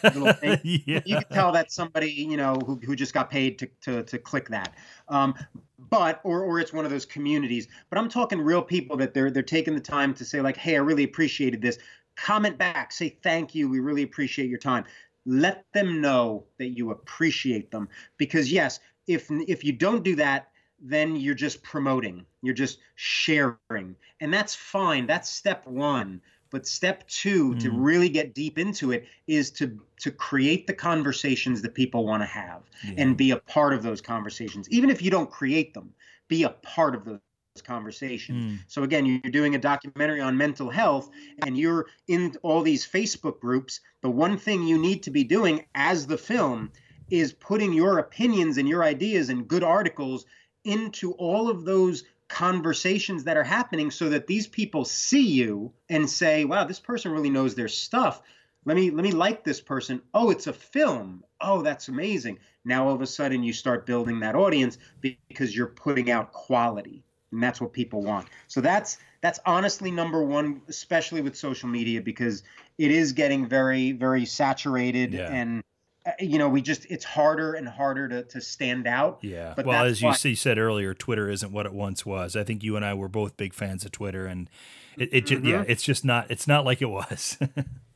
little 0.02 0.32
thing. 0.32 0.58
Yeah. 0.64 1.00
you 1.04 1.16
can 1.16 1.28
tell 1.32 1.52
that 1.52 1.70
somebody 1.70 2.10
you 2.10 2.36
know 2.36 2.58
who, 2.66 2.76
who 2.76 2.96
just 2.96 3.14
got 3.14 3.30
paid 3.30 3.58
to, 3.60 3.68
to, 3.82 4.02
to 4.04 4.18
click 4.18 4.48
that. 4.48 4.74
Um, 5.08 5.34
but 5.78 6.20
or, 6.24 6.42
or 6.42 6.58
it's 6.60 6.72
one 6.72 6.84
of 6.84 6.90
those 6.90 7.06
communities. 7.06 7.68
But 7.88 7.98
i'm 7.98 8.08
talking 8.08 8.40
real 8.40 8.62
people 8.62 8.96
that 8.98 9.14
they're 9.14 9.30
they're 9.30 9.42
taking 9.42 9.74
the 9.74 9.80
time 9.80 10.14
to 10.14 10.24
say 10.24 10.40
like 10.40 10.56
hey 10.56 10.74
i 10.74 10.78
really 10.78 11.04
appreciated 11.04 11.62
this. 11.62 11.78
Comment 12.16 12.58
back 12.58 12.90
say 12.92 13.16
thank 13.22 13.54
you. 13.54 13.68
We 13.68 13.78
really 13.78 14.02
appreciate 14.02 14.48
your 14.48 14.58
time. 14.58 14.84
Let 15.24 15.64
them 15.72 16.00
know 16.00 16.44
that 16.58 16.70
you 16.70 16.90
appreciate 16.90 17.70
them. 17.70 17.88
Because 18.16 18.50
yes 18.50 18.80
if 19.06 19.30
if 19.30 19.64
you 19.64 19.72
don't 19.72 20.02
do 20.02 20.16
that 20.16 20.48
then 20.80 21.16
you're 21.16 21.34
just 21.34 21.62
promoting. 21.62 22.24
You're 22.40 22.54
just 22.54 22.78
sharing. 22.94 23.96
And 24.20 24.32
that's 24.32 24.54
fine. 24.54 25.08
That's 25.08 25.28
step 25.28 25.66
1 25.66 26.20
but 26.50 26.66
step 26.66 27.06
2 27.08 27.54
mm. 27.54 27.60
to 27.60 27.70
really 27.70 28.08
get 28.08 28.34
deep 28.34 28.58
into 28.58 28.92
it 28.92 29.06
is 29.26 29.50
to 29.50 29.80
to 30.00 30.10
create 30.10 30.66
the 30.66 30.74
conversations 30.74 31.62
that 31.62 31.74
people 31.74 32.06
want 32.06 32.22
to 32.22 32.26
have 32.26 32.62
yeah. 32.84 32.94
and 32.98 33.16
be 33.16 33.30
a 33.30 33.36
part 33.36 33.72
of 33.72 33.82
those 33.82 34.00
conversations 34.00 34.68
even 34.70 34.90
if 34.90 35.02
you 35.02 35.10
don't 35.10 35.30
create 35.30 35.74
them 35.74 35.92
be 36.28 36.42
a 36.44 36.50
part 36.50 36.94
of 36.94 37.04
those 37.04 37.20
conversations. 37.64 38.44
Mm. 38.44 38.58
So 38.68 38.82
again, 38.82 39.06
you're 39.06 39.32
doing 39.32 39.54
a 39.54 39.58
documentary 39.58 40.20
on 40.20 40.36
mental 40.36 40.70
health 40.70 41.10
and 41.44 41.58
you're 41.58 41.86
in 42.06 42.36
all 42.42 42.62
these 42.62 42.86
Facebook 42.86 43.40
groups. 43.40 43.80
The 44.02 44.10
one 44.10 44.38
thing 44.38 44.66
you 44.66 44.78
need 44.78 45.02
to 45.04 45.10
be 45.10 45.24
doing 45.24 45.64
as 45.74 46.06
the 46.06 46.18
film 46.18 46.70
is 47.10 47.32
putting 47.32 47.72
your 47.72 47.98
opinions 47.98 48.58
and 48.58 48.68
your 48.68 48.84
ideas 48.84 49.30
and 49.30 49.48
good 49.48 49.64
articles 49.64 50.26
into 50.64 51.12
all 51.12 51.48
of 51.48 51.64
those 51.64 52.04
conversations 52.28 53.24
that 53.24 53.36
are 53.36 53.44
happening 53.44 53.90
so 53.90 54.10
that 54.10 54.26
these 54.26 54.46
people 54.46 54.84
see 54.84 55.26
you 55.26 55.72
and 55.88 56.08
say, 56.08 56.44
"Wow, 56.44 56.64
this 56.64 56.80
person 56.80 57.12
really 57.12 57.30
knows 57.30 57.54
their 57.54 57.68
stuff." 57.68 58.22
Let 58.64 58.76
me 58.76 58.90
let 58.90 59.02
me 59.02 59.12
like 59.12 59.44
this 59.44 59.60
person. 59.60 60.02
Oh, 60.12 60.30
it's 60.30 60.46
a 60.46 60.52
film. 60.52 61.24
Oh, 61.40 61.62
that's 61.62 61.88
amazing. 61.88 62.38
Now 62.64 62.88
all 62.88 62.94
of 62.94 63.00
a 63.00 63.06
sudden 63.06 63.42
you 63.42 63.52
start 63.52 63.86
building 63.86 64.20
that 64.20 64.34
audience 64.34 64.78
because 65.00 65.56
you're 65.56 65.68
putting 65.68 66.10
out 66.10 66.32
quality 66.32 67.02
and 67.32 67.42
that's 67.42 67.60
what 67.60 67.72
people 67.72 68.02
want. 68.02 68.28
So 68.46 68.60
that's 68.60 68.98
that's 69.20 69.40
honestly 69.44 69.90
number 69.90 70.22
one, 70.22 70.62
especially 70.68 71.20
with 71.20 71.36
social 71.36 71.68
media 71.68 72.00
because 72.00 72.42
it 72.78 72.90
is 72.90 73.12
getting 73.12 73.46
very 73.46 73.92
very 73.92 74.24
saturated 74.24 75.14
yeah. 75.14 75.32
and 75.32 75.62
you 76.18 76.38
know 76.38 76.48
we 76.48 76.62
just 76.62 76.86
it's 76.86 77.04
harder 77.04 77.54
and 77.54 77.68
harder 77.68 78.08
to, 78.08 78.22
to 78.24 78.40
stand 78.40 78.86
out. 78.86 79.18
Yeah. 79.22 79.54
But 79.56 79.66
well 79.66 79.84
as 79.84 80.02
you 80.02 80.14
see, 80.14 80.34
said 80.34 80.58
earlier 80.58 80.94
twitter 80.94 81.28
isn't 81.30 81.52
what 81.52 81.66
it 81.66 81.72
once 81.72 82.04
was. 82.06 82.36
I 82.36 82.44
think 82.44 82.62
you 82.62 82.76
and 82.76 82.84
i 82.84 82.94
were 82.94 83.08
both 83.08 83.36
big 83.36 83.54
fans 83.54 83.84
of 83.84 83.92
twitter 83.92 84.26
and 84.26 84.48
it, 84.96 85.08
it 85.12 85.26
mm-hmm. 85.26 85.46
yeah 85.46 85.64
it's 85.66 85.82
just 85.82 86.04
not 86.04 86.30
it's 86.30 86.46
not 86.46 86.64
like 86.64 86.82
it 86.82 86.90
was. 86.90 87.38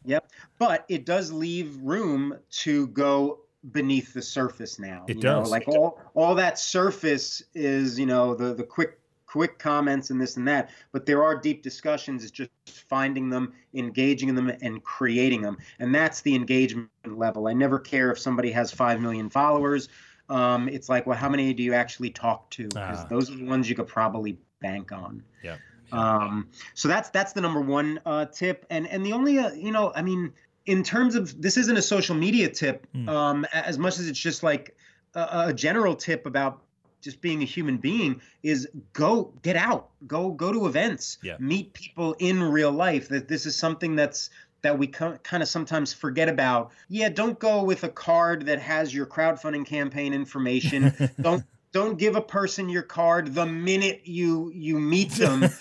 Yep. 0.05 0.33
But 0.59 0.85
it 0.89 1.07
does 1.07 1.31
leave 1.31 1.77
room 1.81 2.37
to 2.51 2.89
go 2.89 3.39
beneath 3.71 4.13
the 4.13 4.23
surface 4.23 4.81
now 4.81 5.05
it 5.07 5.21
does 5.21 5.47
know? 5.47 5.51
like 5.51 5.69
all 5.69 6.01
all 6.15 6.35
that 6.35 6.59
surface 6.59 7.45
is 7.55 7.97
you 8.01 8.07
know 8.07 8.35
the 8.35 8.53
the 8.55 8.65
quick 8.65 8.99
quick 9.33 9.59
comments 9.59 10.11
and 10.11 10.21
this 10.21 10.37
and 10.37 10.47
that, 10.47 10.69
but 10.93 11.07
there 11.07 11.25
are 11.25 11.35
deep 11.35 11.63
discussions. 11.63 12.23
It's 12.23 12.31
just 12.31 12.51
finding 12.67 13.31
them, 13.31 13.55
engaging 13.73 14.29
in 14.29 14.35
them, 14.35 14.53
and 14.61 14.85
creating 14.85 15.41
them. 15.41 15.57
And 15.79 15.95
that's 15.95 16.21
the 16.21 16.35
engagement 16.35 16.91
level. 17.07 17.49
I 17.49 17.55
never 17.55 17.79
care 17.79 18.11
if 18.13 18.19
somebody 18.19 18.51
has 18.51 18.71
5 18.71 19.01
million 19.01 19.31
followers. 19.31 19.89
Um, 20.29 20.69
it's 20.69 20.91
like, 20.91 21.07
well, 21.07 21.17
how 21.17 21.31
many 21.31 21.55
do 21.55 21.63
you 21.63 21.73
actually 21.73 22.11
talk 22.11 22.51
to? 22.51 22.65
Because 22.69 23.05
uh, 23.05 23.07
those 23.09 23.31
are 23.31 23.37
the 23.37 23.47
ones 23.47 23.71
you 23.71 23.75
could 23.75 23.87
probably 23.87 24.37
bank 24.61 24.93
on. 24.93 25.23
Yeah. 25.43 25.57
Um, 25.93 26.49
so 26.75 26.89
that's 26.89 27.09
that's 27.09 27.33
the 27.33 27.41
number 27.41 27.61
one 27.61 28.01
uh, 28.05 28.27
tip, 28.27 28.67
and 28.71 28.87
and 28.87 29.05
the 29.05 29.13
only 29.13 29.39
uh, 29.39 29.53
you 29.53 29.73
know, 29.73 29.93
I 29.95 30.03
mean, 30.03 30.33
in 30.65 30.83
terms 30.83 31.15
of 31.15 31.41
this 31.41 31.57
isn't 31.57 31.77
a 31.77 31.83
social 31.83 32.15
media 32.15 32.49
tip, 32.49 32.87
mm. 32.95 33.09
um, 33.09 33.47
as 33.53 33.79
much 33.79 33.99
as 33.99 34.09
it's 34.09 34.19
just 34.19 34.43
like 34.43 34.75
a, 35.15 35.47
a 35.49 35.53
general 35.53 35.95
tip 35.95 36.25
about 36.25 36.63
just 37.03 37.21
being 37.21 37.43
a 37.43 37.45
human 37.45 37.77
being 37.77 38.21
is 38.43 38.69
go 38.93 39.33
get 39.43 39.57
out 39.57 39.91
go 40.07 40.31
go 40.31 40.53
to 40.53 40.67
events 40.67 41.19
yeah. 41.23 41.37
meet 41.39 41.73
people 41.75 42.15
in 42.19 42.43
real 42.43 42.73
life 42.73 43.09
that 43.09 43.29
this 43.29 43.45
is 43.45 43.55
something 43.57 43.97
that's 43.97 44.31
that 44.63 44.79
we 44.79 44.87
kind 44.87 45.43
of 45.43 45.49
sometimes 45.49 45.93
forget 45.93 46.29
about. 46.29 46.71
Yeah 46.89 47.09
don't 47.09 47.39
go 47.39 47.63
with 47.63 47.85
a 47.85 47.89
card 47.89 48.47
that 48.47 48.61
has 48.61 48.95
your 48.95 49.07
crowdfunding 49.07 49.67
campaign 49.67 50.15
information. 50.15 50.95
Don't 51.21 51.45
don't 51.73 51.99
give 51.99 52.17
a 52.17 52.21
person 52.21 52.69
your 52.69 52.83
card 52.83 53.35
the 53.35 53.47
minute 53.47 54.03
you 54.05 54.51
you 54.55 54.79
meet 54.79 55.11
them. 55.13 55.45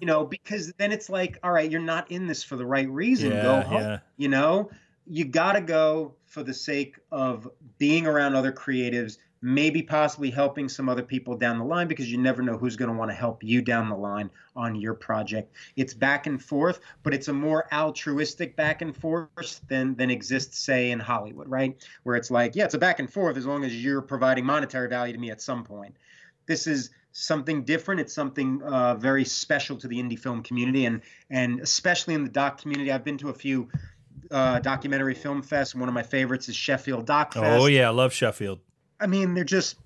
You 0.00 0.06
know 0.06 0.24
because 0.24 0.72
then 0.74 0.92
it's 0.92 1.08
like 1.08 1.38
all 1.42 1.52
right 1.52 1.70
you're 1.70 1.80
not 1.80 2.10
in 2.10 2.26
this 2.26 2.42
for 2.42 2.56
the 2.56 2.66
right 2.66 2.88
reason. 2.88 3.32
Yeah, 3.32 3.42
go 3.42 3.60
home 3.60 3.82
yeah. 3.82 3.98
you 4.16 4.28
know? 4.28 4.70
You 5.08 5.24
got 5.24 5.52
to 5.52 5.60
go 5.60 6.14
for 6.24 6.42
the 6.42 6.52
sake 6.52 6.98
of 7.12 7.48
being 7.78 8.06
around 8.06 8.34
other 8.34 8.52
creatives 8.52 9.18
maybe 9.46 9.80
possibly 9.80 10.28
helping 10.28 10.68
some 10.68 10.88
other 10.88 11.04
people 11.04 11.36
down 11.36 11.56
the 11.56 11.64
line 11.64 11.86
because 11.86 12.10
you 12.10 12.18
never 12.18 12.42
know 12.42 12.58
who's 12.58 12.74
going 12.74 12.90
to 12.90 12.96
want 12.96 13.08
to 13.08 13.14
help 13.14 13.44
you 13.44 13.62
down 13.62 13.88
the 13.88 13.94
line 13.94 14.28
on 14.56 14.74
your 14.74 14.92
project. 14.92 15.54
It's 15.76 15.94
back 15.94 16.26
and 16.26 16.42
forth, 16.42 16.80
but 17.04 17.14
it's 17.14 17.28
a 17.28 17.32
more 17.32 17.72
altruistic 17.72 18.56
back 18.56 18.82
and 18.82 18.94
forth 18.96 19.60
than 19.68 19.94
than 19.94 20.10
exists 20.10 20.58
say 20.58 20.90
in 20.90 20.98
Hollywood, 20.98 21.48
right? 21.48 21.76
Where 22.02 22.16
it's 22.16 22.28
like, 22.28 22.56
yeah, 22.56 22.64
it's 22.64 22.74
a 22.74 22.78
back 22.78 22.98
and 22.98 23.08
forth 23.08 23.36
as 23.36 23.46
long 23.46 23.62
as 23.62 23.84
you're 23.84 24.02
providing 24.02 24.44
monetary 24.44 24.88
value 24.88 25.12
to 25.12 25.18
me 25.18 25.30
at 25.30 25.40
some 25.40 25.62
point. 25.62 25.94
This 26.46 26.66
is 26.66 26.90
something 27.12 27.62
different. 27.62 28.00
It's 28.00 28.12
something 28.12 28.60
uh, 28.64 28.96
very 28.96 29.24
special 29.24 29.76
to 29.76 29.86
the 29.86 30.02
indie 30.02 30.18
film 30.18 30.42
community, 30.42 30.86
and 30.86 31.02
and 31.30 31.60
especially 31.60 32.14
in 32.14 32.24
the 32.24 32.30
doc 32.30 32.60
community. 32.60 32.90
I've 32.90 33.04
been 33.04 33.18
to 33.18 33.28
a 33.28 33.34
few 33.34 33.68
uh, 34.28 34.58
documentary 34.58 35.14
film 35.14 35.40
fests. 35.40 35.72
One 35.72 35.88
of 35.88 35.94
my 35.94 36.02
favorites 36.02 36.48
is 36.48 36.56
Sheffield 36.56 37.06
Doc 37.06 37.34
Fest. 37.34 37.62
Oh 37.62 37.66
yeah, 37.66 37.86
I 37.86 37.92
love 37.92 38.12
Sheffield. 38.12 38.58
I 39.00 39.06
mean, 39.06 39.34
they're 39.34 39.44
just 39.44 39.76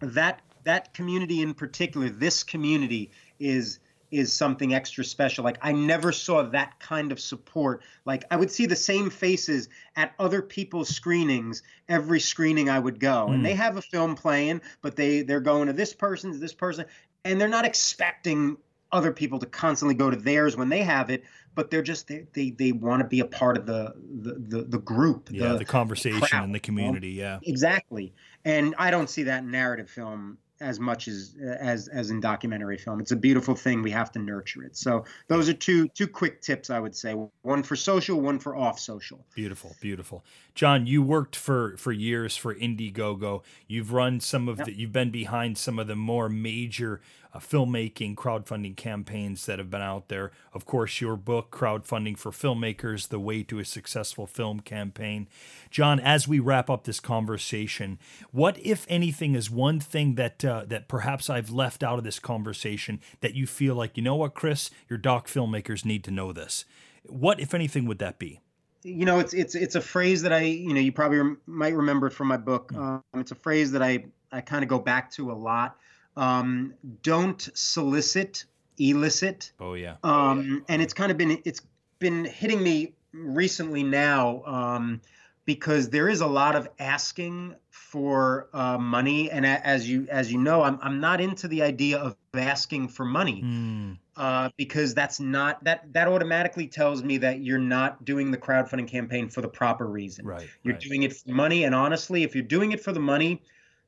that 0.00 0.40
that 0.64 0.94
community 0.94 1.42
in 1.42 1.54
particular. 1.54 2.08
This 2.08 2.42
community 2.42 3.10
is 3.38 3.78
is 4.10 4.32
something 4.32 4.72
extra 4.72 5.04
special. 5.04 5.44
Like 5.44 5.58
I 5.62 5.72
never 5.72 6.12
saw 6.12 6.42
that 6.42 6.78
kind 6.78 7.10
of 7.12 7.20
support. 7.20 7.82
Like 8.04 8.24
I 8.30 8.36
would 8.36 8.50
see 8.50 8.66
the 8.66 8.76
same 8.76 9.10
faces 9.10 9.68
at 9.96 10.14
other 10.18 10.42
people's 10.42 10.88
screenings 10.88 11.62
every 11.88 12.20
screening 12.20 12.70
I 12.70 12.78
would 12.78 13.00
go. 13.00 13.26
Mm. 13.28 13.34
And 13.34 13.46
they 13.46 13.52
hmm. 13.52 13.60
have 13.60 13.76
a 13.76 13.82
film 13.82 14.14
playing, 14.14 14.60
but 14.80 14.96
they 14.96 15.22
they're 15.22 15.40
going 15.40 15.66
to 15.66 15.72
this 15.72 15.92
person's 15.92 16.38
this 16.38 16.54
person 16.54 16.86
and 17.24 17.40
they're 17.40 17.48
not 17.48 17.64
expecting 17.64 18.56
other 18.92 19.12
people 19.12 19.38
to 19.40 19.46
constantly 19.46 19.94
go 19.94 20.10
to 20.10 20.16
theirs 20.16 20.56
when 20.56 20.68
they 20.68 20.82
have 20.82 21.10
it, 21.10 21.24
but 21.54 21.70
they're 21.70 21.82
just 21.82 22.06
they 22.06 22.26
they, 22.32 22.50
they 22.50 22.72
want 22.72 23.02
to 23.02 23.08
be 23.08 23.20
a 23.20 23.24
part 23.24 23.56
of 23.56 23.66
the 23.66 23.94
the 24.20 24.34
the, 24.34 24.62
the 24.62 24.78
group, 24.78 25.28
yeah, 25.30 25.52
the, 25.52 25.58
the 25.58 25.64
conversation 25.64 26.20
crowd, 26.20 26.44
and 26.44 26.54
the 26.54 26.60
community, 26.60 27.10
yeah, 27.10 27.40
exactly. 27.42 28.12
And 28.46 28.76
I 28.78 28.90
don't 28.90 29.10
see 29.10 29.24
that 29.24 29.42
in 29.42 29.50
narrative 29.50 29.90
film 29.90 30.38
as 30.60 30.80
much 30.80 31.08
as 31.08 31.34
as 31.60 31.88
as 31.88 32.10
in 32.10 32.20
documentary 32.20 32.78
film. 32.78 33.00
It's 33.00 33.10
a 33.10 33.16
beautiful 33.16 33.54
thing. 33.54 33.82
We 33.82 33.90
have 33.90 34.10
to 34.12 34.18
nurture 34.18 34.62
it. 34.62 34.76
So 34.76 35.04
those 35.28 35.48
are 35.48 35.52
two 35.52 35.88
two 35.88 36.06
quick 36.06 36.40
tips 36.40 36.70
I 36.70 36.78
would 36.78 36.96
say. 36.96 37.14
One 37.42 37.62
for 37.62 37.76
social, 37.76 38.20
one 38.20 38.38
for 38.38 38.56
off 38.56 38.78
social. 38.78 39.26
Beautiful, 39.34 39.74
beautiful. 39.80 40.24
John, 40.54 40.86
you 40.86 41.02
worked 41.02 41.36
for 41.36 41.76
for 41.76 41.92
years 41.92 42.36
for 42.36 42.54
Indiegogo. 42.54 43.42
You've 43.66 43.92
run 43.92 44.20
some 44.20 44.48
of 44.48 44.58
yep. 44.58 44.66
the. 44.66 44.78
You've 44.78 44.92
been 44.92 45.10
behind 45.10 45.58
some 45.58 45.78
of 45.78 45.88
the 45.88 45.96
more 45.96 46.28
major 46.28 47.00
uh, 47.36 47.38
filmmaking 47.38 48.14
crowdfunding 48.14 48.76
campaigns 48.76 49.46
that 49.46 49.58
have 49.58 49.70
been 49.70 49.82
out 49.82 50.08
there. 50.08 50.32
Of 50.52 50.64
course, 50.64 51.00
your 51.00 51.16
book, 51.16 51.50
Crowdfunding 51.50 52.18
for 52.18 52.30
Filmmakers 52.30 53.08
The 53.08 53.18
Way 53.18 53.42
to 53.44 53.58
a 53.58 53.64
Successful 53.64 54.26
Film 54.26 54.60
Campaign. 54.60 55.28
John, 55.70 56.00
as 56.00 56.26
we 56.26 56.38
wrap 56.38 56.70
up 56.70 56.84
this 56.84 57.00
conversation, 57.00 57.98
what, 58.30 58.58
if 58.60 58.86
anything, 58.88 59.34
is 59.34 59.50
one 59.50 59.80
thing 59.80 60.14
that, 60.14 60.44
uh, 60.44 60.64
that 60.66 60.88
perhaps 60.88 61.28
I've 61.28 61.50
left 61.50 61.82
out 61.82 61.98
of 61.98 62.04
this 62.04 62.18
conversation 62.18 63.00
that 63.20 63.34
you 63.34 63.46
feel 63.46 63.74
like, 63.74 63.96
you 63.96 64.02
know 64.02 64.16
what, 64.16 64.34
Chris, 64.34 64.70
your 64.88 64.98
doc 64.98 65.28
filmmakers 65.28 65.84
need 65.84 66.04
to 66.04 66.10
know 66.10 66.32
this? 66.32 66.64
What, 67.04 67.38
if 67.38 67.54
anything, 67.54 67.86
would 67.86 67.98
that 67.98 68.18
be? 68.18 68.40
you 68.82 69.04
know 69.04 69.18
it's 69.18 69.34
it's 69.34 69.56
it's 69.56 69.74
a 69.74 69.80
phrase 69.80 70.22
that 70.22 70.32
i 70.32 70.42
you 70.42 70.72
know 70.72 70.78
you 70.78 70.92
probably 70.92 71.18
rem- 71.18 71.40
might 71.46 71.74
remember 71.74 72.06
it 72.06 72.12
from 72.12 72.28
my 72.28 72.36
book 72.36 72.70
hmm. 72.70 72.80
um, 72.80 73.02
it's 73.14 73.32
a 73.32 73.34
phrase 73.34 73.72
that 73.72 73.82
i 73.82 74.04
i 74.30 74.40
kind 74.40 74.62
of 74.62 74.68
go 74.68 74.78
back 74.78 75.10
to 75.10 75.32
a 75.32 75.34
lot 75.34 75.76
um, 76.16 76.74
don't 77.02 77.48
solicit 77.54 78.44
elicit. 78.78 79.52
Oh 79.60 79.74
yeah. 79.74 79.96
Um, 80.02 80.64
and 80.68 80.82
it's 80.82 80.94
kind 80.94 81.10
of 81.10 81.18
been 81.18 81.40
it's 81.44 81.62
been 81.98 82.24
hitting 82.24 82.62
me 82.62 82.94
recently 83.12 83.82
now 83.82 84.42
um, 84.44 85.00
because 85.44 85.90
there 85.90 86.08
is 86.08 86.20
a 86.20 86.26
lot 86.26 86.56
of 86.56 86.68
asking 86.78 87.54
for 87.70 88.48
uh, 88.52 88.76
money, 88.78 89.30
and 89.30 89.46
as 89.46 89.88
you 89.88 90.06
as 90.10 90.30
you 90.30 90.38
know, 90.38 90.62
I'm 90.62 90.78
I'm 90.82 91.00
not 91.00 91.20
into 91.20 91.48
the 91.48 91.62
idea 91.62 91.98
of 91.98 92.16
asking 92.34 92.88
for 92.88 93.04
money. 93.04 93.42
Mm. 93.42 93.98
uh, 94.16 94.50
because 94.56 94.94
that's 94.94 95.20
not 95.20 95.62
that 95.64 95.92
that 95.92 96.08
automatically 96.08 96.66
tells 96.66 97.02
me 97.02 97.18
that 97.18 97.40
you're 97.40 97.58
not 97.58 98.04
doing 98.04 98.30
the 98.30 98.38
crowdfunding 98.38 98.88
campaign 98.88 99.28
for 99.28 99.40
the 99.40 99.48
proper 99.48 99.86
reason. 99.86 100.26
Right. 100.26 100.48
You're 100.62 100.74
right. 100.74 100.82
doing 100.82 101.02
it 101.04 101.16
for 101.16 101.30
money, 101.30 101.64
and 101.64 101.74
honestly, 101.74 102.22
if 102.22 102.34
you're 102.34 102.44
doing 102.44 102.72
it 102.72 102.80
for 102.80 102.92
the 102.92 103.00
money, 103.00 103.42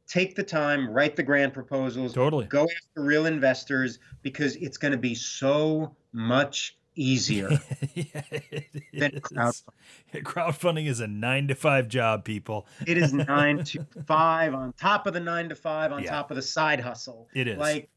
take 0.08 0.34
the 0.34 0.42
time, 0.42 0.88
write 0.90 1.14
the 1.16 1.22
grant 1.22 1.52
proposals, 1.54 2.12
Totally. 2.14 2.46
go 2.46 2.62
after 2.64 3.02
real 3.02 3.26
investors 3.26 3.98
because 4.22 4.56
it's 4.56 4.76
going 4.76 4.92
to 4.92 4.98
be 4.98 5.14
so 5.14 5.94
much 6.12 6.76
easier. 6.96 7.48
yeah, 7.94 8.22
it 8.32 8.66
Then 8.92 9.10
is. 9.12 9.20
crowdfunding. 9.20 10.22
Crowdfunding 10.24 10.86
is 10.86 11.00
a 11.00 11.06
nine 11.06 11.46
to 11.48 11.54
five 11.54 11.86
job, 11.88 12.24
people. 12.24 12.66
it 12.86 12.98
is 12.98 13.12
nine 13.28 13.62
to 13.64 13.86
five 14.06 14.54
on 14.54 14.72
top 14.72 15.06
of 15.06 15.12
the 15.14 15.20
nine 15.20 15.48
to 15.50 15.54
five 15.54 15.92
on 15.92 16.02
Yeah. 16.02 16.10
top 16.10 16.30
of 16.30 16.36
the 16.36 16.42
side 16.42 16.80
hustle. 16.80 17.28
It 17.34 17.46
is. 17.46 17.58
like 17.58 17.88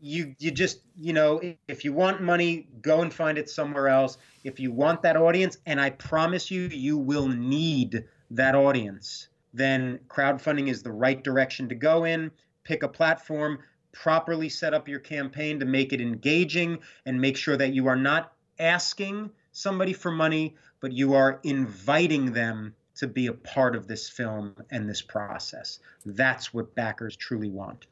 you 0.00 0.34
you 0.38 0.50
just 0.50 0.80
you 0.94 1.12
know 1.14 1.40
if 1.68 1.82
you 1.84 1.90
want 1.92 2.20
money 2.20 2.68
go 2.82 3.00
and 3.00 3.12
find 3.12 3.38
it 3.38 3.48
somewhere 3.48 3.88
else 3.88 4.18
if 4.44 4.60
you 4.60 4.70
want 4.70 5.00
that 5.00 5.16
audience 5.16 5.56
and 5.64 5.80
i 5.80 5.88
promise 5.88 6.50
you 6.50 6.64
you 6.68 6.98
will 6.98 7.26
need 7.26 8.04
that 8.30 8.54
audience 8.54 9.28
then 9.56 9.98
crowdfunding 10.08 10.68
is 10.68 10.82
the 10.82 10.92
right 10.92 11.22
direction 11.22 11.68
to 11.68 11.74
go 11.74 12.04
in. 12.04 12.30
Pick 12.64 12.82
a 12.82 12.88
platform 12.88 13.58
properly 13.92 14.48
set 14.48 14.74
up 14.74 14.88
your 14.88 14.98
campaign 15.00 15.58
to 15.58 15.64
make 15.64 15.92
it 15.92 16.00
engaging 16.00 16.78
and 17.06 17.20
make 17.20 17.36
sure 17.36 17.56
that 17.56 17.72
you 17.72 17.86
are 17.86 17.96
not 17.96 18.32
asking 18.58 19.30
somebody 19.52 19.92
for 19.92 20.10
money 20.10 20.54
but 20.80 20.92
you 20.92 21.14
are 21.14 21.40
inviting 21.42 22.32
them 22.32 22.74
to 22.94 23.06
be 23.06 23.26
a 23.26 23.32
part 23.32 23.76
of 23.76 23.86
this 23.86 24.08
film 24.08 24.54
and 24.70 24.88
this 24.88 25.02
process. 25.02 25.80
That's 26.04 26.54
what 26.54 26.74
backers 26.74 27.16
truly 27.16 27.50
want. 27.50 27.86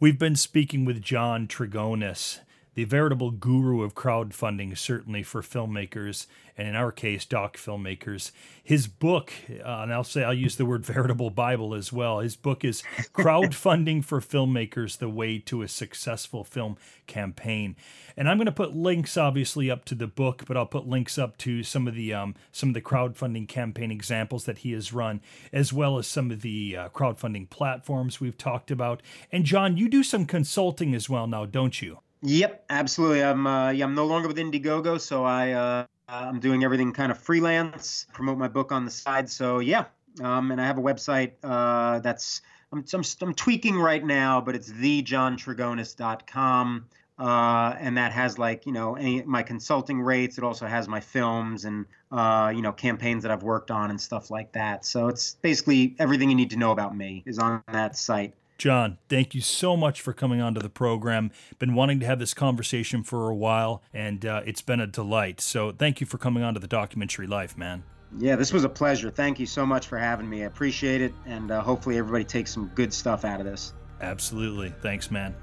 We've 0.00 0.18
been 0.18 0.36
speaking 0.36 0.84
with 0.84 1.02
John 1.02 1.48
Trigonis, 1.48 2.40
the 2.78 2.84
veritable 2.84 3.32
guru 3.32 3.82
of 3.82 3.96
crowdfunding, 3.96 4.78
certainly 4.78 5.20
for 5.24 5.42
filmmakers, 5.42 6.28
and 6.56 6.68
in 6.68 6.76
our 6.76 6.92
case, 6.92 7.24
doc 7.24 7.56
filmmakers. 7.56 8.30
His 8.62 8.86
book, 8.86 9.32
uh, 9.50 9.80
and 9.80 9.92
I'll 9.92 10.04
say 10.04 10.22
I'll 10.22 10.32
use 10.32 10.54
the 10.54 10.64
word 10.64 10.86
veritable 10.86 11.30
Bible 11.30 11.74
as 11.74 11.92
well. 11.92 12.20
His 12.20 12.36
book 12.36 12.64
is 12.64 12.84
Crowdfunding 13.12 14.04
for 14.04 14.20
Filmmakers 14.20 14.98
The 14.98 15.08
Way 15.08 15.40
to 15.40 15.62
a 15.62 15.66
Successful 15.66 16.44
Film 16.44 16.76
Campaign. 17.08 17.74
And 18.16 18.28
I'm 18.28 18.36
going 18.36 18.46
to 18.46 18.52
put 18.52 18.76
links, 18.76 19.16
obviously, 19.16 19.72
up 19.72 19.84
to 19.86 19.96
the 19.96 20.06
book, 20.06 20.44
but 20.46 20.56
I'll 20.56 20.64
put 20.64 20.86
links 20.86 21.18
up 21.18 21.36
to 21.38 21.64
some 21.64 21.88
of 21.88 21.96
the 21.96 22.14
um, 22.14 22.36
some 22.52 22.68
of 22.68 22.74
the 22.76 22.80
crowdfunding 22.80 23.48
campaign 23.48 23.90
examples 23.90 24.44
that 24.44 24.58
he 24.58 24.70
has 24.70 24.92
run, 24.92 25.20
as 25.52 25.72
well 25.72 25.98
as 25.98 26.06
some 26.06 26.30
of 26.30 26.42
the 26.42 26.76
uh, 26.76 26.88
crowdfunding 26.90 27.50
platforms 27.50 28.20
we've 28.20 28.38
talked 28.38 28.70
about. 28.70 29.02
And 29.32 29.44
John, 29.44 29.76
you 29.76 29.88
do 29.88 30.04
some 30.04 30.26
consulting 30.26 30.94
as 30.94 31.10
well 31.10 31.26
now, 31.26 31.44
don't 31.44 31.82
you? 31.82 31.98
Yep, 32.22 32.64
absolutely. 32.70 33.22
I'm 33.22 33.46
uh, 33.46 33.70
yeah, 33.70 33.84
I'm 33.84 33.94
no 33.94 34.06
longer 34.06 34.28
with 34.28 34.38
Indiegogo, 34.38 35.00
so 35.00 35.24
I 35.24 35.52
uh, 35.52 35.86
I'm 36.08 36.40
doing 36.40 36.64
everything 36.64 36.92
kind 36.92 37.12
of 37.12 37.18
freelance. 37.18 38.06
Promote 38.12 38.38
my 38.38 38.48
book 38.48 38.72
on 38.72 38.84
the 38.84 38.90
side. 38.90 39.30
So 39.30 39.60
yeah, 39.60 39.84
um, 40.22 40.50
and 40.50 40.60
I 40.60 40.66
have 40.66 40.78
a 40.78 40.82
website 40.82 41.32
uh, 41.44 42.00
that's 42.00 42.42
I'm, 42.72 42.84
I'm 42.92 43.02
I'm 43.22 43.34
tweaking 43.34 43.78
right 43.78 44.04
now, 44.04 44.40
but 44.40 44.54
it's 44.56 44.70
thejohntrigonis.com. 44.70 46.86
Uh, 47.18 47.74
and 47.80 47.96
that 47.96 48.12
has 48.12 48.38
like 48.38 48.64
you 48.66 48.72
know 48.72 48.94
any 48.96 49.22
my 49.22 49.42
consulting 49.42 50.00
rates. 50.00 50.38
It 50.38 50.44
also 50.44 50.66
has 50.66 50.88
my 50.88 51.00
films 51.00 51.64
and 51.64 51.86
uh, 52.10 52.52
you 52.54 52.62
know 52.62 52.72
campaigns 52.72 53.22
that 53.22 53.30
I've 53.32 53.42
worked 53.44 53.70
on 53.70 53.90
and 53.90 54.00
stuff 54.00 54.30
like 54.30 54.52
that. 54.52 54.84
So 54.84 55.08
it's 55.08 55.36
basically 55.36 55.94
everything 55.98 56.30
you 56.30 56.36
need 56.36 56.50
to 56.50 56.56
know 56.56 56.72
about 56.72 56.96
me 56.96 57.22
is 57.26 57.38
on 57.38 57.62
that 57.72 57.96
site. 57.96 58.34
John, 58.58 58.98
thank 59.08 59.36
you 59.36 59.40
so 59.40 59.76
much 59.76 60.00
for 60.00 60.12
coming 60.12 60.40
onto 60.40 60.60
the 60.60 60.68
program. 60.68 61.30
Been 61.60 61.74
wanting 61.74 62.00
to 62.00 62.06
have 62.06 62.18
this 62.18 62.34
conversation 62.34 63.04
for 63.04 63.30
a 63.30 63.34
while, 63.34 63.82
and 63.94 64.26
uh, 64.26 64.42
it's 64.44 64.62
been 64.62 64.80
a 64.80 64.86
delight. 64.86 65.40
So 65.40 65.70
thank 65.70 66.00
you 66.00 66.08
for 66.08 66.18
coming 66.18 66.42
onto 66.42 66.58
the 66.58 66.66
documentary 66.66 67.28
life, 67.28 67.56
man. 67.56 67.84
Yeah, 68.18 68.34
this 68.34 68.52
was 68.52 68.64
a 68.64 68.68
pleasure. 68.68 69.10
Thank 69.10 69.38
you 69.38 69.46
so 69.46 69.64
much 69.64 69.86
for 69.86 69.96
having 69.96 70.28
me. 70.28 70.42
I 70.42 70.46
appreciate 70.46 71.00
it, 71.00 71.14
and 71.24 71.52
uh, 71.52 71.62
hopefully 71.62 71.98
everybody 71.98 72.24
takes 72.24 72.52
some 72.52 72.70
good 72.74 72.92
stuff 72.92 73.24
out 73.24 73.38
of 73.38 73.46
this. 73.46 73.74
Absolutely. 74.00 74.74
Thanks, 74.82 75.10
man. 75.10 75.36